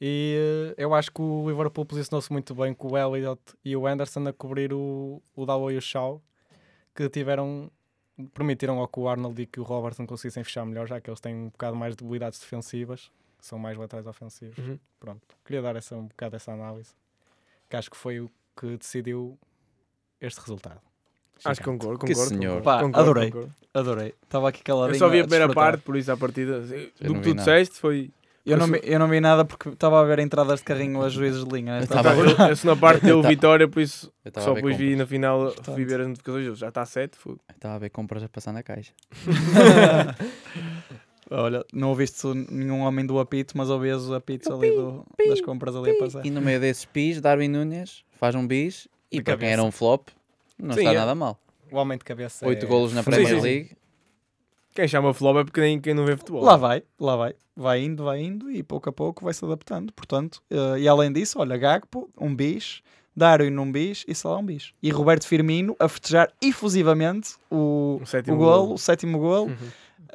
E 0.00 0.72
eh, 0.76 0.82
eu 0.82 0.92
acho 0.94 1.10
que 1.12 1.20
o 1.22 1.48
Liverpool 1.48 1.84
posicionou-se 1.86 2.32
muito 2.32 2.54
bem 2.54 2.74
com 2.74 2.92
o 2.92 2.98
Elliot 2.98 3.40
e 3.64 3.76
o 3.76 3.86
Anderson 3.86 4.26
a 4.26 4.32
cobrir 4.32 4.72
o, 4.72 5.22
o 5.36 5.46
Dalot 5.46 5.72
e 5.72 5.76
o 5.76 5.80
Shaw, 5.80 6.20
que 6.94 7.08
tiveram 7.08 7.70
permitiram 8.32 8.78
ao 8.78 8.86
que 8.86 9.00
o 9.00 9.08
Arnold 9.08 9.42
e 9.42 9.46
que 9.46 9.58
o 9.58 9.64
Robertson 9.64 10.06
conseguissem 10.06 10.44
fechar 10.44 10.64
melhor, 10.64 10.86
já 10.86 11.00
que 11.00 11.10
eles 11.10 11.20
têm 11.20 11.34
um 11.34 11.48
bocado 11.48 11.76
mais 11.76 11.96
de 11.96 12.02
debilidades 12.04 12.38
defensivas, 12.38 13.10
são 13.40 13.58
mais 13.58 13.76
laterais 13.76 14.06
ofensivos. 14.06 14.56
Uhum. 14.58 14.78
Pronto, 15.00 15.20
queria 15.44 15.60
dar 15.60 15.74
essa, 15.76 15.96
um 15.96 16.06
bocado 16.06 16.36
essa 16.36 16.52
análise, 16.52 16.94
que 17.68 17.76
acho 17.76 17.90
que 17.90 17.96
foi 17.96 18.20
o 18.20 18.30
que 18.56 18.76
decidiu 18.76 19.36
este 20.20 20.40
resultado. 20.40 20.80
Acho 21.44 21.60
que 21.60 21.64
Gigante. 21.64 21.82
concordo, 21.84 22.06
Que 22.06 22.12
concordo. 22.14 22.28
senhor. 22.34 22.56
concordo, 22.58 22.64
Pá, 22.64 22.80
concordo, 22.82 23.10
adorei. 23.10 23.30
concordo. 23.30 23.54
Adorei. 23.74 24.14
Estava 24.22 24.48
aqui 24.48 24.62
caladinho. 24.62 24.94
Eu 24.94 24.98
só 24.98 25.08
vi 25.08 25.18
a 25.20 25.24
primeira 25.24 25.52
parte, 25.52 25.82
por 25.82 25.96
isso 25.96 26.10
a 26.12 26.16
partida, 26.16 26.52
Eu 27.00 27.08
do 27.08 27.14
que 27.14 27.20
tu 27.20 27.28
nada. 27.30 27.34
disseste 27.34 27.78
foi... 27.80 28.10
Eu 28.46 28.58
não, 28.58 28.66
vi, 28.66 28.78
eu 28.82 28.98
não 28.98 29.08
vi 29.08 29.20
nada 29.20 29.42
porque 29.42 29.70
estava 29.70 29.98
a 29.98 30.04
ver 30.04 30.18
entradas 30.18 30.58
de 30.58 30.66
carrinho 30.66 31.02
a 31.02 31.08
juízes 31.08 31.42
de 31.46 31.50
linha. 31.50 31.80
Eu 31.80 31.86
Tava- 31.86 32.10
altura. 32.10 32.30
Eu, 32.44 32.48
eu, 32.50 32.56
se 32.56 32.66
na 32.66 32.76
parte 32.76 33.02
deu 33.06 33.22
vitória, 33.22 33.66
por 33.66 33.80
isso 33.80 34.12
só 34.38 34.52
depois 34.52 34.76
vi 34.76 34.94
na 34.96 35.06
final, 35.06 35.46
Portanto. 35.46 35.74
ver 35.76 36.00
as 36.02 36.06
notificações, 36.08 36.58
já 36.58 36.68
está 36.68 36.82
a 36.82 36.86
7, 36.86 37.16
foi. 37.16 37.32
Eu 37.32 37.38
Estava 37.54 37.74
a 37.76 37.78
ver 37.78 37.88
compras 37.88 38.22
a 38.22 38.28
passar 38.28 38.52
na 38.52 38.62
caixa. 38.62 38.92
Olha, 41.30 41.64
não 41.72 41.88
ouviste 41.88 42.26
nenhum 42.50 42.80
homem 42.80 43.04
do 43.06 43.18
apito, 43.18 43.56
mas 43.56 43.70
ouvias 43.70 44.02
os 44.02 44.12
apitos 44.12 44.50
ali 44.50 44.70
do- 44.70 45.06
das 45.26 45.40
compras 45.40 45.74
ali 45.74 45.92
a 45.92 45.98
passar. 45.98 46.24
E 46.26 46.30
no 46.30 46.42
meio 46.42 46.60
desses 46.60 46.86
bis, 46.92 47.20
Darwin 47.20 47.48
Nunes 47.48 48.04
faz 48.18 48.34
um 48.34 48.46
bis 48.46 48.86
e 49.18 49.22
para 49.22 49.36
quem 49.36 49.48
era 49.50 49.62
um 49.62 49.70
flop, 49.70 50.08
não 50.58 50.74
Sim, 50.74 50.80
está 50.80 50.92
é. 50.92 50.96
nada 50.96 51.14
mal. 51.14 51.38
O 51.70 51.76
homem 51.76 51.98
de 51.98 52.04
cabeça 52.04 52.46
Oito 52.46 52.64
é 52.64 52.68
golos 52.68 52.92
na. 52.92 53.02
Premier 53.02 53.36
sim. 53.36 53.40
League. 53.40 53.70
Quem 54.74 54.88
chama 54.88 55.14
flop 55.14 55.36
é 55.38 55.44
porque 55.44 55.60
nem 55.60 55.80
quem 55.80 55.94
não 55.94 56.04
vê 56.04 56.16
futebol. 56.16 56.42
Lá 56.42 56.56
vai, 56.56 56.82
lá 56.98 57.16
vai. 57.16 57.34
Vai 57.56 57.82
indo, 57.82 58.04
vai 58.04 58.20
indo 58.20 58.50
e 58.50 58.62
pouco 58.62 58.88
a 58.88 58.92
pouco 58.92 59.24
vai 59.24 59.32
se 59.32 59.44
adaptando. 59.44 59.92
Portanto, 59.92 60.42
eh, 60.50 60.80
e 60.80 60.88
além 60.88 61.12
disso, 61.12 61.38
olha, 61.38 61.56
Gagpo, 61.56 62.10
um 62.20 62.34
bis, 62.34 62.82
Darwin 63.16 63.56
um 63.56 63.70
bis 63.70 64.04
e 64.08 64.14
Salah 64.14 64.38
um 64.38 64.44
bis. 64.44 64.72
E 64.82 64.90
Roberto 64.90 65.26
Firmino 65.28 65.76
a 65.78 65.88
festejar 65.88 66.28
efusivamente 66.42 67.36
o, 67.48 68.00
O 68.02 68.06
sétimo 68.06 68.34
o 68.34 68.38
golo, 68.38 68.62
golo. 68.62 68.74
o 68.74 68.78
sétimo 68.78 69.18
golo, 69.20 69.46
Uhum. 69.46 69.56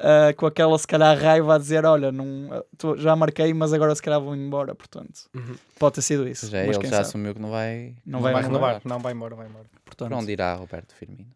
Eh, 0.00 0.32
com 0.32 0.46
aquela 0.46 0.76
se 0.78 0.86
calhar 0.86 1.16
raiva 1.18 1.54
a 1.54 1.58
dizer, 1.58 1.84
olha, 1.84 2.10
não, 2.10 2.64
tô- 2.76 2.96
já 2.96 3.14
marquei, 3.14 3.52
mas 3.54 3.72
agora 3.72 3.94
se 3.94 4.02
calhar 4.02 4.20
vou 4.20 4.34
embora, 4.34 4.74
portanto. 4.74 5.22
Uhum. 5.34 5.54
Pode 5.78 5.96
ter 5.96 6.02
sido 6.02 6.26
isso. 6.26 6.48
Já 6.48 6.58
é, 6.58 6.66
mas 6.66 6.76
ele 6.76 6.84
já 6.86 6.90
sabe? 6.96 7.02
assumiu 7.02 7.34
que 7.34 7.40
não 7.40 7.50
vai, 7.50 7.94
Não 8.04 8.20
Vai 8.20 8.32
vai 8.32 8.42
renovar, 8.42 8.80
não 8.84 8.98
vai 8.98 9.12
embora, 9.12 9.34
vai 9.34 9.46
embora. 9.46 9.64
Portanto, 9.84 10.08
Para 10.08 10.18
onde 10.18 10.32
irá 10.32 10.54
Roberto 10.54 10.94
Firmino? 10.94 11.28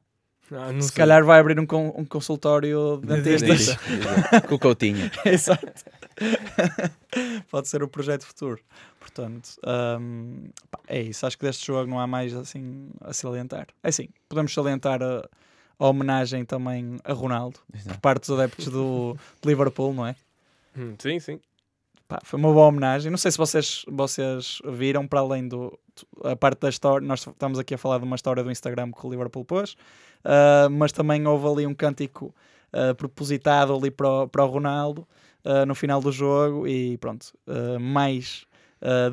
Ah, 0.53 0.71
não 0.73 0.83
se 0.83 0.89
sei. 0.89 0.97
calhar 0.99 1.25
vai 1.25 1.41
abrir 1.41 1.59
um, 1.59 1.63
um 1.97 2.05
consultório 2.05 3.01
de 3.03 3.07
dentistas. 3.23 3.77
Exato. 3.89 4.49
Com 4.49 4.55
o 4.57 4.59
Coutinho. 4.59 5.11
Exato. 5.25 5.67
Pode 7.51 7.69
ser 7.69 7.83
o 7.83 7.89
projeto 7.89 8.25
futuro. 8.27 8.61
Portanto, 9.01 9.51
hum, 10.01 10.49
pá, 10.71 10.79
é 10.89 11.01
isso. 11.01 11.27
Acho 11.27 11.39
que 11.39 11.45
deste 11.45 11.67
jogo 11.67 11.89
não 11.91 11.99
há 11.99 12.07
mais 12.07 12.35
assim 12.35 12.91
a 13.01 13.13
salientar. 13.13 13.67
É 13.83 13.89
assim, 13.89 14.09
podemos 14.29 14.53
salientar 14.53 15.03
a, 15.03 15.27
a 15.79 15.87
homenagem 15.87 16.45
também 16.45 16.99
a 17.05 17.13
Ronaldo, 17.13 17.61
por 17.71 17.79
Exato. 17.79 18.01
parte 18.01 18.21
dos 18.29 18.39
adeptos 18.39 18.67
do 18.67 19.17
de 19.43 19.49
Liverpool, 19.49 19.93
não 19.93 20.07
é? 20.07 20.17
Hum, 20.77 20.95
Sim, 20.99 21.19
sim. 21.21 21.41
Pá, 22.07 22.21
foi 22.23 22.39
uma 22.39 22.53
boa 22.53 22.67
homenagem. 22.67 23.11
Não 23.11 23.17
sei 23.17 23.31
se 23.31 23.39
vocês, 23.39 23.85
vocês 23.89 24.61
viram, 24.65 25.07
para 25.07 25.21
além 25.21 25.49
do 25.49 25.79
a 26.23 26.35
parte 26.35 26.61
da 26.61 26.69
história, 26.69 27.07
nós 27.07 27.27
estamos 27.27 27.59
aqui 27.59 27.75
a 27.75 27.79
falar 27.79 27.99
de 27.99 28.05
uma 28.05 28.17
história 28.17 28.43
do 28.43 28.51
Instagram 28.51 28.91
que 28.91 29.07
o 29.07 29.11
Liverpool 29.11 29.45
pôs, 29.45 29.77
ah, 30.25 30.69
mas 30.71 30.93
também 30.93 31.27
houve 31.27 31.47
ali 31.47 31.67
um 31.67 31.75
cântico 31.75 32.35
ah, 32.73 32.95
propositado 32.95 33.75
ali 33.75 33.91
para 33.91 34.09
o, 34.09 34.29
para 34.29 34.45
o 34.45 34.49
Ronaldo 34.49 35.07
ah, 35.45 35.65
no 35.65 35.75
final 35.75 36.01
do 36.01 36.11
jogo 36.11 36.67
e 36.67 36.99
pronto, 36.99 37.33
mais 37.81 38.47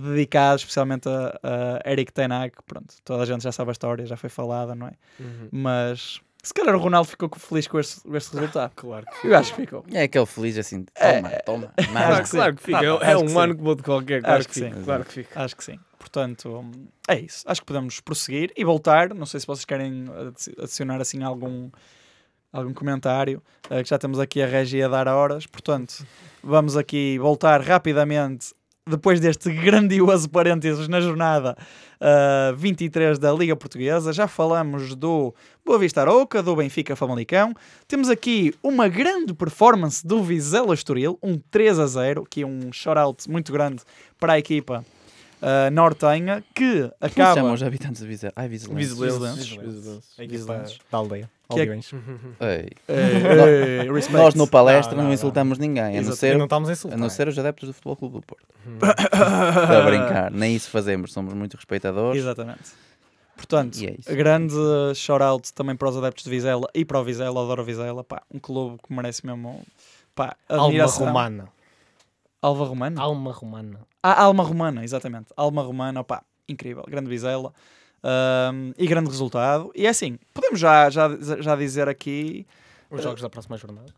dedicado 0.03 0.57
especialmente 0.57 1.07
a, 1.07 1.39
a 1.85 1.89
Eric 1.89 2.11
Ten 2.11 2.29
Hag, 2.29 2.51
pronto, 2.65 2.93
toda 3.05 3.23
a 3.23 3.25
gente 3.25 3.41
já 3.41 3.53
sabe 3.53 3.69
a 3.69 3.71
história, 3.71 4.05
já 4.05 4.17
foi 4.17 4.29
falada, 4.29 4.75
não 4.75 4.87
é? 4.87 4.93
Uhum. 5.17 5.47
Mas 5.49 6.19
se 6.43 6.53
calhar 6.53 6.75
o 6.75 6.79
Ronaldo 6.79 7.07
ficou 7.09 7.29
feliz 7.37 7.67
com 7.67 7.79
este, 7.79 8.01
com 8.01 8.15
este 8.15 8.33
resultado. 8.35 8.71
Claro 8.75 9.05
que 9.21 9.27
Eu 9.27 9.37
acho 9.37 9.53
que 9.55 9.61
ficou. 9.61 9.85
É 9.91 10.03
aquele 10.03 10.25
feliz 10.25 10.57
assim, 10.57 10.85
É, 10.95 11.21
toma, 11.21 11.29
toma. 11.45 11.73
acho 11.77 11.91
Mas, 11.91 12.03
Claro, 12.07 12.23
que 12.23 12.29
claro 12.31 12.55
que 12.55 12.63
fica. 12.63 12.77
Ah, 12.79 13.09
É- 13.09 13.11
é 13.13 13.17
um 13.17 13.39
ano 13.39 13.55
que 13.55 13.61
vou 13.63 13.75
de 13.75 13.83
qualquer. 13.83 14.21
Claro 14.21 14.39
Acho 14.39 14.47
que 14.47 14.53
que 14.55 14.65
fica. 14.65 14.77
sim. 14.77 14.83
Claro 14.83 15.05
que 15.05 15.13
fica. 15.13 15.41
Acho 15.43 15.55
que 15.55 15.63
sim. 15.63 15.79
Portanto, 15.99 16.65
é 17.07 17.19
isso. 17.19 17.43
Acho 17.45 17.61
que 17.61 17.67
podemos 17.67 17.99
prosseguir 17.99 18.51
e 18.57 18.63
voltar. 18.65 19.13
Não 19.13 19.25
sei 19.25 19.39
se 19.39 19.47
vocês 19.47 19.65
querem 19.65 20.05
adi- 20.09 20.55
adicionar 20.59 20.99
assim 20.99 21.21
algum, 21.23 21.69
algum 22.51 22.73
comentário, 22.73 23.41
que 23.69 23.85
já 23.89 23.97
temos 23.99 24.19
aqui 24.19 24.41
a 24.41 24.47
Regi 24.47 24.81
a 24.81 24.87
dar 24.87 25.07
horas. 25.07 25.45
Portanto, 25.45 26.05
vamos 26.43 26.75
aqui 26.75 27.17
voltar 27.19 27.61
rapidamente, 27.61 28.53
depois 28.89 29.19
deste 29.19 29.51
grandioso 29.53 30.29
parênteses 30.29 30.87
na 30.87 30.99
jornada 30.99 31.55
eh, 31.99 32.53
23 32.57 33.19
da 33.19 33.31
Liga 33.31 33.55
Portuguesa. 33.55 34.11
Já 34.11 34.27
falamos 34.27 34.95
do 34.95 35.33
Boa 35.63 35.77
Vista 35.77 36.01
Arouca, 36.01 36.41
do 36.41 36.55
Benfica 36.55 36.95
Famalicão. 36.95 37.53
Temos 37.87 38.09
aqui 38.09 38.53
uma 38.63 38.87
grande 38.87 39.33
performance 39.33 40.05
do 40.05 40.23
Vizela 40.23 40.73
Estoril, 40.73 41.19
um 41.21 41.37
3 41.37 41.79
a 41.79 41.85
0, 41.85 42.25
que 42.29 42.41
é 42.41 42.45
um 42.45 42.73
shout-out 42.73 43.29
muito 43.29 43.51
grande 43.51 43.83
para 44.19 44.33
a 44.33 44.39
equipa 44.39 44.83
uh, 45.41 45.71
nortenha, 45.71 46.43
que 46.53 46.81
como 46.81 46.93
acaba... 47.01 47.35
chamam 47.35 47.53
os 47.53 47.63
habitantes 47.63 48.01
de 48.01 48.07
Vizela? 48.07 48.33
Ai. 48.35 48.47
Vigilantes. 48.47 49.57
Vigilantes. 50.17 50.79
Da 50.91 50.97
aldeia. 50.97 51.29
Que 51.49 51.59
é- 51.59 51.61
Aldeões. 51.63 51.91
Eh, 52.39 52.69
eh. 52.87 53.85
Nós 54.11 54.35
no 54.35 54.47
palestra 54.47 54.91
Não, 54.91 54.97
não, 54.97 55.03
não, 55.03 55.07
não. 55.09 55.13
insultamos 55.13 55.57
ninguém, 55.57 55.97
a 55.97 56.01
não, 56.01 56.13
ser, 56.13 56.37
não 56.37 56.45
estamos 56.45 56.85
a 56.85 56.97
não 56.97 57.09
ser 57.09 57.27
os 57.27 57.37
adeptos 57.37 57.67
do 57.67 57.73
Futebol 57.73 57.95
Clube 57.97 58.15
do 58.15 58.21
Porto. 58.21 58.45
Uhum. 58.65 58.75
Estou 58.77 59.77
a 59.77 59.81
brincar, 59.81 60.31
nem 60.31 60.55
isso 60.55 60.69
fazemos, 60.69 61.11
somos 61.11 61.33
muito 61.33 61.55
respeitadores. 61.55 62.21
Exatamente. 62.21 62.71
Portanto, 63.35 63.77
E 63.77 63.97
é 64.05 64.15
grande 64.15 64.55
shout-out 64.95 65.51
também 65.53 65.75
para 65.75 65.89
os 65.89 65.97
adeptos 65.97 66.23
de 66.23 66.29
Vizela 66.29 66.69
e 66.73 66.85
para 66.85 66.99
o 66.99 67.03
Vizela, 67.03 67.41
adoro 67.41 67.63
Vizela, 67.63 68.03
pá, 68.03 68.21
um 68.33 68.39
clube 68.39 68.77
que 68.85 68.93
merece 68.93 69.25
mesmo 69.25 69.61
pá, 70.15 70.35
Alma 70.47 70.85
romana. 70.85 71.47
Alva 72.41 72.65
Romana? 72.65 72.99
Alma 73.01 73.31
romana. 73.31 73.79
Ah, 74.01 74.23
Alma 74.23 74.43
Romana, 74.43 74.83
exatamente. 74.83 75.27
Alma 75.37 75.61
Romana, 75.61 75.99
opá, 76.01 76.23
incrível, 76.49 76.83
grande 76.87 77.09
Vizela 77.09 77.53
Ahm, 78.03 78.71
e 78.79 78.87
grande 78.87 79.09
resultado. 79.09 79.71
E 79.75 79.85
é 79.85 79.89
assim, 79.89 80.17
podemos 80.33 80.59
já, 80.59 80.89
já, 80.89 81.07
já 81.39 81.55
dizer 81.55 81.87
aqui 81.87 82.47
Os 82.89 83.03
jogos 83.03 83.21
da 83.21 83.29
próxima 83.29 83.57
jornada. 83.57 83.93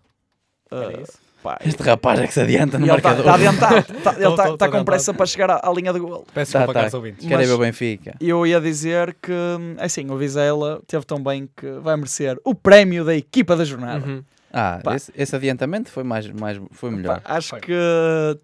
Era 0.70 0.98
Uh, 0.98 1.02
isso. 1.04 1.14
pá, 1.41 1.58
Este 1.64 1.82
rapaz 1.84 2.20
é 2.20 2.28
que 2.28 2.34
se 2.34 2.41
adianta 2.41 2.78
no 2.80 2.86
e 2.86 2.89
ele 2.89 2.98
está 2.98 3.10
marcador. 3.10 3.34
adiantado, 3.34 3.76
tá- 4.04 4.16
ele 4.18 4.28
está 4.28 4.58
tô 4.58 4.72
com 4.72 4.84
pressa 4.84 5.14
para 5.14 5.26
chegar 5.26 5.52
à, 5.52 5.70
à 5.70 5.72
linha 5.74 5.94
de 5.94 6.00
gol. 6.00 6.26
Peço 6.34 6.52
Tá, 6.52 6.60
desculpa, 6.60 6.74
tá. 6.74 6.80
caros 6.82 6.94
ouvintes. 6.96 7.26
Quer 7.28 7.38
Mas- 7.38 7.48
ver 7.48 7.54
o 7.54 7.58
Benfica. 7.60 8.16
E 8.20 8.28
eu 8.28 8.46
ia 8.46 8.60
dizer 8.60 9.16
que, 9.22 9.32
assim, 9.78 10.10
o 10.10 10.18
Vizela 10.18 10.82
teve 10.86 11.06
tão 11.06 11.22
bem 11.24 11.48
que 11.56 11.72
vai 11.80 11.96
merecer 11.96 12.38
o 12.44 12.54
prémio 12.54 13.06
da 13.06 13.16
equipa 13.16 13.56
da 13.56 13.64
jornada. 13.64 14.06
Uhum. 14.06 14.24
Ah, 14.54 14.80
esse, 14.95 15.12
esse 15.16 15.36
adiantamento 15.36 15.89
foi, 15.89 16.04
mais, 16.04 16.30
mais, 16.30 16.62
foi 16.72 16.91
melhor. 16.91 17.20
Pá, 17.22 17.36
acho 17.38 17.49
Foi. 17.49 17.60
que 17.60 17.74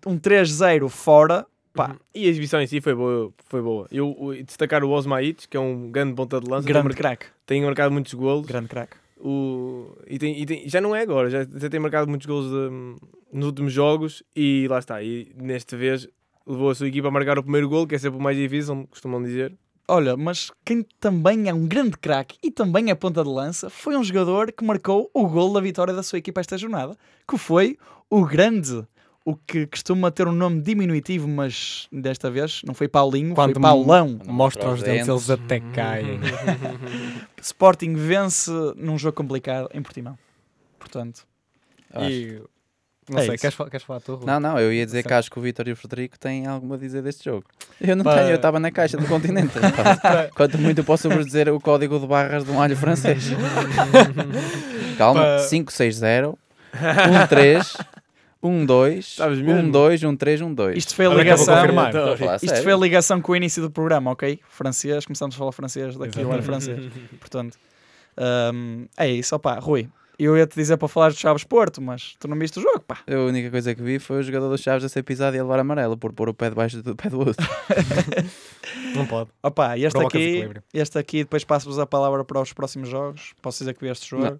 um 0.07 0.17
3-0 0.17 0.89
fora, 0.89 1.45
pá, 1.73 1.89
Uhum. 1.91 1.95
E 2.15 2.25
a 2.25 2.29
exibição 2.29 2.59
em 2.59 2.65
si 2.67 2.81
foi 2.81 2.95
boa. 2.95 3.31
Foi 3.47 3.61
boa. 3.61 3.87
Eu, 3.91 4.09
o- 4.19 4.33
destacar 4.43 4.83
o 4.83 4.89
Osmaites, 4.89 5.45
que 5.45 5.55
é 5.55 5.59
um 5.59 5.91
grande 5.91 6.13
ponta 6.15 6.39
de 6.41 6.49
lança. 6.49 6.67
grande 6.67 6.95
craque. 6.95 7.27
Tem 7.45 7.61
marcado 7.63 7.91
muitos 7.93 8.13
golos. 8.15 8.47
Grande 8.47 8.67
craque. 8.67 8.97
O, 9.21 9.95
e 10.07 10.17
tem, 10.17 10.41
e 10.41 10.45
tem- 10.45 10.67
já 10.67 10.79
não 10.81 10.95
é 10.95 11.01
agora, 11.01 11.29
já, 11.29 11.43
já 11.43 11.69
tem 11.69 11.79
marcado 11.79 12.09
muitos 12.09 12.25
gols 12.25 12.45
hum, 12.47 12.95
nos 13.31 13.45
últimos 13.47 13.71
jogos 13.73 14.23
e 14.35 14.65
lá 14.69 14.79
está. 14.79 15.03
E 15.03 15.31
nesta 15.35 15.75
vez 15.77 16.07
levou 16.47 16.69
a 16.71 16.75
sua 16.75 16.87
equipa 16.87 17.09
a 17.09 17.11
marcar 17.11 17.37
o 17.37 17.43
primeiro 17.43 17.69
gol, 17.69 17.85
que 17.85 17.93
é 17.95 17.97
sempre 17.99 18.17
o 18.17 18.21
mais 18.21 18.35
difícil, 18.37 18.73
como 18.73 18.87
costumam 18.87 19.21
dizer. 19.21 19.53
Olha, 19.89 20.15
mas 20.15 20.51
quem 20.63 20.85
também 20.99 21.49
é 21.49 21.53
um 21.53 21.67
grande 21.67 21.97
craque 21.97 22.37
e 22.43 22.51
também 22.51 22.91
é 22.91 22.95
ponta 22.95 23.23
de 23.23 23.29
lança 23.29 23.71
foi 23.71 23.97
um 23.97 24.03
jogador 24.03 24.51
que 24.51 24.63
marcou 24.63 25.09
o 25.11 25.27
gol 25.27 25.51
da 25.51 25.59
vitória 25.59 25.91
da 25.91 26.03
sua 26.03 26.19
equipa 26.19 26.39
esta 26.39 26.59
jornada, 26.59 26.95
que 27.27 27.39
foi 27.39 27.75
o 28.07 28.23
grande, 28.23 28.85
o 29.25 29.35
que 29.35 29.65
costuma 29.65 30.11
ter 30.11 30.27
um 30.27 30.31
nome 30.31 30.61
diminutivo, 30.61 31.27
mas 31.27 31.87
desta 31.91 32.29
vez 32.29 32.61
não 32.63 32.75
foi 32.75 32.87
Paulinho, 32.87 33.33
Quando 33.33 33.53
foi 33.53 33.61
Paulão. 33.63 34.19
Mostra 34.27 34.69
os 34.69 34.83
dentes, 34.83 35.07
eles 35.07 35.27
até 35.27 35.59
caem. 35.59 36.19
Sporting 37.41 37.95
vence 37.95 38.51
num 38.75 38.97
jogo 38.97 39.17
complicado 39.17 39.69
em 39.73 39.81
Portimão. 39.81 40.15
Portanto, 40.77 41.25
Acho. 41.91 42.11
e 42.11 42.43
não 43.11 43.19
É 43.19 43.25
sei, 43.25 43.37
queres, 43.37 43.55
queres 43.55 43.83
falar 43.83 43.99
tu? 43.99 44.15
Rui? 44.15 44.25
Não, 44.25 44.39
não, 44.39 44.59
eu 44.59 44.71
ia 44.71 44.85
dizer 44.85 45.03
que 45.03 45.13
acho 45.13 45.29
que 45.29 45.37
o 45.39 45.41
Vitor 45.41 45.67
e 45.67 45.71
o 45.71 45.75
Frederico 45.75 46.17
têm 46.19 46.45
algo 46.45 46.73
a 46.73 46.77
dizer 46.77 47.01
deste 47.01 47.25
jogo. 47.25 47.45
Eu 47.79 47.95
não 47.95 48.03
tenho, 48.03 48.29
eu 48.29 48.35
estava 48.35 48.59
na 48.59 48.71
caixa 48.71 48.97
do 48.97 49.05
continente. 49.07 49.53
Quanto 50.35 50.57
muito 50.57 50.79
eu 50.79 50.83
posso 50.83 51.09
vos 51.09 51.25
dizer 51.25 51.49
o 51.49 51.59
código 51.59 51.99
de 51.99 52.07
barras 52.07 52.43
de 52.43 52.51
um 52.51 52.61
alho 52.61 52.75
francês. 52.75 53.29
Calma, 54.97 55.21
Pá. 55.21 55.47
560 55.49 56.37
13 57.29 57.69
12 58.65 59.01
Sabes 59.03 59.39
mesmo? 59.39 59.71
12 59.71 60.17
13 60.17 60.43
12. 60.55 60.77
isto 60.77 60.95
foi 60.95 61.05
a 61.07 61.09
ligação. 61.09 61.55
confirmar. 61.55 61.95
A 61.95 62.35
Isto 62.41 62.63
foi 62.63 62.71
a 62.71 62.77
ligação 62.77 63.21
com 63.21 63.31
o 63.33 63.35
início 63.35 63.61
do 63.61 63.69
programa, 63.69 64.11
ok? 64.11 64.39
Francês, 64.49 65.05
começamos 65.05 65.35
a 65.35 65.37
falar 65.37 65.51
francês 65.51 65.97
daqui 65.97 66.21
era 66.21 66.41
francês. 66.41 66.79
Portanto, 67.19 67.57
hum, 68.53 68.87
é 68.97 69.09
isso, 69.09 69.35
opá, 69.35 69.59
Rui. 69.59 69.89
Eu 70.19 70.37
ia 70.37 70.45
te 70.45 70.55
dizer 70.55 70.75
para 70.75 70.89
falar 70.89 71.11
de 71.11 71.17
Chaves 71.17 71.45
Porto, 71.45 71.81
mas 71.81 72.13
tu 72.19 72.27
não 72.27 72.37
viste 72.37 72.59
o 72.59 72.61
jogo, 72.61 72.81
pá. 72.81 72.99
A 73.07 73.19
única 73.19 73.49
coisa 73.49 73.73
que 73.73 73.81
vi 73.81 73.99
foi 73.99 74.19
o 74.19 74.23
jogador 74.23 74.49
dos 74.49 74.59
Chaves 74.59 74.83
a 74.83 74.89
ser 74.89 75.01
pisado 75.01 75.37
e 75.37 75.39
a 75.39 75.43
levar 75.43 75.59
amarelo 75.59 75.97
por 75.97 76.11
pôr 76.11 76.27
o 76.27 76.33
pé 76.33 76.49
debaixo 76.49 76.83
do 76.83 76.93
pé 76.93 77.09
do 77.09 77.19
outro. 77.19 77.47
Não 78.93 79.07
pode. 79.07 79.29
Opá, 79.41 79.77
este 79.77 79.91
Provoca 79.91 80.17
aqui, 80.17 80.49
este 80.73 80.99
aqui, 80.99 81.19
depois 81.19 81.45
passo-vos 81.45 81.79
a 81.79 81.85
palavra 81.85 82.25
para 82.25 82.41
os 82.41 82.51
próximos 82.51 82.89
jogos. 82.89 83.33
Posso 83.41 83.59
dizer 83.59 83.73
que 83.73 83.79
vi 83.79 83.89
este 83.89 84.09
jogo? 84.09 84.25
Não. 84.25 84.39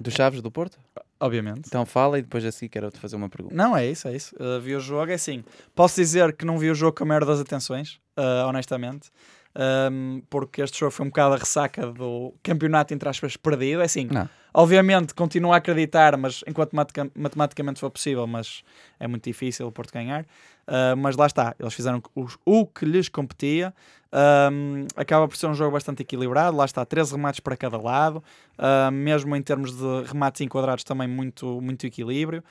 Dos 0.00 0.14
Chaves 0.14 0.40
do 0.40 0.50
Porto? 0.50 0.78
Obviamente. 1.20 1.62
Então 1.66 1.84
fala 1.84 2.18
e 2.18 2.22
depois 2.22 2.44
assim 2.44 2.66
quero-te 2.66 2.98
fazer 2.98 3.16
uma 3.16 3.28
pergunta. 3.28 3.54
Não, 3.54 3.76
é 3.76 3.86
isso, 3.86 4.08
é 4.08 4.16
isso. 4.16 4.34
Uh, 4.36 4.58
vi 4.60 4.74
o 4.74 4.80
jogo, 4.80 5.10
é 5.10 5.14
assim. 5.14 5.44
Posso 5.74 5.96
dizer 5.96 6.32
que 6.34 6.46
não 6.46 6.56
vi 6.56 6.70
o 6.70 6.74
jogo 6.74 6.96
com 6.96 7.04
a 7.04 7.06
maior 7.06 7.26
das 7.26 7.40
atenções, 7.40 8.00
uh, 8.16 8.46
honestamente. 8.46 9.10
Um, 9.58 10.22
porque 10.30 10.62
este 10.62 10.78
jogo 10.78 10.92
foi 10.92 11.04
um 11.04 11.08
bocado 11.08 11.34
a 11.34 11.36
ressaca 11.36 11.88
do 11.88 12.32
campeonato, 12.44 12.94
entre 12.94 13.08
aspas, 13.08 13.36
perdido. 13.36 13.82
É 13.82 13.86
assim, 13.86 14.06
Não. 14.08 14.28
obviamente 14.54 15.12
continuo 15.14 15.52
a 15.52 15.56
acreditar, 15.56 16.16
mas 16.16 16.44
enquanto 16.46 16.74
matica- 16.76 17.10
matematicamente 17.12 17.80
for 17.80 17.90
possível, 17.90 18.24
mas 18.24 18.62
é 19.00 19.08
muito 19.08 19.24
difícil 19.24 19.66
o 19.66 19.72
Porto 19.72 19.92
ganhar. 19.92 20.22
Uh, 20.68 20.96
mas 20.96 21.16
lá 21.16 21.26
está, 21.26 21.56
eles 21.58 21.74
fizeram 21.74 22.00
o, 22.14 22.26
o 22.44 22.66
que 22.66 22.84
lhes 22.84 23.08
competia. 23.08 23.74
Um, 24.12 24.86
acaba 24.96 25.26
por 25.26 25.36
ser 25.36 25.46
um 25.48 25.54
jogo 25.54 25.72
bastante 25.72 26.02
equilibrado. 26.02 26.56
Lá 26.56 26.64
está, 26.64 26.84
13 26.84 27.12
remates 27.12 27.40
para 27.40 27.56
cada 27.56 27.78
lado, 27.78 28.22
uh, 28.58 28.92
mesmo 28.92 29.34
em 29.34 29.42
termos 29.42 29.72
de 29.76 30.02
remates 30.06 30.40
enquadrados, 30.40 30.84
também 30.84 31.08
muito, 31.08 31.60
muito 31.60 31.84
equilíbrio. 31.86 32.44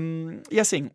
Um, 0.00 0.40
e 0.50 0.58
assim, 0.58 0.90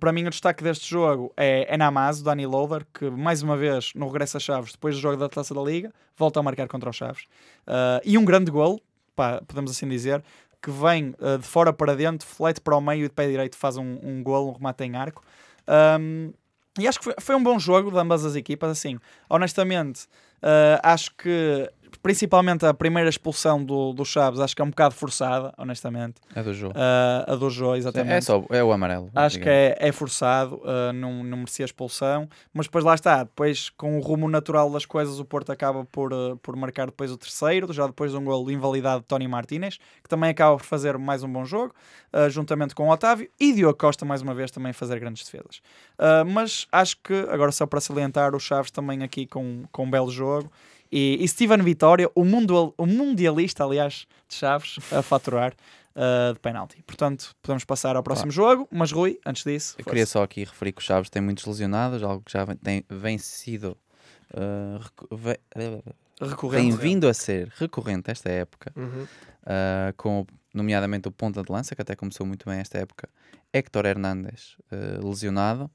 para 0.00 0.12
mim 0.12 0.26
o 0.26 0.30
destaque 0.30 0.62
deste 0.62 0.88
jogo 0.88 1.32
é, 1.36 1.72
é 1.72 1.76
Namaz, 1.76 2.20
o 2.20 2.24
Dani 2.24 2.46
Loader, 2.46 2.86
que 2.92 3.08
mais 3.10 3.42
uma 3.42 3.56
vez 3.56 3.92
no 3.94 4.06
regresso 4.06 4.36
a 4.36 4.40
Chaves, 4.40 4.72
depois 4.72 4.94
do 4.94 5.00
jogo 5.00 5.16
da 5.16 5.28
Taça 5.28 5.54
da 5.54 5.62
Liga, 5.62 5.92
volta 6.16 6.40
a 6.40 6.42
marcar 6.42 6.66
contra 6.68 6.90
os 6.90 6.96
Chaves. 6.96 7.24
Uh, 7.66 8.00
e 8.04 8.18
um 8.18 8.24
grande 8.24 8.50
gol, 8.50 8.80
pá, 9.14 9.40
podemos 9.46 9.70
assim 9.70 9.88
dizer, 9.88 10.22
que 10.60 10.70
vem 10.70 11.14
uh, 11.20 11.38
de 11.38 11.46
fora 11.46 11.72
para 11.72 11.94
dentro, 11.94 12.26
flete 12.26 12.60
para 12.60 12.76
o 12.76 12.80
meio 12.80 13.04
e 13.04 13.08
de 13.08 13.14
pé 13.14 13.28
direito 13.28 13.56
faz 13.56 13.76
um, 13.76 13.98
um 14.02 14.22
gol, 14.22 14.48
um 14.48 14.52
remate 14.52 14.84
em 14.84 14.96
arco. 14.96 15.22
Um, 16.00 16.32
e 16.78 16.86
acho 16.86 16.98
que 16.98 17.04
foi, 17.04 17.14
foi 17.20 17.34
um 17.34 17.42
bom 17.42 17.58
jogo 17.58 17.90
de 17.90 17.98
ambas 17.98 18.24
as 18.24 18.34
equipas, 18.34 18.70
assim, 18.70 18.98
honestamente, 19.28 20.04
uh, 20.42 20.78
acho 20.82 21.14
que 21.16 21.70
principalmente 22.02 22.66
a 22.66 22.74
primeira 22.74 23.08
expulsão 23.08 23.62
do, 23.62 23.92
do 23.92 24.04
Chaves, 24.04 24.40
acho 24.40 24.54
que 24.54 24.62
é 24.62 24.64
um 24.64 24.70
bocado 24.70 24.94
forçada, 24.94 25.52
honestamente. 25.56 26.16
É 26.34 26.42
do 26.42 26.52
jogo. 26.52 26.74
Uh, 26.74 27.32
a 27.32 27.34
do 27.36 27.50
Jô, 27.50 27.74
exatamente. 27.74 28.12
É 28.12 28.20
só 28.20 28.44
é 28.50 28.62
o 28.62 28.72
amarelo. 28.72 29.10
Acho 29.14 29.38
que 29.38 29.48
é, 29.48 29.76
é 29.78 29.92
forçado, 29.92 30.56
uh, 30.56 30.92
não, 30.92 31.24
não 31.24 31.38
merecia 31.38 31.64
expulsão, 31.64 32.28
mas 32.52 32.66
depois 32.66 32.84
lá 32.84 32.94
está, 32.94 33.24
depois 33.24 33.70
com 33.70 33.98
o 33.98 34.00
rumo 34.00 34.28
natural 34.28 34.70
das 34.70 34.84
coisas 34.84 35.18
o 35.18 35.24
Porto 35.24 35.50
acaba 35.50 35.84
por, 35.84 36.12
uh, 36.12 36.36
por 36.38 36.56
marcar 36.56 36.86
depois 36.86 37.10
o 37.10 37.16
terceiro, 37.16 37.72
já 37.72 37.86
depois 37.86 38.12
de 38.12 38.18
um 38.18 38.24
gol 38.24 38.50
invalidado 38.50 39.00
de 39.00 39.06
Tony 39.06 39.26
Martínez, 39.26 39.78
que 40.02 40.08
também 40.08 40.30
acaba 40.30 40.56
por 40.56 40.64
fazer 40.64 40.98
mais 40.98 41.22
um 41.22 41.32
bom 41.32 41.44
jogo, 41.44 41.74
juntamente 42.30 42.74
com 42.74 42.88
o 42.88 42.90
Otávio, 42.90 43.28
e 43.38 43.52
Diogo 43.52 43.78
Costa 43.78 44.04
mais 44.04 44.22
uma 44.22 44.34
vez 44.34 44.50
também 44.50 44.72
fazer 44.72 44.98
grandes 44.98 45.24
defesas. 45.24 45.60
Mas 46.26 46.66
acho 46.72 46.96
que, 47.02 47.14
agora 47.30 47.52
só 47.52 47.66
para 47.66 47.80
salientar, 47.80 48.34
o 48.34 48.40
Chaves 48.40 48.70
também 48.70 49.02
aqui 49.02 49.26
com, 49.26 49.64
com 49.70 49.84
um 49.84 49.90
belo 49.90 50.10
jogo, 50.10 50.50
e, 50.90 51.18
e 51.22 51.28
Steven 51.28 51.62
Vitória, 51.62 52.10
o, 52.14 52.24
mundo, 52.24 52.74
o 52.76 52.86
mundialista, 52.86 53.64
aliás, 53.64 54.06
de 54.28 54.34
Chaves, 54.34 54.76
a 54.92 55.02
faturar 55.02 55.52
uh, 55.94 56.32
de 56.34 56.38
penalti. 56.40 56.82
Portanto, 56.86 57.34
podemos 57.42 57.64
passar 57.64 57.96
ao 57.96 58.02
próximo 58.02 58.30
jogo, 58.30 58.66
mas 58.70 58.90
Rui, 58.92 59.18
antes 59.24 59.44
disso, 59.44 59.74
Eu 59.78 59.84
queria 59.84 60.06
só 60.06 60.22
aqui 60.22 60.44
referir 60.44 60.72
que 60.72 60.80
o 60.80 60.84
Chaves 60.84 61.10
tem 61.10 61.20
muitos 61.22 61.44
lesionados, 61.46 62.02
algo 62.02 62.22
que 62.24 62.32
já 62.32 62.44
vem, 62.44 62.56
tem, 62.56 62.84
vem 62.88 63.18
sido. 63.18 63.76
uh, 64.34 64.78
recu- 64.82 65.08
recorrente. 66.20 66.68
tem 66.68 66.76
vindo 66.76 67.08
a 67.08 67.14
ser 67.14 67.52
recorrente 67.56 68.10
esta 68.10 68.28
época, 68.30 68.72
Uhum. 68.76 69.02
uh, 69.04 69.92
com 69.96 70.26
nomeadamente 70.52 71.06
o 71.08 71.10
ponta 71.12 71.42
de 71.42 71.52
lança, 71.52 71.74
que 71.76 71.82
até 71.82 71.94
começou 71.94 72.26
muito 72.26 72.48
bem 72.48 72.58
esta 72.58 72.78
época, 72.78 73.08
Héctor 73.52 73.86
Hernández, 73.86 74.56
uh, 74.72 75.06
lesionado. 75.08 75.70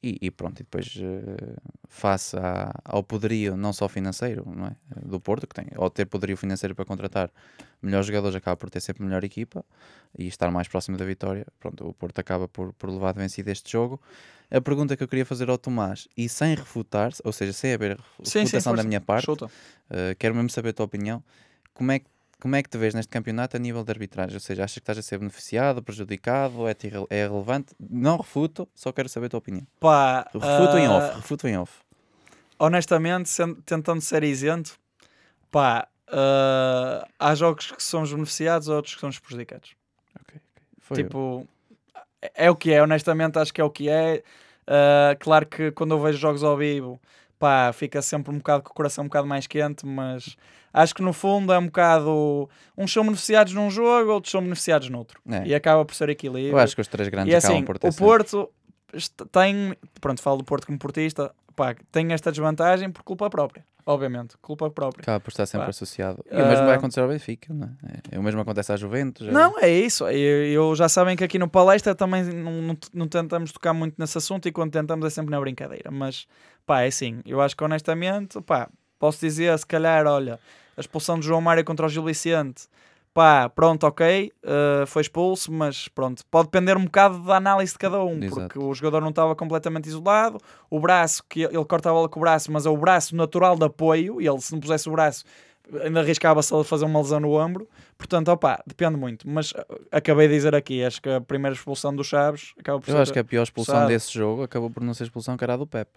E, 0.00 0.16
e 0.22 0.30
pronto, 0.30 0.60
e 0.60 0.62
depois 0.62 0.94
uh, 0.96 1.56
face 1.88 2.36
à- 2.36 2.72
ao 2.84 3.02
poderio, 3.02 3.56
não 3.56 3.72
só 3.72 3.88
financeiro, 3.88 4.44
não 4.46 4.66
é? 4.66 4.76
do 5.04 5.18
Porto, 5.18 5.44
que 5.46 5.54
tem, 5.54 5.66
ao 5.74 5.90
ter 5.90 6.06
poderio 6.06 6.36
financeiro 6.36 6.72
para 6.72 6.84
contratar 6.84 7.32
melhores 7.82 8.06
jogadores, 8.06 8.36
acaba 8.36 8.56
por 8.56 8.70
ter 8.70 8.80
sempre 8.80 9.02
melhor 9.02 9.24
equipa 9.24 9.64
e 10.16 10.28
estar 10.28 10.50
mais 10.52 10.68
próximo 10.68 10.96
da 10.96 11.04
vitória. 11.04 11.44
Pronto, 11.58 11.88
o 11.88 11.92
Porto 11.92 12.18
acaba 12.20 12.46
por, 12.46 12.72
por 12.74 12.90
levar 12.90 13.12
de 13.12 13.18
vencido 13.18 13.50
este 13.50 13.72
jogo. 13.72 14.00
A 14.50 14.60
pergunta 14.60 14.96
que 14.96 15.02
eu 15.02 15.08
queria 15.08 15.26
fazer 15.26 15.50
ao 15.50 15.58
Tomás, 15.58 16.06
e 16.16 16.28
sem 16.28 16.54
refutar, 16.54 17.10
ou 17.24 17.32
seja, 17.32 17.52
sem 17.52 17.74
haver 17.74 17.98
Sim, 18.22 18.30
sim, 18.30 18.38
refutação 18.40 18.74
da 18.76 18.84
minha 18.84 19.00
parte. 19.00 19.28
Uh, 19.30 19.46
quero 20.18 20.34
mesmo 20.34 20.48
saber 20.48 20.70
a 20.70 20.72
tua 20.72 20.86
opinião. 20.86 21.22
Como 21.74 21.90
é, 21.92 21.98
que, 21.98 22.06
como 22.40 22.54
é 22.56 22.62
que 22.62 22.68
te 22.70 22.78
vês 22.78 22.94
neste 22.94 23.10
campeonato 23.10 23.56
a 23.56 23.60
nível 23.60 23.82
de 23.84 23.90
arbitragem? 23.90 24.34
Ou 24.34 24.40
seja, 24.40 24.64
achas 24.64 24.74
que 24.74 24.80
estás 24.80 24.98
a 24.98 25.02
ser 25.02 25.18
beneficiado, 25.18 25.82
prejudicado? 25.82 26.66
É, 26.68 26.74
é 27.10 27.26
relevante? 27.28 27.74
Não 27.78 28.16
refuto, 28.16 28.68
só 28.74 28.92
quero 28.92 29.08
saber 29.08 29.26
a 29.26 29.30
tua 29.30 29.38
opinião. 29.38 29.66
Pá, 29.80 30.28
Refuto 30.32 30.76
em 30.78 30.86
ah, 30.86 30.92
off, 30.92 31.16
refuto 31.16 31.48
em 31.48 31.56
off. 31.58 31.72
honestamente, 32.58 33.28
sendo- 33.28 33.60
tentando 33.62 34.00
ser 34.00 34.22
isento, 34.24 34.78
pá, 35.50 35.88
ah, 36.08 37.06
há 37.18 37.34
jogos 37.34 37.70
que 37.72 37.82
somos 37.82 38.12
beneficiados, 38.12 38.68
outros 38.68 38.94
que 38.94 39.00
somos 39.00 39.18
prejudicados. 39.18 39.74
Foi 40.80 41.02
Tipo, 41.02 41.46
é 42.22 42.46
é 42.46 42.50
o 42.50 42.56
que 42.56 42.72
é, 42.72 42.82
honestamente, 42.82 43.38
acho 43.38 43.52
que 43.52 43.60
é 43.60 43.64
o 43.64 43.70
que 43.70 43.88
é. 43.88 44.22
Ah, 44.66 45.16
claro 45.20 45.46
que 45.46 45.70
quando 45.72 45.94
eu 45.94 46.00
vejo 46.00 46.18
jogos 46.18 46.42
ao 46.42 46.56
vivo, 46.56 47.00
pá, 47.38 47.72
fica 47.72 48.00
sempre 48.02 48.32
um 48.32 48.38
bocado 48.38 48.62
com 48.62 48.70
o 48.70 48.74
coração 48.74 49.04
um 49.04 49.08
bocado 49.08 49.26
mais 49.26 49.46
quente, 49.46 49.86
mas 49.86 50.36
acho 50.72 50.94
que 50.94 51.02
no 51.02 51.12
fundo 51.12 51.52
é 51.52 51.58
um 51.58 51.66
bocado. 51.66 52.48
Uns 52.76 52.92
são 52.92 53.04
beneficiados 53.04 53.52
num 53.54 53.70
jogo, 53.70 54.10
outros 54.12 54.30
são 54.30 54.42
beneficiados 54.42 54.88
noutro. 54.90 55.20
É. 55.30 55.46
E 55.46 55.54
acaba 55.54 55.84
por 55.84 55.94
ser 55.94 56.08
equilíbrio. 56.08 56.52
Eu 56.52 56.58
acho 56.58 56.74
que 56.74 56.80
os 56.80 56.88
três 56.88 57.08
grandes 57.08 57.32
E 57.32 57.36
acabam 57.36 57.56
assim, 57.56 57.64
por 57.64 57.78
ter 57.78 57.88
o 57.88 57.92
sempre- 57.92 58.04
Porto 58.06 58.50
est- 58.92 59.22
tem, 59.32 59.74
pronto, 60.00 60.20
falo 60.22 60.38
do 60.38 60.44
Porto 60.44 60.66
como 60.66 60.78
portista, 60.78 61.32
pá, 61.58 61.74
tem 61.90 62.12
esta 62.12 62.30
desvantagem 62.30 62.90
por 62.90 63.02
culpa 63.02 63.28
própria, 63.28 63.64
obviamente, 63.84 64.36
culpa 64.40 64.70
própria. 64.70 65.02
Acaba 65.02 65.18
por 65.20 65.30
estar 65.30 65.44
sempre 65.44 65.66
Pá. 65.66 65.70
associado. 65.70 66.24
E 66.30 66.40
o 66.40 66.46
mesmo 66.46 66.64
vai 66.64 66.76
Ah, 66.76 66.78
acontecer 66.78 67.00
ao 67.00 67.08
Benfica, 67.08 67.52
não 67.52 67.66
é? 67.84 67.98
É, 68.12 68.18
O 68.18 68.22
mesmo 68.22 68.40
acontece 68.40 68.72
à 68.72 68.76
Juventus. 68.76 69.26
é- 69.26 69.32
Não, 69.32 69.58
é 69.58 69.68
isso. 69.68 70.06
Eu, 70.08 70.46
eu 70.46 70.74
já 70.76 70.88
sabem 70.88 71.16
que 71.16 71.24
aqui 71.24 71.38
no 71.38 71.48
palestra 71.48 71.94
também 71.94 72.22
não, 72.24 72.62
não, 72.62 72.78
não 72.94 73.08
tentamos 73.08 73.50
tocar 73.52 73.72
muito 73.74 73.96
nesse 73.98 74.16
assunto 74.16 74.46
e 74.48 74.52
quando 74.52 74.70
tentamos 74.72 75.04
é 75.04 75.10
sempre 75.10 75.32
na 75.32 75.40
brincadeira. 75.40 75.90
Mas, 75.90 76.26
pá, 76.64 76.82
é 76.82 76.86
assim, 76.86 77.20
eu 77.26 77.40
acho 77.40 77.56
que 77.56 77.64
honestamente, 77.64 78.40
pá, 78.42 78.68
posso 78.98 79.20
dizer, 79.20 79.58
se 79.58 79.66
calhar, 79.66 80.06
olha, 80.06 80.38
a 80.76 80.80
expulsão 80.80 81.18
de 81.18 81.26
João 81.26 81.40
Mário 81.40 81.64
contra 81.64 81.84
o 81.86 81.88
Gil 81.88 82.04
Vicente, 82.04 82.68
pá, 83.18 83.48
pronto, 83.48 83.84
ok, 83.84 84.30
uh, 84.44 84.86
foi 84.86 85.02
expulso, 85.02 85.50
mas 85.50 85.88
pronto, 85.88 86.22
pode 86.30 86.44
depender 86.46 86.76
um 86.76 86.84
bocado 86.84 87.18
da 87.24 87.34
análise 87.34 87.72
de 87.72 87.78
cada 87.78 88.00
um, 88.00 88.22
Exato. 88.22 88.42
porque 88.42 88.58
o 88.60 88.72
jogador 88.72 89.00
não 89.00 89.08
estava 89.08 89.34
completamente 89.34 89.88
isolado, 89.88 90.38
o 90.70 90.78
braço, 90.78 91.24
que 91.28 91.42
ele 91.42 91.64
corta 91.64 91.90
a 91.90 91.92
bola 91.92 92.08
com 92.08 92.20
o 92.20 92.22
braço, 92.22 92.52
mas 92.52 92.64
é 92.64 92.70
o 92.70 92.76
braço 92.76 93.16
natural 93.16 93.56
de 93.56 93.64
apoio, 93.64 94.20
e 94.20 94.28
ele 94.28 94.40
se 94.40 94.52
não 94.52 94.60
pusesse 94.60 94.88
o 94.88 94.92
braço 94.92 95.24
ainda 95.82 95.98
arriscava-se 95.98 96.54
a 96.54 96.62
fazer 96.62 96.84
uma 96.84 97.00
lesão 97.00 97.18
no 97.18 97.32
ombro, 97.32 97.68
portanto, 97.98 98.28
opá, 98.28 98.62
depende 98.64 98.96
muito, 98.96 99.28
mas 99.28 99.50
uh, 99.50 99.56
acabei 99.90 100.28
de 100.28 100.34
dizer 100.34 100.54
aqui, 100.54 100.84
acho 100.84 101.02
que 101.02 101.10
a 101.10 101.20
primeira 101.20 101.56
expulsão 101.56 101.92
do 101.92 102.04
Chaves 102.04 102.52
acaba 102.56 102.78
por 102.78 102.88
Eu 102.88 102.94
ser... 102.94 103.02
acho 103.02 103.12
que 103.12 103.18
a 103.18 103.24
pior 103.24 103.42
expulsão 103.42 103.74
Sabe. 103.74 103.92
desse 103.94 104.14
jogo 104.14 104.44
acabou 104.44 104.70
por 104.70 104.80
não 104.84 104.94
ser 104.94 105.02
expulsão, 105.02 105.36
que 105.36 105.42
era 105.42 105.54
a 105.54 105.56
do 105.56 105.66
Pep. 105.66 105.90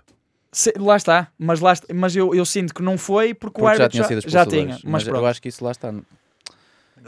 Se- 0.51 0.73
lá 0.75 0.95
está, 0.97 1.27
mas, 1.37 1.59
lá 1.59 1.73
mas 1.93 2.15
eu, 2.15 2.33
eu 2.33 2.45
sinto 2.45 2.73
que 2.73 2.81
não 2.81 2.97
foi 2.97 3.35
porque, 3.35 3.61
o 3.61 3.63
Porque 3.63 3.77
já 3.77 3.83
árbitro 3.83 3.89
tinha 3.91 4.01
já, 4.03 4.07
sido 4.07 4.17
expulso 4.17 4.33
já 4.37 4.43
dois. 4.43 4.55
tinha, 4.63 4.79
mas, 4.91 5.05
eu 5.05 5.13
pronto. 5.13 5.25
acho 5.27 5.39
que 5.41 5.49
isso 5.49 5.63
lá 5.63 5.69
está. 5.71 5.93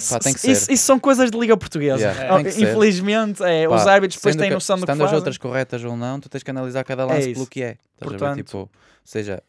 Pá, 0.10 0.20
tem 0.20 0.34
que 0.34 0.40
ser. 0.40 0.52
Isso, 0.52 0.72
isso 0.72 0.84
são 0.86 1.00
coisas 1.00 1.30
de 1.30 1.38
Liga 1.38 1.56
Portuguesa. 1.56 2.00
Yeah, 2.04 2.36
Ah, 2.36 2.52
ser. 2.52 2.64
Infelizmente, 2.64 3.44
é, 3.44 3.68
Pá, 3.68 3.76
os 3.76 3.88
árbitros 3.88 4.18
depois 4.20 4.36
têm 4.36 4.48
que- 4.48 4.54
noção 4.54 4.76
do 4.78 4.82
que 4.82 4.88
fazem. 4.88 5.06
as 5.06 5.14
outras 5.14 5.38
corretas 5.38 5.84
ou 5.84 5.96
não, 5.96 6.20
tu 6.20 6.30
tens 6.30 6.42
que 6.44 6.50
analisar 6.52 6.84
cada 6.84 7.06
lance 7.06 7.28
isso. 7.30 7.34
pelo 7.36 7.48
que 7.48 7.62
é. 7.62 7.68
Ver? 7.68 7.78
Portanto- 8.00 8.38
Tipo, 8.38 8.58
ou 8.58 8.70
seja, 9.06 9.44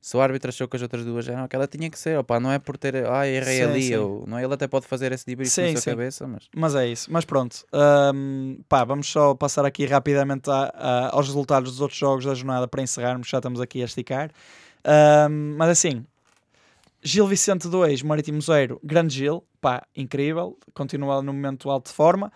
se 0.00 0.16
o 0.16 0.20
árbitro 0.20 0.48
achou 0.50 0.68
que 0.68 0.76
as 0.76 0.82
outras 0.82 1.04
duas 1.04 1.28
eram 1.28 1.42
aquela, 1.44 1.66
tinha 1.66 1.90
que 1.90 1.98
ser. 1.98 2.16
Opá, 2.18 2.38
não 2.38 2.52
é 2.52 2.58
por 2.60 2.78
ter. 2.78 3.04
Ah, 3.10 3.26
errei 3.26 3.56
Sim, 3.56 3.62
ali. 3.64 3.82
sim. 3.82 3.96
Ou, 3.96 4.24
não 4.26 4.38
é? 4.38 4.44
Ele 4.44 4.54
até 4.54 4.68
pode 4.68 4.86
fazer 4.86 5.10
esse 5.10 5.26
debrief 5.26 5.50
Sim, 5.50 5.62
na 5.62 5.68
sua 5.72 5.80
sim. 5.80 5.90
cabeça, 5.90 6.26
mas. 6.28 6.44
Mas 6.54 6.74
é 6.76 6.86
isso. 6.86 7.12
Mas 7.12 7.24
pronto. 7.24 7.64
Ahm, 7.72 8.58
pá, 8.68 8.84
vamos 8.84 9.08
só 9.10 9.34
passar 9.34 9.64
aqui 9.64 9.84
rapidamente 9.84 10.48
a- 10.48 10.72
a- 10.74 11.10
aos 11.16 11.26
resultados 11.26 11.72
dos 11.72 11.80
outros 11.80 11.98
jogos 11.98 12.24
da 12.24 12.34
jornada 12.34 12.68
para 12.68 12.80
encerrarmos. 12.82 13.28
Já 13.28 13.38
estamos 13.38 13.60
aqui 13.60 13.82
a 13.82 13.84
esticar. 13.84 14.30
Ahm, 14.84 15.56
mas 15.56 15.70
assim, 15.70 16.04
Gil 17.02 17.26
Vicente 17.26 17.68
2, 17.68 18.02
Marítimo 18.02 18.40
0, 18.40 18.80
Grande 18.82 19.14
Gil, 19.16 19.42
pá, 19.60 19.82
incrível. 19.96 20.56
Continua 20.74 21.22
no 21.22 21.32
momento 21.32 21.70
alto 21.70 21.86
de 21.88 21.92
forma. 21.94 22.32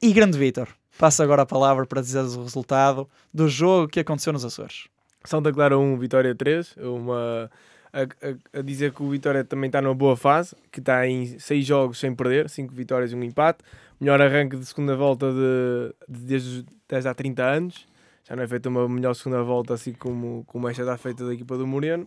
E 0.00 0.12
Grande 0.12 0.38
Vitor. 0.38 0.68
Passo 0.98 1.22
agora 1.22 1.42
a 1.42 1.46
palavra 1.46 1.86
para 1.86 2.00
dizeres 2.00 2.34
o 2.34 2.42
resultado 2.42 3.08
do 3.32 3.48
jogo 3.48 3.88
que 3.88 4.00
aconteceu 4.00 4.32
nos 4.32 4.44
Açores. 4.44 4.88
Santa 5.24 5.52
Clara 5.52 5.78
1, 5.78 5.96
Vitória 5.98 6.34
3. 6.34 6.76
Uma, 6.78 7.50
a, 7.92 8.02
a- 8.02 8.58
a 8.58 8.62
dizer 8.62 8.92
que 8.92 9.02
o 9.02 9.08
Vitória 9.10 9.44
também 9.44 9.68
está 9.68 9.80
numa 9.80 9.94
boa 9.94 10.16
fase, 10.16 10.56
que 10.72 10.80
está 10.80 11.06
em 11.06 11.38
6 11.38 11.64
jogos 11.66 11.98
sem 11.98 12.14
perder, 12.14 12.48
5 12.48 12.74
vitórias 12.74 13.12
e 13.12 13.14
um 13.14 13.22
empate. 13.22 13.58
Melhor 14.00 14.20
arranque 14.20 14.56
de 14.56 14.64
segunda 14.66 14.96
volta 14.96 15.26
de, 15.32 15.94
de- 16.08 16.24
desde, 16.26 16.66
desde 16.88 17.08
há 17.08 17.14
30 17.14 17.42
anos. 17.44 17.86
Já 18.28 18.36
não 18.36 18.42
é 18.42 18.46
feita 18.48 18.68
uma 18.68 18.88
melhor 18.88 19.14
segunda 19.14 19.42
volta 19.42 19.74
assim 19.74 19.92
como, 19.92 20.44
como 20.46 20.68
esta 20.68 20.82
está 20.82 20.96
feita 20.98 21.24
da 21.26 21.32
equipa 21.34 21.56
do 21.56 21.66
Moreno. 21.66 22.06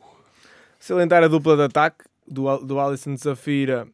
Salientar 0.80 1.24
a 1.24 1.28
dupla 1.28 1.56
de 1.56 1.64
ataque 1.64 2.06
do, 2.28 2.58
do 2.60 2.80
Alisson 2.80 3.16
Safira 3.18 3.88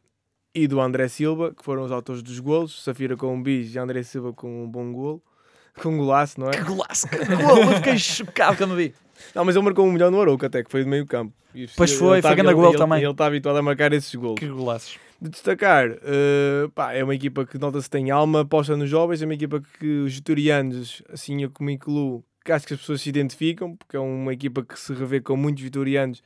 e 0.62 0.68
do 0.68 0.80
André 0.80 1.08
Silva, 1.08 1.52
que 1.54 1.64
foram 1.64 1.82
os 1.84 1.92
autores 1.92 2.22
dos 2.22 2.38
golos. 2.40 2.82
Safira 2.84 3.16
com 3.16 3.34
um 3.34 3.42
bis 3.42 3.74
e 3.74 3.78
André 3.78 4.02
Silva 4.02 4.32
com 4.32 4.64
um 4.64 4.68
bom 4.68 4.92
golo. 4.92 5.22
Com 5.80 5.90
um 5.90 5.98
golaço, 5.98 6.40
não 6.40 6.48
é? 6.48 6.50
Que 6.50 6.64
golaço! 6.64 7.08
Que 7.08 7.36
gol! 7.36 7.58
Eu 7.58 7.72
fiquei 7.76 7.96
chocado 7.98 8.56
quando 8.56 8.74
vi. 8.74 8.92
Não, 9.32 9.44
mas 9.44 9.54
ele 9.54 9.64
marcou 9.64 9.86
um 9.86 9.92
milhão 9.92 10.10
no 10.10 10.20
Arouca 10.20 10.48
até, 10.48 10.64
que 10.64 10.70
foi 10.72 10.82
de 10.82 10.88
meio 10.90 11.06
campo. 11.06 11.32
E 11.54 11.68
Pois 11.76 11.90
ele 11.92 11.98
foi, 12.00 12.20
tá- 12.20 12.28
foi 12.30 12.36
grande 12.36 12.50
ele- 12.50 12.60
gol 12.60 12.70
ele- 12.70 12.78
também. 12.78 13.00
Ele 13.00 13.10
está 13.12 13.26
habituado 13.26 13.56
a 13.58 13.62
marcar 13.62 13.92
esses 13.92 14.12
gols. 14.16 14.40
Que 14.40 14.48
golaços. 14.48 14.98
De 15.22 15.28
destacar, 15.30 15.88
eh, 16.02 16.68
pá, 16.74 16.92
é 16.94 17.04
uma 17.04 17.14
equipa 17.14 17.46
que 17.46 17.58
nota-se 17.58 17.88
tem 17.88 18.10
alma, 18.10 18.40
aposta 18.40 18.76
nos 18.76 18.90
jovens, 18.90 19.22
é 19.22 19.24
uma 19.24 19.34
equipa 19.34 19.62
que 19.78 19.86
os 20.00 20.14
vitorianos, 20.16 21.00
assim 21.12 21.42
eu 21.44 21.50
como 21.50 21.70
incluo, 21.70 22.24
que 22.44 22.50
acho 22.50 22.66
que 22.66 22.74
as 22.74 22.80
pessoas 22.80 23.00
se 23.02 23.08
identificam, 23.08 23.76
porque 23.76 23.96
é 23.96 24.00
uma 24.00 24.32
equipa 24.32 24.64
que 24.64 24.76
se 24.78 24.92
revê 24.92 25.20
com 25.20 25.36
muitos 25.36 25.62
vitorianos 25.62 26.22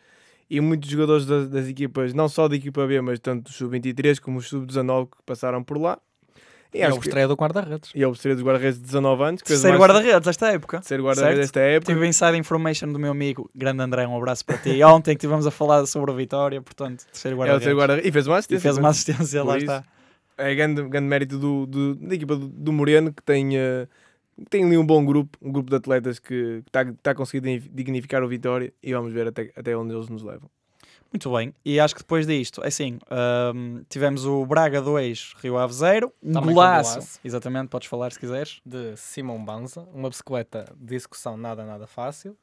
e 0.56 0.60
muitos 0.60 0.90
jogadores 0.90 1.24
das, 1.26 1.48
das 1.48 1.66
equipas, 1.68 2.12
não 2.12 2.28
só 2.28 2.46
da 2.48 2.54
equipa 2.56 2.86
B, 2.86 3.00
mas 3.00 3.18
tanto 3.20 3.44
do 3.44 3.50
sub-23 3.52 4.20
como 4.20 4.38
os 4.38 4.48
sub-19 4.48 5.06
que 5.06 5.16
passaram 5.24 5.62
por 5.64 5.78
lá. 5.78 5.98
E, 6.74 6.80
É 6.80 6.88
o 6.88 6.98
que, 6.98 7.06
estreia 7.08 7.28
do 7.28 7.34
guarda-redes. 7.34 7.90
e 7.94 8.02
é 8.02 8.06
o 8.06 8.12
terceiro 8.12 8.36
dos 8.36 8.44
guarda-redes 8.46 8.78
de 8.78 8.84
19 8.86 9.22
anos. 9.24 9.42
Terceiro 9.42 9.78
mais- 9.78 9.80
guarda-redes 9.92 10.26
desta 10.26 10.48
época. 10.52 10.78
Terceiro 10.78 11.02
guarda-redes 11.04 11.38
desta 11.40 11.60
época. 11.60 11.92
Tive 11.92 12.06
inside 12.06 12.36
information 12.38 12.90
do 12.92 12.98
meu 12.98 13.10
amigo, 13.12 13.50
grande 13.54 13.82
André, 13.82 14.06
um 14.06 14.16
abraço 14.16 14.44
para 14.44 14.56
ti. 14.58 14.82
Ontem 14.82 15.12
que 15.14 15.18
estivemos 15.18 15.46
a 15.46 15.50
falar 15.50 15.84
sobre 15.86 16.10
a 16.10 16.14
vitória, 16.14 16.62
portanto, 16.62 17.04
terceiro 17.12 17.36
É 17.36 17.38
guarda-redes. 17.38 17.60
terceiro 17.64 17.78
guarda-redes. 17.78 18.08
E 18.08 18.12
fez 18.12 18.26
uma 18.26 18.36
e 18.36 18.38
assistência. 18.38 18.62
fez 18.62 18.78
uma 18.78 18.88
assistência, 18.88 19.42
lá 19.44 19.56
isso. 19.58 19.66
está. 19.66 19.84
é 20.38 20.54
grande, 20.54 20.82
grande 20.88 21.06
mérito 21.08 21.38
do, 21.38 21.66
do- 21.66 21.94
da 21.94 22.14
equipa 22.14 22.36
do, 22.36 22.48
do 22.48 22.72
Moreno 22.72 23.12
que 23.12 23.22
tem, 23.22 23.54
eh, 23.56 23.86
tem 24.50 24.64
ali 24.64 24.76
um 24.78 24.84
bom 24.86 25.04
grupo, 25.04 25.38
um 25.40 25.52
grupo 25.52 25.70
de 25.70 25.76
atletas 25.76 26.18
que 26.18 26.62
está 26.66 26.84
tá 27.02 27.10
a 27.12 27.14
conseguir 27.14 27.40
digni- 27.40 27.70
dignificar 27.72 28.22
o 28.22 28.28
Vitória 28.28 28.72
e 28.82 28.92
vamos 28.92 29.12
ver 29.12 29.28
até, 29.28 29.52
até 29.56 29.76
onde 29.76 29.94
eles 29.94 30.08
nos 30.08 30.22
levam. 30.22 30.50
Muito 31.12 31.30
bem. 31.30 31.52
E 31.62 31.78
acho 31.78 31.94
que 31.94 32.00
depois 32.00 32.26
disto, 32.26 32.64
é 32.64 32.68
assim, 32.68 32.98
ahm, 33.10 33.82
tivemos 33.88 34.24
o 34.24 34.46
Braga 34.46 34.80
2, 34.80 35.34
Rio 35.42 35.58
Ave 35.58 35.74
0. 35.74 36.10
Um 36.22 36.32
golaço. 36.32 36.94
golaço. 36.94 37.20
Exatamente, 37.22 37.68
podes 37.68 37.86
falar 37.86 38.10
se 38.12 38.18
quiseres. 38.18 38.60
de 38.64 38.96
Simão 38.96 39.44
Banza, 39.44 39.86
uma 39.92 40.08
bicicleta 40.08 40.72
de 40.74 40.94
execução 40.94 41.36
nada, 41.36 41.66
nada 41.66 41.86
fácil. 41.86 42.34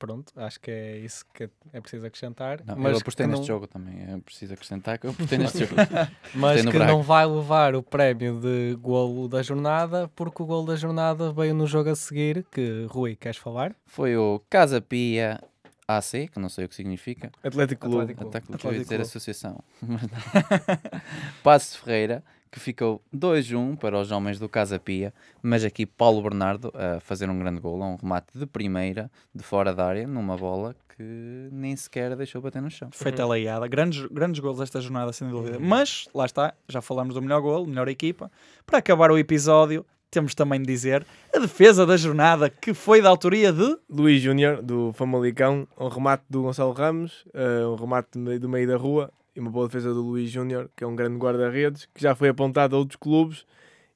Pronto, 0.00 0.32
acho 0.34 0.58
que 0.58 0.70
é 0.70 0.96
isso 0.96 1.26
que 1.34 1.50
é 1.74 1.80
preciso 1.80 2.06
acrescentar. 2.06 2.62
Não, 2.64 2.74
mas 2.74 2.92
eu 2.92 2.98
apostei 3.00 3.26
neste 3.26 3.40
não, 3.40 3.46
jogo 3.46 3.66
também. 3.66 4.00
É 4.00 4.16
preciso 4.16 4.54
acrescentar 4.54 4.98
que 4.98 5.06
eu 5.06 5.10
apostei 5.10 5.36
neste 5.36 5.58
jogo. 5.58 5.74
Mas 6.34 6.62
que 6.64 6.70
Braga. 6.72 6.90
não 6.90 7.02
vai 7.02 7.26
levar 7.26 7.74
o 7.74 7.82
prémio 7.82 8.40
de 8.40 8.78
golo 8.80 9.28
da 9.28 9.42
jornada, 9.42 10.10
porque 10.16 10.42
o 10.42 10.46
golo 10.46 10.68
da 10.68 10.74
jornada 10.76 11.30
veio 11.30 11.54
no 11.54 11.66
jogo 11.66 11.90
a 11.90 11.94
seguir, 11.94 12.46
que 12.50 12.86
Rui, 12.88 13.14
queres 13.14 13.36
falar? 13.36 13.76
Foi 13.84 14.16
o 14.16 14.40
Casa 14.48 14.80
Pia 14.80 15.38
AC, 15.86 16.30
que 16.32 16.40
não 16.40 16.48
sei 16.48 16.64
o 16.64 16.68
que 16.70 16.74
significa. 16.74 17.30
Atlético 17.44 17.86
Clube. 17.86 18.12
Atlético. 18.12 18.28
Até 18.28 18.40
que 18.40 18.46
eu 18.46 18.52
ia 18.52 18.56
Atlético 18.56 18.82
dizer 18.82 18.96
Clube. 18.96 19.02
associação. 19.02 19.62
Passos 21.44 21.76
Ferreira, 21.76 22.24
que 22.50 22.58
ficou 22.58 23.00
2-1 23.14 23.76
para 23.76 23.98
os 23.98 24.10
homens 24.10 24.38
do 24.38 24.48
Casa 24.48 24.78
Pia, 24.78 25.14
mas 25.42 25.64
aqui 25.64 25.86
Paulo 25.86 26.20
Bernardo 26.22 26.72
a 26.74 27.00
fazer 27.00 27.30
um 27.30 27.38
grande 27.38 27.60
gol, 27.60 27.80
um 27.80 27.96
remate 27.96 28.36
de 28.38 28.46
primeira, 28.46 29.10
de 29.34 29.42
fora 29.42 29.72
da 29.72 29.86
área, 29.86 30.06
numa 30.06 30.36
bola 30.36 30.74
que 30.96 31.48
nem 31.52 31.74
sequer 31.76 32.14
deixou 32.16 32.42
bater 32.42 32.60
no 32.60 32.70
chão. 32.70 32.90
Foi 32.92 33.12
teleguiada. 33.12 33.66
Grandes, 33.68 34.04
grandes 34.06 34.40
gols 34.40 34.60
esta 34.60 34.80
jornada, 34.80 35.12
sem 35.12 35.28
dúvida. 35.28 35.58
Mas, 35.58 36.08
lá 36.14 36.26
está, 36.26 36.52
já 36.68 36.82
falamos 36.82 37.14
do 37.14 37.22
melhor 37.22 37.40
gol, 37.40 37.66
melhor 37.66 37.88
equipa. 37.88 38.30
Para 38.66 38.78
acabar 38.78 39.10
o 39.10 39.16
episódio, 39.16 39.86
temos 40.10 40.34
também 40.34 40.60
de 40.60 40.66
dizer 40.66 41.06
a 41.34 41.38
defesa 41.38 41.86
da 41.86 41.96
jornada, 41.96 42.50
que 42.50 42.74
foi 42.74 43.00
da 43.00 43.08
autoria 43.08 43.52
de... 43.52 43.78
Luís 43.88 44.20
Júnior, 44.20 44.60
do 44.60 44.92
Famalicão, 44.92 45.66
um 45.78 45.88
remate 45.88 46.24
do 46.28 46.42
Gonçalo 46.42 46.72
Ramos, 46.72 47.24
eh, 47.32 47.64
um 47.64 47.76
remate 47.76 48.18
do 48.38 48.48
meio 48.48 48.66
da 48.66 48.76
rua 48.76 49.10
e 49.34 49.40
uma 49.40 49.50
boa 49.50 49.66
defesa 49.66 49.92
do 49.94 50.02
Luís 50.02 50.30
Júnior, 50.30 50.70
que 50.76 50.84
é 50.84 50.86
um 50.86 50.94
grande 50.96 51.16
guarda-redes, 51.18 51.86
que 51.94 52.02
já 52.02 52.14
foi 52.14 52.28
apontado 52.30 52.74
a 52.74 52.78
outros 52.78 52.96
clubes 52.96 53.44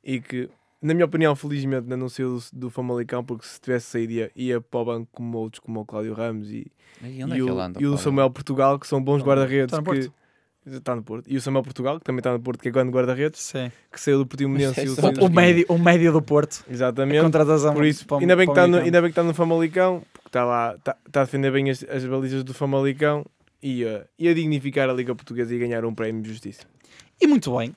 e 0.02 0.20
que, 0.20 0.48
na 0.80 0.94
minha 0.94 1.06
opinião, 1.06 1.34
felizmente 1.34 1.86
não 1.88 2.08
saiu 2.08 2.38
do, 2.38 2.44
do 2.60 2.70
Famalicão, 2.70 3.24
porque 3.24 3.46
se 3.46 3.60
tivesse 3.60 3.86
saído 3.86 4.12
ia, 4.12 4.30
ia 4.36 4.60
para 4.60 4.80
o 4.80 4.84
banco 4.84 5.08
como 5.12 5.38
outros, 5.38 5.60
como 5.60 5.80
o 5.80 5.84
Cláudio 5.84 6.14
Ramos 6.14 6.50
e, 6.50 6.66
E 7.02 7.22
é 7.22 7.26
e 7.26 7.30
que 7.32 7.42
o, 7.42 7.58
anda? 7.60 7.80
e 7.82 7.86
o? 7.86 7.96
Samuel 7.98 8.30
Portugal, 8.30 8.78
que 8.78 8.86
são 8.86 9.02
bons 9.02 9.22
guarda-redes. 9.22 9.64
está 9.72 9.78
no 9.78 9.82
que- 9.84 10.00
Porto. 10.08 10.14
Está 10.66 10.96
no 10.96 11.02
Porto. 11.02 11.26
E 11.30 11.36
o 11.36 11.40
Samuel 11.42 11.62
Portugal, 11.62 11.98
que 11.98 12.04
também 12.06 12.20
está 12.20 12.32
no 12.32 12.40
Porto, 12.40 12.62
que 12.62 12.68
é 12.68 12.70
grande 12.70 12.90
guarda-redes, 12.90 13.38
Sim. 13.38 13.70
que 13.92 14.00
saiu 14.00 14.16
do 14.18 14.26
Portimonense 14.26 14.80
e 14.80 14.88
o, 14.88 14.94
Mas 14.96 14.98
é 14.98 15.08
O, 15.10 15.14
só- 15.16 15.26
o 15.26 15.30
médio, 15.30 15.66
o 15.68 15.78
médio 15.78 16.10
do 16.10 16.22
Porto. 16.22 16.64
A 16.66 16.72
Exatamente. 16.72 17.20
contratação 17.20 17.74
Por 17.74 17.84
isso, 17.84 18.06
para 18.06 18.16
ainda 18.18 18.34
bem, 18.34 18.46
que 18.46 18.52
está 18.52 18.66
no, 18.66 18.78
ainda 18.78 19.00
bem 19.02 19.10
que 19.10 19.12
está 19.12 19.22
no 19.22 19.34
Famalicão, 19.34 20.02
porque 20.14 20.28
está 20.28 20.42
lá, 20.44 20.74
está, 20.74 20.96
está 21.06 21.20
a 21.20 21.24
defender 21.24 21.52
bem 21.52 21.68
as, 21.68 21.84
as 21.84 22.02
balizas 22.06 22.42
do 22.42 22.54
Famalicão 22.54 23.26
e, 23.64 23.84
a- 23.86 24.04
e 24.18 24.28
a 24.28 24.34
dignificar 24.34 24.90
a 24.90 24.92
Liga 24.92 25.14
Portuguesa 25.14 25.54
e 25.54 25.58
ganhar 25.58 25.84
um 25.86 25.94
prémio 25.94 26.22
de 26.22 26.28
justiça. 26.28 26.64
E 27.20 27.26
muito 27.26 27.56
bem. 27.56 27.70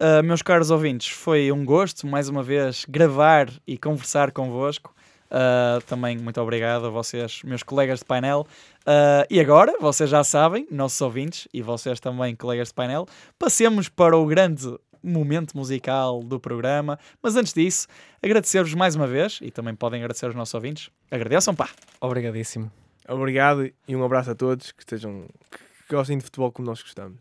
Uh, 0.00 0.22
meus 0.24 0.40
caros 0.40 0.70
ouvintes, 0.70 1.08
foi 1.08 1.52
um 1.52 1.64
gosto 1.64 2.06
mais 2.06 2.28
uma 2.28 2.42
vez 2.42 2.84
gravar 2.88 3.48
e 3.66 3.76
conversar 3.76 4.32
convosco. 4.32 4.94
Uh, 5.26 5.80
também 5.86 6.16
muito 6.16 6.40
obrigado 6.40 6.86
a 6.86 6.90
vocês, 6.90 7.42
meus 7.44 7.62
colegas 7.62 7.98
de 8.00 8.04
painel. 8.04 8.46
Uh, 8.80 9.26
e 9.28 9.38
agora, 9.40 9.76
vocês 9.80 10.08
já 10.08 10.22
sabem, 10.24 10.66
nossos 10.70 11.00
ouvintes 11.00 11.46
e 11.52 11.60
vocês 11.60 12.00
também, 12.00 12.34
colegas 12.34 12.68
de 12.68 12.74
painel, 12.74 13.06
passemos 13.38 13.88
para 13.88 14.16
o 14.16 14.24
grande 14.26 14.64
momento 15.02 15.56
musical 15.56 16.20
do 16.22 16.40
programa. 16.40 16.98
Mas 17.22 17.36
antes 17.36 17.52
disso, 17.52 17.86
agradecer-vos 18.22 18.74
mais 18.74 18.94
uma 18.96 19.06
vez 19.06 19.38
e 19.42 19.50
também 19.50 19.74
podem 19.74 20.00
agradecer 20.00 20.26
aos 20.26 20.34
nossos 20.34 20.54
ouvintes. 20.54 20.88
Agradeçam, 21.10 21.54
pá! 21.54 21.68
Obrigadíssimo. 22.00 22.83
Obrigado 23.08 23.70
e 23.86 23.96
um 23.96 24.04
abraço 24.04 24.30
a 24.30 24.34
todos 24.34 24.72
que 24.72 24.82
estejam 24.82 25.26
que, 25.50 25.94
gostem 25.94 26.18
de 26.18 26.24
futebol 26.24 26.50
como 26.50 26.66
nós 26.66 26.82
gostamos. 26.82 27.18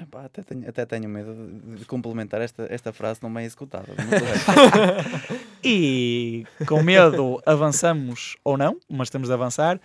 Epá, 0.00 0.24
até, 0.24 0.42
tenho, 0.42 0.66
até 0.66 0.86
tenho 0.86 1.08
medo 1.08 1.34
de, 1.34 1.76
de 1.80 1.84
complementar 1.84 2.40
esta, 2.40 2.66
esta 2.70 2.90
frase 2.90 3.22
não 3.22 3.32
bem 3.32 3.44
executada. 3.44 3.88
E 5.62 6.46
com 6.66 6.82
medo 6.82 7.38
avançamos 7.44 8.34
ou 8.42 8.56
não, 8.56 8.80
mas 8.88 9.10
temos 9.10 9.28
de 9.28 9.34
avançar 9.34 9.78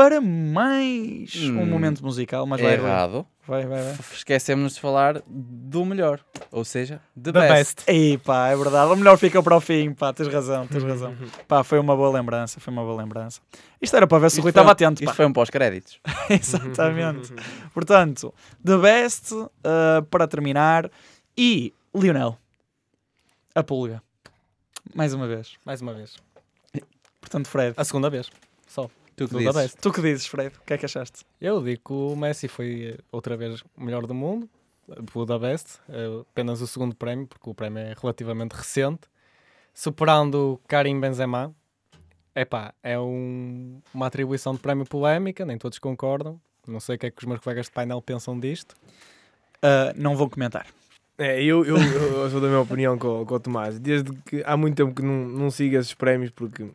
para 0.00 0.18
mais 0.18 1.34
um 1.36 1.60
Hum, 1.60 1.66
momento 1.66 2.02
musical, 2.02 2.46
mas 2.46 2.58
vai, 2.58 2.74
Rui. 2.76 2.86
Errado. 2.88 3.26
vai, 3.46 3.66
vai, 3.66 3.82
vai. 3.82 3.92
Esquecemos 4.14 4.72
de 4.74 4.80
falar 4.80 5.20
do 5.26 5.84
melhor. 5.84 6.20
Ou 6.50 6.64
seja, 6.64 7.02
the, 7.22 7.30
The 7.30 7.40
best. 7.40 7.50
best. 7.76 7.84
Ei, 7.86 8.16
pá, 8.16 8.48
é 8.48 8.56
verdade. 8.56 8.90
O 8.92 8.96
melhor 8.96 9.18
fica 9.18 9.42
para 9.42 9.54
o 9.54 9.60
fim, 9.60 9.92
pá, 9.92 10.10
tens 10.14 10.28
razão, 10.28 10.66
tens 10.66 10.82
razão. 10.82 11.14
Pá, 11.46 11.62
foi 11.62 11.78
uma 11.78 11.94
boa 11.94 12.10
lembrança, 12.10 12.58
foi 12.60 12.72
uma 12.72 12.82
boa 12.82 12.96
lembrança. 13.02 13.42
Isto 13.78 13.94
era 13.94 14.06
para 14.06 14.18
ver 14.20 14.30
se 14.30 14.36
o 14.36 14.38
Isto 14.38 14.42
Rui 14.44 14.52
foi- 14.52 14.60
estava 14.62 14.72
atento, 14.72 15.02
Isto 15.02 15.10
pá. 15.10 15.14
foi 15.14 15.26
um 15.26 15.32
pós-créditos. 15.34 16.00
Exatamente. 16.30 17.34
Portanto, 17.74 18.32
The 18.64 18.78
Best, 18.78 19.34
uh, 19.34 19.50
para 20.10 20.26
terminar, 20.26 20.90
e 21.36 21.74
Lionel, 21.94 22.38
a 23.54 23.62
pulga. 23.62 24.02
Mais 24.94 25.12
uma 25.12 25.26
vez. 25.28 25.56
Mais 25.66 25.82
uma 25.82 25.92
vez. 25.92 26.16
Portanto, 27.20 27.48
Fred, 27.48 27.74
A 27.76 27.84
segunda 27.84 28.08
vez. 28.08 28.30
Tu 29.28 29.36
que 29.38 29.44
dizes? 29.52 29.74
tu 29.74 29.92
que 29.92 30.00
dizes, 30.02 30.26
Fred? 30.26 30.56
O 30.56 30.60
que 30.64 30.72
é 30.74 30.78
que 30.78 30.84
achaste? 30.86 31.24
Eu 31.40 31.62
digo 31.62 31.80
que 31.84 31.92
o 31.92 32.16
Messi 32.16 32.48
foi 32.48 32.96
eh, 32.98 33.02
outra 33.12 33.36
vez 33.36 33.60
o 33.76 33.84
melhor 33.84 34.06
do 34.06 34.14
mundo, 34.14 34.48
o 35.14 35.24
da 35.24 35.38
Best, 35.38 35.78
eh, 35.88 36.20
apenas 36.30 36.60
o 36.60 36.66
segundo 36.66 36.94
prémio, 36.96 37.26
porque 37.26 37.48
o 37.48 37.54
prémio 37.54 37.78
é 37.80 37.94
relativamente 38.00 38.52
recente, 38.52 39.02
superando 39.74 40.34
o 40.54 40.60
Karim 40.68 40.98
Benzema. 41.00 41.54
Epá, 42.34 42.72
é 42.82 42.98
um- 42.98 43.80
uma 43.92 44.06
atribuição 44.06 44.54
de 44.54 44.60
prémio 44.60 44.84
polémica, 44.86 45.44
nem 45.44 45.58
todos 45.58 45.78
concordam. 45.78 46.40
Não 46.66 46.78
sei 46.80 46.96
o 46.96 46.98
que 46.98 47.06
é 47.06 47.10
que 47.10 47.18
os 47.18 47.24
meus 47.24 47.40
colegas 47.40 47.66
de 47.66 47.72
painel 47.72 48.00
pensam 48.00 48.38
disto. 48.38 48.74
Uh, 49.56 49.92
não 49.96 50.16
vou 50.16 50.28
comentar. 50.30 50.66
É, 51.18 51.42
eu, 51.42 51.64
eu, 51.66 51.76
eu 51.76 52.30
sou 52.30 52.40
da 52.40 52.46
minha 52.48 52.60
opinião 52.60 52.96
com, 52.98 53.26
com 53.26 53.34
o 53.34 53.40
Tomás. 53.40 53.78
Desde 53.78 54.10
que 54.24 54.42
há 54.46 54.56
muito 54.56 54.76
tempo 54.76 54.94
que 54.94 55.02
não, 55.02 55.26
não 55.28 55.50
sigo 55.50 55.76
esses 55.76 55.92
prémios 55.92 56.30
porque 56.30 56.70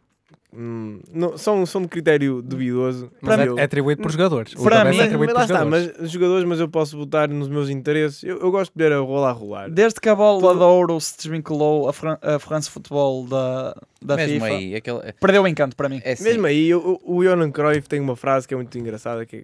hum, 0.55 0.99
não, 1.13 1.37
são, 1.37 1.65
são 1.65 1.81
de 1.81 1.87
critério 1.87 2.41
duvidoso. 2.41 3.11
Mas 3.21 3.37
Mas 3.37 3.45
é, 3.45 3.49
eu- 3.49 3.59
é 3.59 3.63
atribuído 3.63 4.01
por 4.01 4.11
jogadores. 4.11 4.53
Para 4.53 4.77
da 4.77 4.83
Best 4.85 4.95
mim- 4.97 5.01
é 5.01 5.05
atribuído 5.05 5.33
lá 5.33 5.39
por 5.41 5.45
está, 5.45 5.59
jogadores. 5.59 5.93
mas 5.99 6.11
jogadores, 6.11 6.45
mas 6.47 6.59
eu 6.59 6.69
posso 6.69 6.97
votar 6.97 7.27
nos 7.29 7.47
meus 7.47 7.69
interesses. 7.69 8.23
Eu, 8.23 8.39
eu 8.39 8.51
gosto 8.51 8.71
de 8.75 8.83
ver 8.83 8.91
a 8.93 8.99
rola 8.99 9.29
a 9.29 9.31
rolar. 9.31 9.69
Desde 9.69 9.99
que 9.99 10.09
a 10.09 10.15
bola 10.15 10.55
de 10.55 10.61
ouro 10.63 10.99
se 11.01 11.17
desvinculou 11.17 11.87
a, 11.89 11.93
Fran 11.93 12.17
a 12.21 12.39
France 12.39 12.69
Football 12.69 13.27
da, 13.27 13.75
da 14.01 14.15
Mesmo 14.15 14.33
FIFA, 14.41 14.45
aí, 14.47 14.75
aquele, 14.75 14.99
perdeu 15.19 15.43
o 15.43 15.47
encanto 15.47 15.75
para 15.75 15.89
mim. 15.89 16.01
é 16.03 16.13
assim, 16.13 16.23
Mesmo 16.23 16.45
aí, 16.47 16.69
eu- 16.69 16.99
o 17.03 17.23
Johan 17.23 17.51
Cruyff 17.51 17.87
tem 17.89 17.99
uma 17.99 18.15
frase 18.15 18.47
que 18.47 18.53
é 18.53 18.57
muito 18.57 18.77
engraçada 18.77 19.25
que 19.25 19.35
é, 19.37 19.43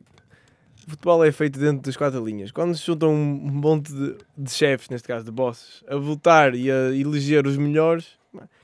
o 0.88 0.90
futebol 0.92 1.24
é 1.24 1.32
feito 1.32 1.60
dentro 1.60 1.84
das 1.84 1.96
quatro 1.96 2.26
linhas. 2.26 2.52
Quando 2.52 2.76
se 2.76 2.86
juntam 2.86 3.14
um 3.14 3.16
monte 3.52 3.94
de, 3.94 4.16
de 4.38 4.52
chefes, 4.52 4.90
neste 4.90 5.08
caso 5.08 5.24
de 5.24 5.32
bosses, 5.32 5.84
a 5.88 5.96
votar 5.96 6.56
e 6.56 6.72
a 6.72 6.90
eleger 6.96 7.46
os 7.46 7.56
melhores, 7.56 8.20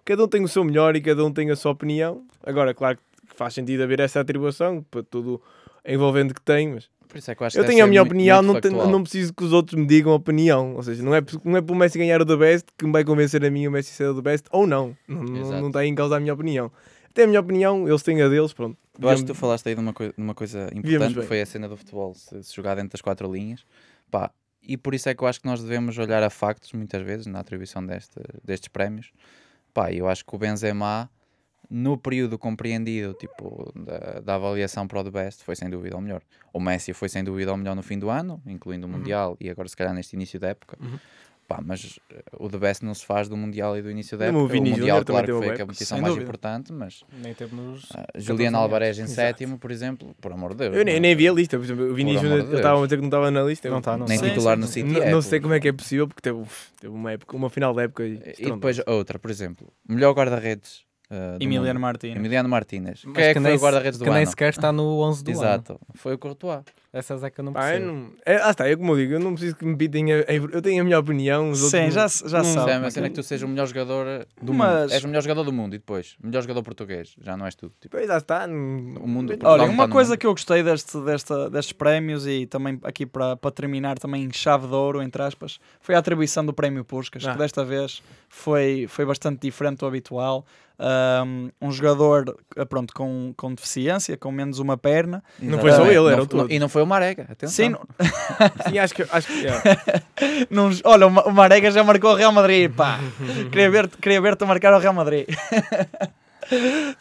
cada 0.07 0.23
um 0.23 0.27
tem 0.27 0.43
o 0.43 0.47
seu 0.47 0.63
melhor 0.63 0.95
e 0.95 1.01
cada 1.01 1.23
um 1.25 1.31
tem 1.31 1.51
a 1.51 1.55
sua 1.55 1.71
opinião. 1.71 2.25
Agora, 2.43 2.73
claro 2.73 2.97
que 2.97 3.35
faz 3.35 3.53
sentido 3.53 3.83
haver 3.83 3.99
essa 3.99 4.19
atribuição 4.21 4.83
para 4.89 5.03
tudo 5.03 5.41
envolvendo 5.85 6.33
que 6.33 6.41
tem, 6.41 6.73
mas 6.73 6.89
por 7.07 7.17
isso 7.17 7.29
é 7.31 7.35
que 7.35 7.41
eu 7.43 7.47
eu 7.47 7.65
tenho 7.65 7.83
a 7.83 7.87
minha 7.87 8.01
opinião, 8.03 8.37
muito 8.43 8.47
não, 8.53 8.61
tenho- 8.61 8.73
não 8.91 9.01
preciso 9.03 9.33
que 9.33 9.43
os 9.43 9.53
outros 9.53 9.79
me 9.79 9.85
digam 9.85 10.11
a 10.11 10.15
opinião. 10.15 10.75
Ou 10.75 10.83
seja, 10.83 11.01
não 11.03 11.13
é, 11.15 11.21
não 11.43 11.57
é 11.57 11.61
por 11.61 11.73
o 11.73 11.75
Messi 11.75 11.97
ganhar 11.97 12.21
o 12.21 12.25
The 12.25 12.35
Best 12.35 12.67
que 12.77 12.85
me 12.85 12.91
vai 12.91 13.03
convencer 13.05 13.43
a 13.45 13.49
mim 13.49 13.67
o 13.67 13.71
Messi 13.71 13.91
ser 13.93 14.09
o 14.09 14.15
The 14.15 14.21
Best 14.21 14.47
ou 14.51 14.65
não. 14.67 14.95
Não, 15.07 15.23
não, 15.61 15.67
está 15.67 15.85
em 15.85 15.93
causa 15.95 16.17
a 16.17 16.19
minha 16.19 16.33
opinião. 16.33 16.71
Até 17.09 17.23
a 17.23 17.27
minha 17.27 17.39
opinião, 17.39 17.87
eles 17.87 18.03
têm 18.03 18.21
a 18.21 18.27
deles, 18.27 18.53
pronto. 18.53 18.77
Eu 18.99 19.09
acho 19.09 19.21
que 19.23 19.27
tu 19.27 19.35
falaste 19.35 19.67
aí 19.69 19.75
de 19.75 19.81
uma, 19.81 19.93
coi- 19.93 20.09
de 20.09 20.21
uma 20.21 20.33
coisa 20.35 20.65
importante, 20.73 21.13
que 21.21 21.27
foi 21.27 21.41
a 21.41 21.45
cena 21.45 21.67
do 21.69 21.77
futebol, 21.77 22.13
se, 22.13 22.43
se 22.43 22.55
jogar 22.55 22.75
dentro 22.75 22.91
das 22.91 23.01
quatro 23.01 23.31
linhas. 23.31 23.65
Pá, 24.11 24.29
e 24.61 24.75
por 24.77 24.93
isso 24.93 25.07
é 25.09 25.15
que 25.15 25.23
eu 25.23 25.27
acho 25.27 25.39
que 25.39 25.47
nós 25.47 25.61
devemos 25.63 25.97
olhar 25.97 26.21
a 26.21 26.29
factos, 26.29 26.73
muitas 26.73 27.01
vezes, 27.01 27.25
na 27.25 27.39
atribuição 27.39 27.83
deste, 27.85 28.19
destes 28.43 28.67
prémios. 28.67 29.11
Pá, 29.77 29.93
eu 29.93 30.09
acho 30.09 30.25
que 30.25 30.35
o 30.35 30.39
Benzema, 30.39 31.07
no 31.69 31.99
período 31.99 32.35
compreendido, 32.39 33.13
tipo, 33.13 33.71
da, 33.75 34.19
da 34.21 34.33
avaliação 34.33 34.87
para 34.87 35.01
o 35.01 35.03
The 35.03 35.11
Best, 35.11 35.43
foi 35.43 35.55
sem 35.55 35.69
dúvida 35.69 35.95
o 35.95 36.01
melhor. 36.01 36.23
O 36.51 36.59
Messi 36.59 36.93
foi 36.93 37.07
sem 37.07 37.23
dúvida 37.23 37.53
o 37.53 37.57
melhor 37.57 37.75
no 37.75 37.83
fim 37.83 37.99
do 37.99 38.09
ano, 38.09 38.41
incluindo 38.47 38.87
o 38.87 38.89
Mundial, 38.89 39.37
e 39.39 39.51
agora 39.51 39.69
se 39.69 39.77
calhar 39.77 39.93
neste 39.93 40.15
início 40.15 40.39
da 40.39 40.47
época. 40.47 40.79
Uhum. 40.81 40.97
Pá, 41.47 41.61
mas 41.63 41.97
eh, 42.11 42.23
o 42.37 42.49
The 42.49 42.57
Best 42.57 42.83
não 42.83 42.93
se 42.93 43.05
faz 43.05 43.29
do 43.29 43.37
Mundial 43.37 43.77
e 43.77 43.81
do 43.81 43.89
início 43.89 44.17
da 44.17 44.25
o 44.25 44.27
época. 44.27 44.43
O 44.43 44.47
Vini 44.49 44.71
Mundial, 44.71 44.97
Júnior 44.99 45.05
também 45.05 45.23
claro 45.23 45.39
que 45.39 45.45
foi 45.45 45.55
a 45.55 45.65
competição 45.65 45.97
mais 46.01 46.13
dúvida. 46.13 46.23
importante, 46.23 46.73
mas 46.73 47.03
Nem 47.13 47.31
ah, 47.31 47.35
14 47.35 47.87
Juliano. 48.15 48.57
Alvarez 48.57 48.99
em 48.99 49.03
Exato. 49.03 49.15
sétimo, 49.15 49.57
por 49.57 49.71
exemplo, 49.71 50.13
por 50.19 50.33
amor 50.33 50.51
de 50.51 50.57
Deus. 50.57 50.75
Eu 50.75 50.83
nem, 50.83 50.97
é? 50.97 50.99
nem 50.99 51.15
vi 51.15 51.25
a 51.25 51.31
lista, 51.31 51.57
por 51.57 51.63
exemplo, 51.63 51.85
o 51.85 51.87
eu 51.87 51.95
Deus. 51.95 52.53
estava 52.53 52.81
a 52.81 52.83
dizer 52.83 52.97
que 52.97 53.01
não 53.01 53.07
estava 53.07 53.31
na 53.31 53.43
lista. 53.43 53.69
Não 53.69 53.81
tá, 53.81 53.97
não 53.97 54.05
Nem 54.07 54.17
Sim, 54.17 54.29
titular 54.29 54.57
sim, 54.57 54.61
no. 54.61 54.67
City. 54.67 54.89
Não, 54.89 55.01
é, 55.01 55.09
não 55.09 55.21
sei 55.21 55.39
como 55.39 55.53
é 55.53 55.59
que 55.61 55.69
é 55.69 55.71
possível, 55.73 56.05
porque 56.05 56.21
teve, 56.21 56.43
teve 56.81 56.93
uma, 56.93 57.13
época, 57.13 57.37
uma 57.37 57.49
final 57.49 57.73
da 57.73 57.83
época. 57.83 58.05
E 58.05 58.17
depois 58.17 58.39
estrondosa. 58.39 58.83
outra, 58.87 59.17
por 59.17 59.31
exemplo, 59.31 59.71
melhor 59.87 60.13
guarda-redes. 60.13 60.86
Ah, 61.09 61.37
do 61.37 61.43
Emiliano. 61.43 61.79
Martínez. 61.79 62.17
Emiliano 62.17 62.49
Martínez. 62.49 63.01
Mas 63.05 63.13
Quem 63.15 63.23
é 63.23 63.27
que 63.33 63.39
foi 63.39 63.49
nem 63.49 63.57
o 63.57 63.61
guarda-redes 63.61 63.99
do 63.99 64.03
Que 64.05 64.09
nem 64.11 64.19
ano? 64.23 64.29
sequer 64.29 64.49
está 64.49 64.71
no 64.71 64.99
11 65.01 65.23
do 65.23 65.31
ano. 65.31 65.39
Exato, 65.39 65.79
foi 65.95 66.13
o 66.13 66.17
Courtois. 66.17 66.63
Essas 66.93 67.21
é 67.21 67.29
que 67.29 67.39
eu 67.39 67.43
não 67.45 67.51
eu 67.51 67.55
percebo. 67.59 67.85
não, 67.85 68.11
é, 68.25 68.37
ah, 68.41 68.49
está, 68.49 68.67
é 68.67 68.75
como 68.75 68.93
eu 68.93 68.97
digo, 68.97 69.13
eu 69.13 69.19
não 69.19 69.33
preciso 69.33 69.55
que 69.55 69.65
me 69.65 69.75
pitem. 69.77 70.11
A, 70.13 70.17
eu 70.33 70.61
tenho 70.61 70.81
a 70.81 70.83
minha 70.85 70.97
opinião. 70.97 71.51
Os 71.51 71.59
Sim, 71.69 71.85
outros 71.85 71.93
já, 71.93 72.07
já 72.29 72.37
não- 72.41 72.53
sabe. 72.53 72.87
Isso 72.87 72.99
é 72.99 73.03
que 73.03 73.09
tu 73.15 73.21
sejas 73.23 73.43
o 73.47 73.47
melhor 73.47 73.67
jogador 73.67 74.25
do 74.41 74.53
Mas- 74.53 74.81
mundo. 74.83 74.93
És 74.93 75.03
o 75.03 75.07
melhor 75.07 75.21
jogador 75.21 75.43
do 75.43 75.53
mundo 75.53 75.75
e 75.75 75.77
depois, 75.77 76.15
o 76.23 76.25
melhor 76.25 76.41
jogador 76.41 76.63
português. 76.63 77.13
Já 77.21 77.37
não 77.37 77.45
és 77.45 77.53
tu. 77.55 77.71
Tipo, 77.79 77.97
Pois 77.97 78.07
já 78.07 78.17
está. 78.17 78.47
não- 78.47 78.95
O 79.03 79.07
mundo- 79.07 79.37
Olha, 79.43 79.65
uma 79.65 79.85
no 79.85 79.93
coisa 79.93 80.11
mundo. 80.11 80.19
que 80.19 80.25
eu 80.25 80.31
gostei 80.31 80.63
deste, 80.63 80.97
desta, 81.01 81.49
destes 81.51 81.73
prémios 81.73 82.25
e 82.25 82.47
também 82.47 82.79
aqui 82.83 83.05
para, 83.05 83.35
para 83.35 83.51
terminar 83.51 83.99
também 83.99 84.23
em 84.23 84.33
chave 84.33 84.65
de 84.65 84.73
ouro, 84.73 85.01
entre 85.01 85.21
aspas, 85.21 85.59
foi 85.81 85.93
a 85.93 85.99
atribuição 85.99 86.43
do 86.43 86.53
prémio 86.53 86.83
Puskas, 86.83 87.27
Ah. 87.27 87.33
que 87.33 87.37
desta 87.37 87.63
vez 87.63 88.01
foi, 88.27 88.87
foi 88.89 89.05
bastante 89.05 89.41
diferente 89.41 89.79
do 89.79 89.85
habitual. 89.85 90.45
Um, 90.79 91.49
um 91.59 91.71
jogador 91.71 92.37
ah, 92.55 92.63
pronto, 92.65 92.93
com, 92.93 93.33
com 93.35 93.51
deficiência, 93.53 94.15
com 94.15 94.31
menos 94.31 94.59
uma 94.59 94.77
perna. 94.77 95.23
Não 95.39 95.57
foi 95.57 95.71
só 95.71 95.85
ele, 95.87 95.95
Não 95.95 96.09
eram 96.09 96.23
f- 96.23 96.29
todos. 96.29 96.53
E 96.55 96.59
não 96.59 96.69
foi 96.69 96.83
o 96.83 96.85
Marega, 96.85 97.23
atenção. 97.31 97.65
Sim, 97.65 97.69
não- 97.69 97.81
Sim, 98.69 98.77
acho 98.77 98.93
que. 98.93 99.01
Acho 99.11 99.27
que 99.27 99.47
é. 99.47 100.45
não- 100.51 100.69
olha, 100.83 101.07
o 101.07 101.09
Ma- 101.09 101.23
o 101.23 101.31
Marega 101.33 101.71
já 101.71 101.83
marcou 101.83 102.11
o 102.11 102.15
Real 102.15 102.31
Madrid, 102.31 102.71
pá. 102.71 102.99
queria 103.51 103.71
ver-te 103.71 103.97
queria 103.97 104.21
ver 104.21 104.37
a 104.39 104.45
marcar 104.45 104.71
o 104.73 104.77
Real 104.77 104.93
Madrid. 104.93 105.25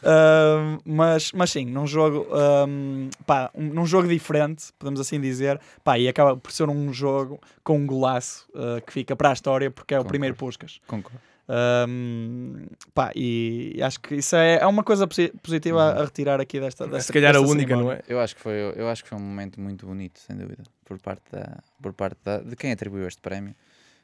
Um, 0.03 0.79
mas, 0.85 1.31
mas 1.33 1.51
sim, 1.51 1.67
num 1.67 1.87
jogo, 1.87 2.27
um, 2.67 3.09
pá, 3.27 3.51
um- 3.55 3.63
num 3.75 3.87
jogo 3.87 4.09
diferente, 4.09 4.67
podemos 4.79 4.99
assim 5.01 5.21
dizer, 5.21 5.61
pá, 5.85 5.99
e 5.99 6.09
acaba 6.09 6.37
por 6.37 6.51
ser 6.51 6.69
um 6.69 6.93
jogo 6.93 7.41
com 7.63 7.77
um 7.79 7.87
golaço 7.87 8.47
uh, 8.55 8.81
que 8.85 8.93
fica 8.93 9.15
para 9.15 9.31
a 9.31 9.33
história 9.33 9.71
porque 9.71 9.95
é 9.95 9.99
o 9.99 10.01
Concordo. 10.01 10.09
primeiro 10.11 10.35
Puscas. 10.35 10.81
Concordo. 10.87 11.21
Um, 11.49 12.67
pá, 12.93 13.13
e 13.15 13.79
acho 13.83 14.01
que 14.01 14.17
isso 14.17 14.35
é, 14.35 14.57
é 14.57 14.67
uma 14.67 14.83
coisa 14.83 15.07
posi- 15.07 15.33
positiva 15.43 15.81
a, 15.83 16.01
a 16.01 16.05
retirar 16.05 16.41
aqui 16.41 16.59
desta, 16.59 16.87
desta 16.87 17.07
Se 17.07 17.13
calhar 17.13 17.35
a 17.37 17.39
desta 17.39 17.53
única, 17.53 17.77
não 17.77 17.93
é? 17.93 18.01
Eu 18.09 18.19
acho 18.21 18.35
que 18.35 18.41
foi, 18.43 18.55
eu 18.75 18.89
acho 18.89 19.03
que 19.05 19.09
foi 19.09 19.19
um 19.19 19.23
momento 19.23 19.61
muito 19.61 19.87
bonito, 19.87 20.19
sem 20.19 20.37
dúvida, 20.37 20.65
por 20.85 20.99
parte, 20.99 21.23
da, 21.31 21.59
por 21.81 21.93
parte 21.93 22.19
da, 22.25 22.39
de 22.39 22.57
quem 22.57 22.73
atribuiu 22.73 23.07
este 23.07 23.21
prémio. 23.21 23.55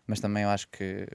Mas 0.07 0.21
também 0.21 0.45
eu 0.45 0.51
acho 0.51 0.69
que 0.69 1.07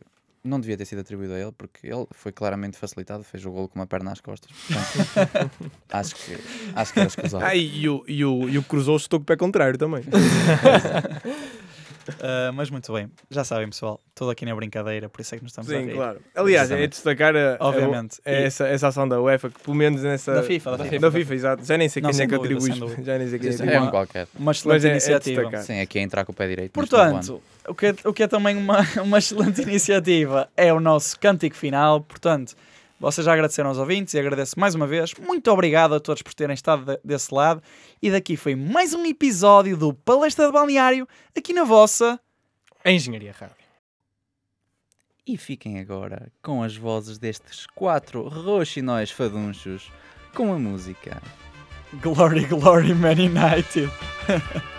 não 0.43 0.59
devia 0.59 0.77
ter 0.77 0.85
sido 0.85 0.99
atribuído 0.99 1.33
a 1.33 1.39
ele, 1.39 1.51
porque 1.51 1.87
ele 1.87 2.05
foi 2.11 2.31
claramente 2.31 2.77
facilitado, 2.77 3.23
fez 3.23 3.45
o 3.45 3.51
golo 3.51 3.67
com 3.67 3.79
uma 3.79 3.87
perna 3.87 4.11
às 4.11 4.21
costas. 4.21 4.49
Portanto, 4.51 5.51
acho 5.91 6.15
que 6.15 6.37
acho 6.75 6.93
que 6.93 6.99
era 6.99 7.07
escusado. 7.07 7.45
Ah, 7.45 7.55
e 7.55 7.87
o, 7.89 8.03
e 8.07 8.23
o, 8.25 8.49
e 8.49 8.57
o 8.57 8.63
Cruzou 8.63 8.95
estou 8.97 9.19
com 9.19 9.23
o 9.23 9.25
pé 9.25 9.35
contrário 9.35 9.77
também. 9.77 10.03
Uh, 12.13 12.53
mas 12.53 12.69
muito 12.69 12.91
bem, 12.93 13.09
já 13.29 13.43
sabem 13.43 13.67
pessoal, 13.69 13.99
tudo 14.15 14.31
aqui 14.31 14.45
na 14.45 14.55
brincadeira, 14.55 15.07
por 15.09 15.21
isso 15.21 15.35
é 15.35 15.37
que 15.37 15.43
nos 15.43 15.51
estamos 15.51 15.71
a 15.71 15.77
Sim, 15.79 15.85
rir. 15.87 15.93
claro. 15.95 16.19
Aliás, 16.35 16.71
é 16.71 16.87
destacar 16.87 17.35
a, 17.35 17.57
Obviamente. 17.59 18.19
a- 18.25 18.31
essa, 18.31 18.67
essa 18.67 18.87
ação 18.87 19.07
da 19.07 19.21
UEFA, 19.21 19.49
que 19.49 19.59
pelo 19.61 19.75
menos 19.75 20.01
nessa. 20.03 20.33
Da 20.33 20.43
FIFA, 20.43 20.77
da 20.77 20.85
FIFA. 20.85 20.99
Da 20.99 21.11
FIFA, 21.11 21.35
exato. 21.35 21.65
Já 21.65 21.77
nem 21.77 21.89
sei 21.89 22.01
Não, 22.01 22.09
quem 22.11 22.21
é 22.21 22.27
que 22.27 22.35
atribui 22.35 22.61
sem 22.61 22.73
isto. 22.73 23.03
Já 23.03 23.17
nem 23.17 23.27
sei 23.27 23.39
quem 23.39 23.49
é 23.49 23.51
que 23.51 23.55
atribui. 23.61 23.75
é 23.75 23.81
um 23.81 23.89
qualquer. 23.89 24.27
Uma 24.37 24.51
excelente 24.51 24.75
Mas 24.75 24.85
é, 24.85 24.87
é 24.87 24.91
iniciativa. 24.91 25.41
destacar. 25.41 25.63
Sim, 25.63 25.79
aqui 25.81 25.99
é 25.99 26.01
entrar 26.01 26.25
com 26.25 26.31
o 26.31 26.35
pé 26.35 26.47
direito. 26.47 26.71
Portanto, 26.71 27.41
o 27.67 27.75
que, 27.75 27.85
é, 27.87 27.95
o 28.05 28.13
que 28.13 28.23
é 28.23 28.27
também 28.27 28.55
uma, 28.57 28.79
uma 29.03 29.17
excelente 29.17 29.61
iniciativa 29.61 30.49
é 30.55 30.73
o 30.73 30.79
nosso 30.79 31.19
cântico 31.19 31.55
final. 31.55 32.01
Portanto, 32.01 32.55
vocês 32.99 33.25
já 33.25 33.33
agradeceram 33.33 33.69
aos 33.69 33.77
ouvintes 33.77 34.13
e 34.13 34.19
agradeço 34.19 34.59
mais 34.59 34.73
uma 34.75 34.87
vez. 34.87 35.13
Muito 35.15 35.51
obrigado 35.51 35.93
a 35.95 35.99
todos 35.99 36.21
por 36.21 36.33
terem 36.33 36.53
estado 36.53 36.83
de- 36.85 36.99
desse 37.03 37.33
lado. 37.33 37.61
E 38.01 38.09
daqui 38.11 38.35
foi 38.35 38.55
mais 38.55 38.93
um 38.93 39.05
episódio 39.05 39.77
do 39.77 39.93
Palestra 39.93 40.47
de 40.47 40.51
Balneário, 40.51 41.07
aqui 41.37 41.53
na 41.53 41.63
vossa. 41.63 42.19
Engenharia 42.85 43.31
Rádio. 43.37 43.55
E 45.25 45.37
fiquem 45.37 45.79
agora 45.79 46.31
com 46.41 46.63
as 46.63 46.75
vozes 46.75 47.17
destes 47.17 47.67
quatro 47.75 48.27
roxinóis 48.29 49.11
fadunchos 49.11 49.91
com 50.33 50.53
a 50.53 50.57
música. 50.57 51.21
Glory, 52.01 52.45
Glory, 52.45 52.93
Man 52.93 53.11
United. 53.11 53.91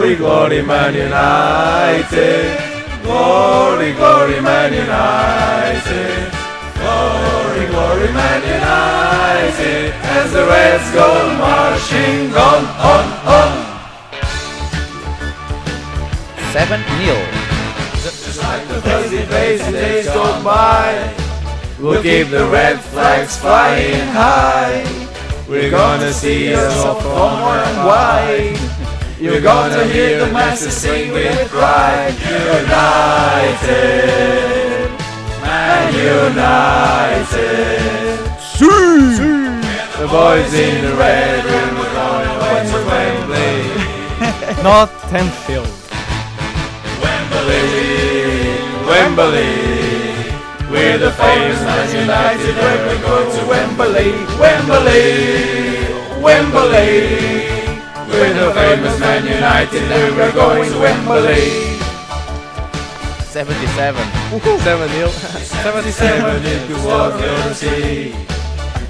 Glory, 0.00 0.16
glory, 0.16 0.62
Man 0.62 0.94
United. 0.94 2.58
Glory, 3.02 3.92
glory, 3.92 4.40
Man 4.40 4.72
United. 4.72 6.32
Glory, 6.80 7.66
glory, 7.66 8.10
Man 8.10 8.40
United. 8.40 9.92
As 10.00 10.32
the 10.32 10.46
Reds 10.46 10.90
go 10.92 11.06
marching 11.36 12.32
on, 12.32 12.64
on, 12.80 13.04
on. 13.28 13.52
7 16.54 16.80
nil. 16.96 17.20
Just 18.00 18.40
like 18.40 18.66
the 18.68 18.80
busy, 18.80 19.26
busy 19.26 19.70
days 19.70 20.06
go 20.06 20.42
by. 20.42 21.12
We'll 21.78 22.02
keep 22.02 22.28
the 22.28 22.46
red 22.46 22.80
flags 22.80 23.36
flying 23.36 24.08
high. 24.08 24.82
We're 25.46 25.70
gonna 25.70 26.10
see 26.10 26.54
us 26.54 26.86
all 26.86 26.98
from 27.02 27.36
and 27.36 27.86
wide. 27.86 28.79
You're 29.20 29.42
gonna 29.42 29.84
hear 29.84 30.24
the 30.24 30.32
masses 30.32 30.74
sing 30.74 31.12
with 31.12 31.50
pride. 31.50 32.14
United, 32.24 32.80
man 35.42 35.92
united. 35.92 37.20
The 40.00 40.08
boys 40.08 40.54
in 40.54 40.82
the 40.86 40.94
red 40.96 41.44
room 41.44 41.76
are 41.76 41.92
going 42.00 42.28
away 42.34 42.64
to 42.72 42.78
Wembley. 42.88 43.60
Not 44.64 44.88
Anfield. 45.12 45.68
Wembley, 47.02 47.68
Wembley. 48.88 49.52
We're 50.70 50.96
the 50.96 51.10
famous 51.12 51.60
Man 51.60 51.88
United 51.94 52.56
when 52.56 52.78
we 52.88 52.96
go 53.02 53.16
to 53.30 53.40
Wembley, 53.46 54.12
Wembley, 54.40 56.22
Wembley. 56.22 57.59
We're 58.10 58.34
the 58.34 58.52
famous 58.52 58.98
Man 58.98 59.24
United 59.24 59.82
and 59.82 60.16
we're 60.16 60.32
going 60.32 60.70
to 60.72 60.78
Wembley. 60.80 61.78
77. 63.30 64.04
7 64.58 64.88
0. 64.88 65.08
77 65.08 66.42
if 66.44 66.68
you 66.68 66.76
walk 66.86 67.20
your 67.20 67.54
sea. 67.54 68.12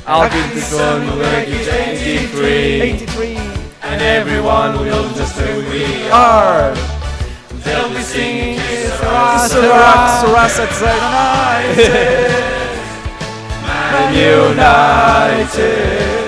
I'll 0.07 0.29
give 0.31 0.55
the 0.55 0.61
gun 0.77 1.19
like 1.19 1.49
it's 1.49 1.69
83. 1.69 2.47
83. 2.47 3.37
And 3.83 4.01
everyone 4.03 4.79
will 4.81 5.09
just 5.15 5.37
say 5.37 5.55
we 5.69 6.09
are. 6.11 6.75
They'll 7.63 7.91
be 7.91 8.01
singing 8.01 8.59
Sarah, 8.59 9.49
Sarah, 9.49 10.49
Sarah 10.49 10.49
Sarah 10.49 11.77
United. 11.77 12.31
Man 13.67 14.15
United. 14.15 16.20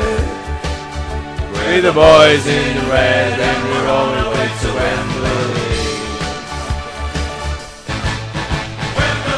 We're 1.73 1.81
the 1.81 1.91
boys 1.91 2.47
in 2.47 2.77
the 2.77 2.83
red 2.91 3.33
and 3.33 3.65
we're 3.65 3.89
all 3.89 4.13
the 4.13 4.29
way 4.29 4.45
to 4.61 4.69
Wembley. 4.77 5.41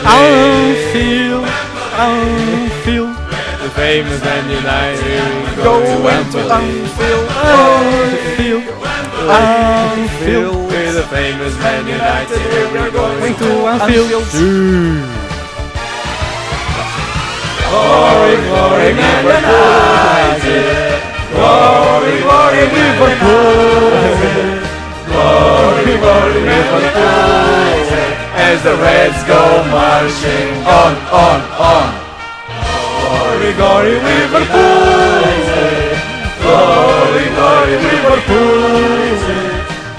Anfield. 0.03 1.47
Anfield. 1.95 3.15
The 3.63 3.71
famous 3.71 4.21
Man 4.25 4.51
United. 4.51 5.63
Go 5.63 5.79
into 5.79 6.41
Anfield. 6.51 7.31
Anfield. 7.31 8.65
Anfield. 9.31 10.73
We're 10.73 10.93
the 10.93 11.07
famous 11.07 11.57
Man 11.59 11.87
United. 11.87 12.41
We're 12.73 12.91
going 12.91 13.21
Going 13.21 13.35
to 13.35 13.45
to 13.45 13.67
Anfield. 13.69 14.27
Glory, 17.71 18.37
glory, 18.49 18.93
Man 18.93 19.25
United. 19.25 20.84
Glory, 21.35 22.23
glory, 22.23 22.63
Liverpool. 22.71 23.91
Glory, 25.11 25.99
glory, 25.99 26.41
Liverpool. 26.47 27.91
As 28.39 28.63
the 28.63 28.77
Reds 28.77 29.19
go 29.27 29.43
marching 29.67 30.55
on, 30.63 30.95
on, 31.11 31.41
on. 31.59 31.91
Glory, 33.03 33.51
glory, 33.59 33.99
Liverpool. 33.99 35.27
Glory, 36.39 37.27
glory, 37.35 37.77
Liverpool. 37.83 39.19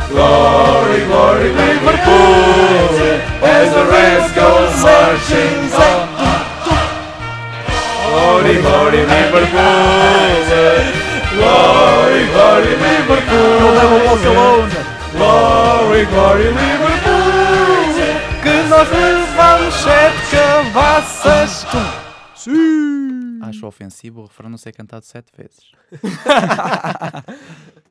Glory, 0.08 1.04
glory, 1.12 1.50
Liverpool. 1.52 2.96
As 3.44 3.68
the 3.76 3.84
Reds 3.92 4.32
go 4.40 4.72
marching 4.88 5.68
on. 5.76 6.00
On. 6.16 6.40
Glory, 8.08 8.56
glory, 8.62 9.06
Liverpool. 9.06 11.05
Glory, 11.36 12.26
glory, 12.34 12.72
Liverpool. 12.76 13.60
You'll 13.60 13.76
never 13.76 14.00
walk 14.06 14.24
alone. 14.26 14.70
Glory, 15.12 16.06
glory, 16.06 16.48
Liverpool. 16.48 17.26
Que 18.42 18.56
nós 18.70 18.88
levamos 18.90 19.74
sete 19.74 20.22
cabaças. 20.32 21.66
Acho 23.42 23.68
ofensivo 23.68 24.22
o 24.22 24.26
refrão 24.26 24.50
não 24.50 24.58
ser 24.58 24.72
cantado 24.72 25.06
sete 25.06 25.32
vezes. 25.38 25.72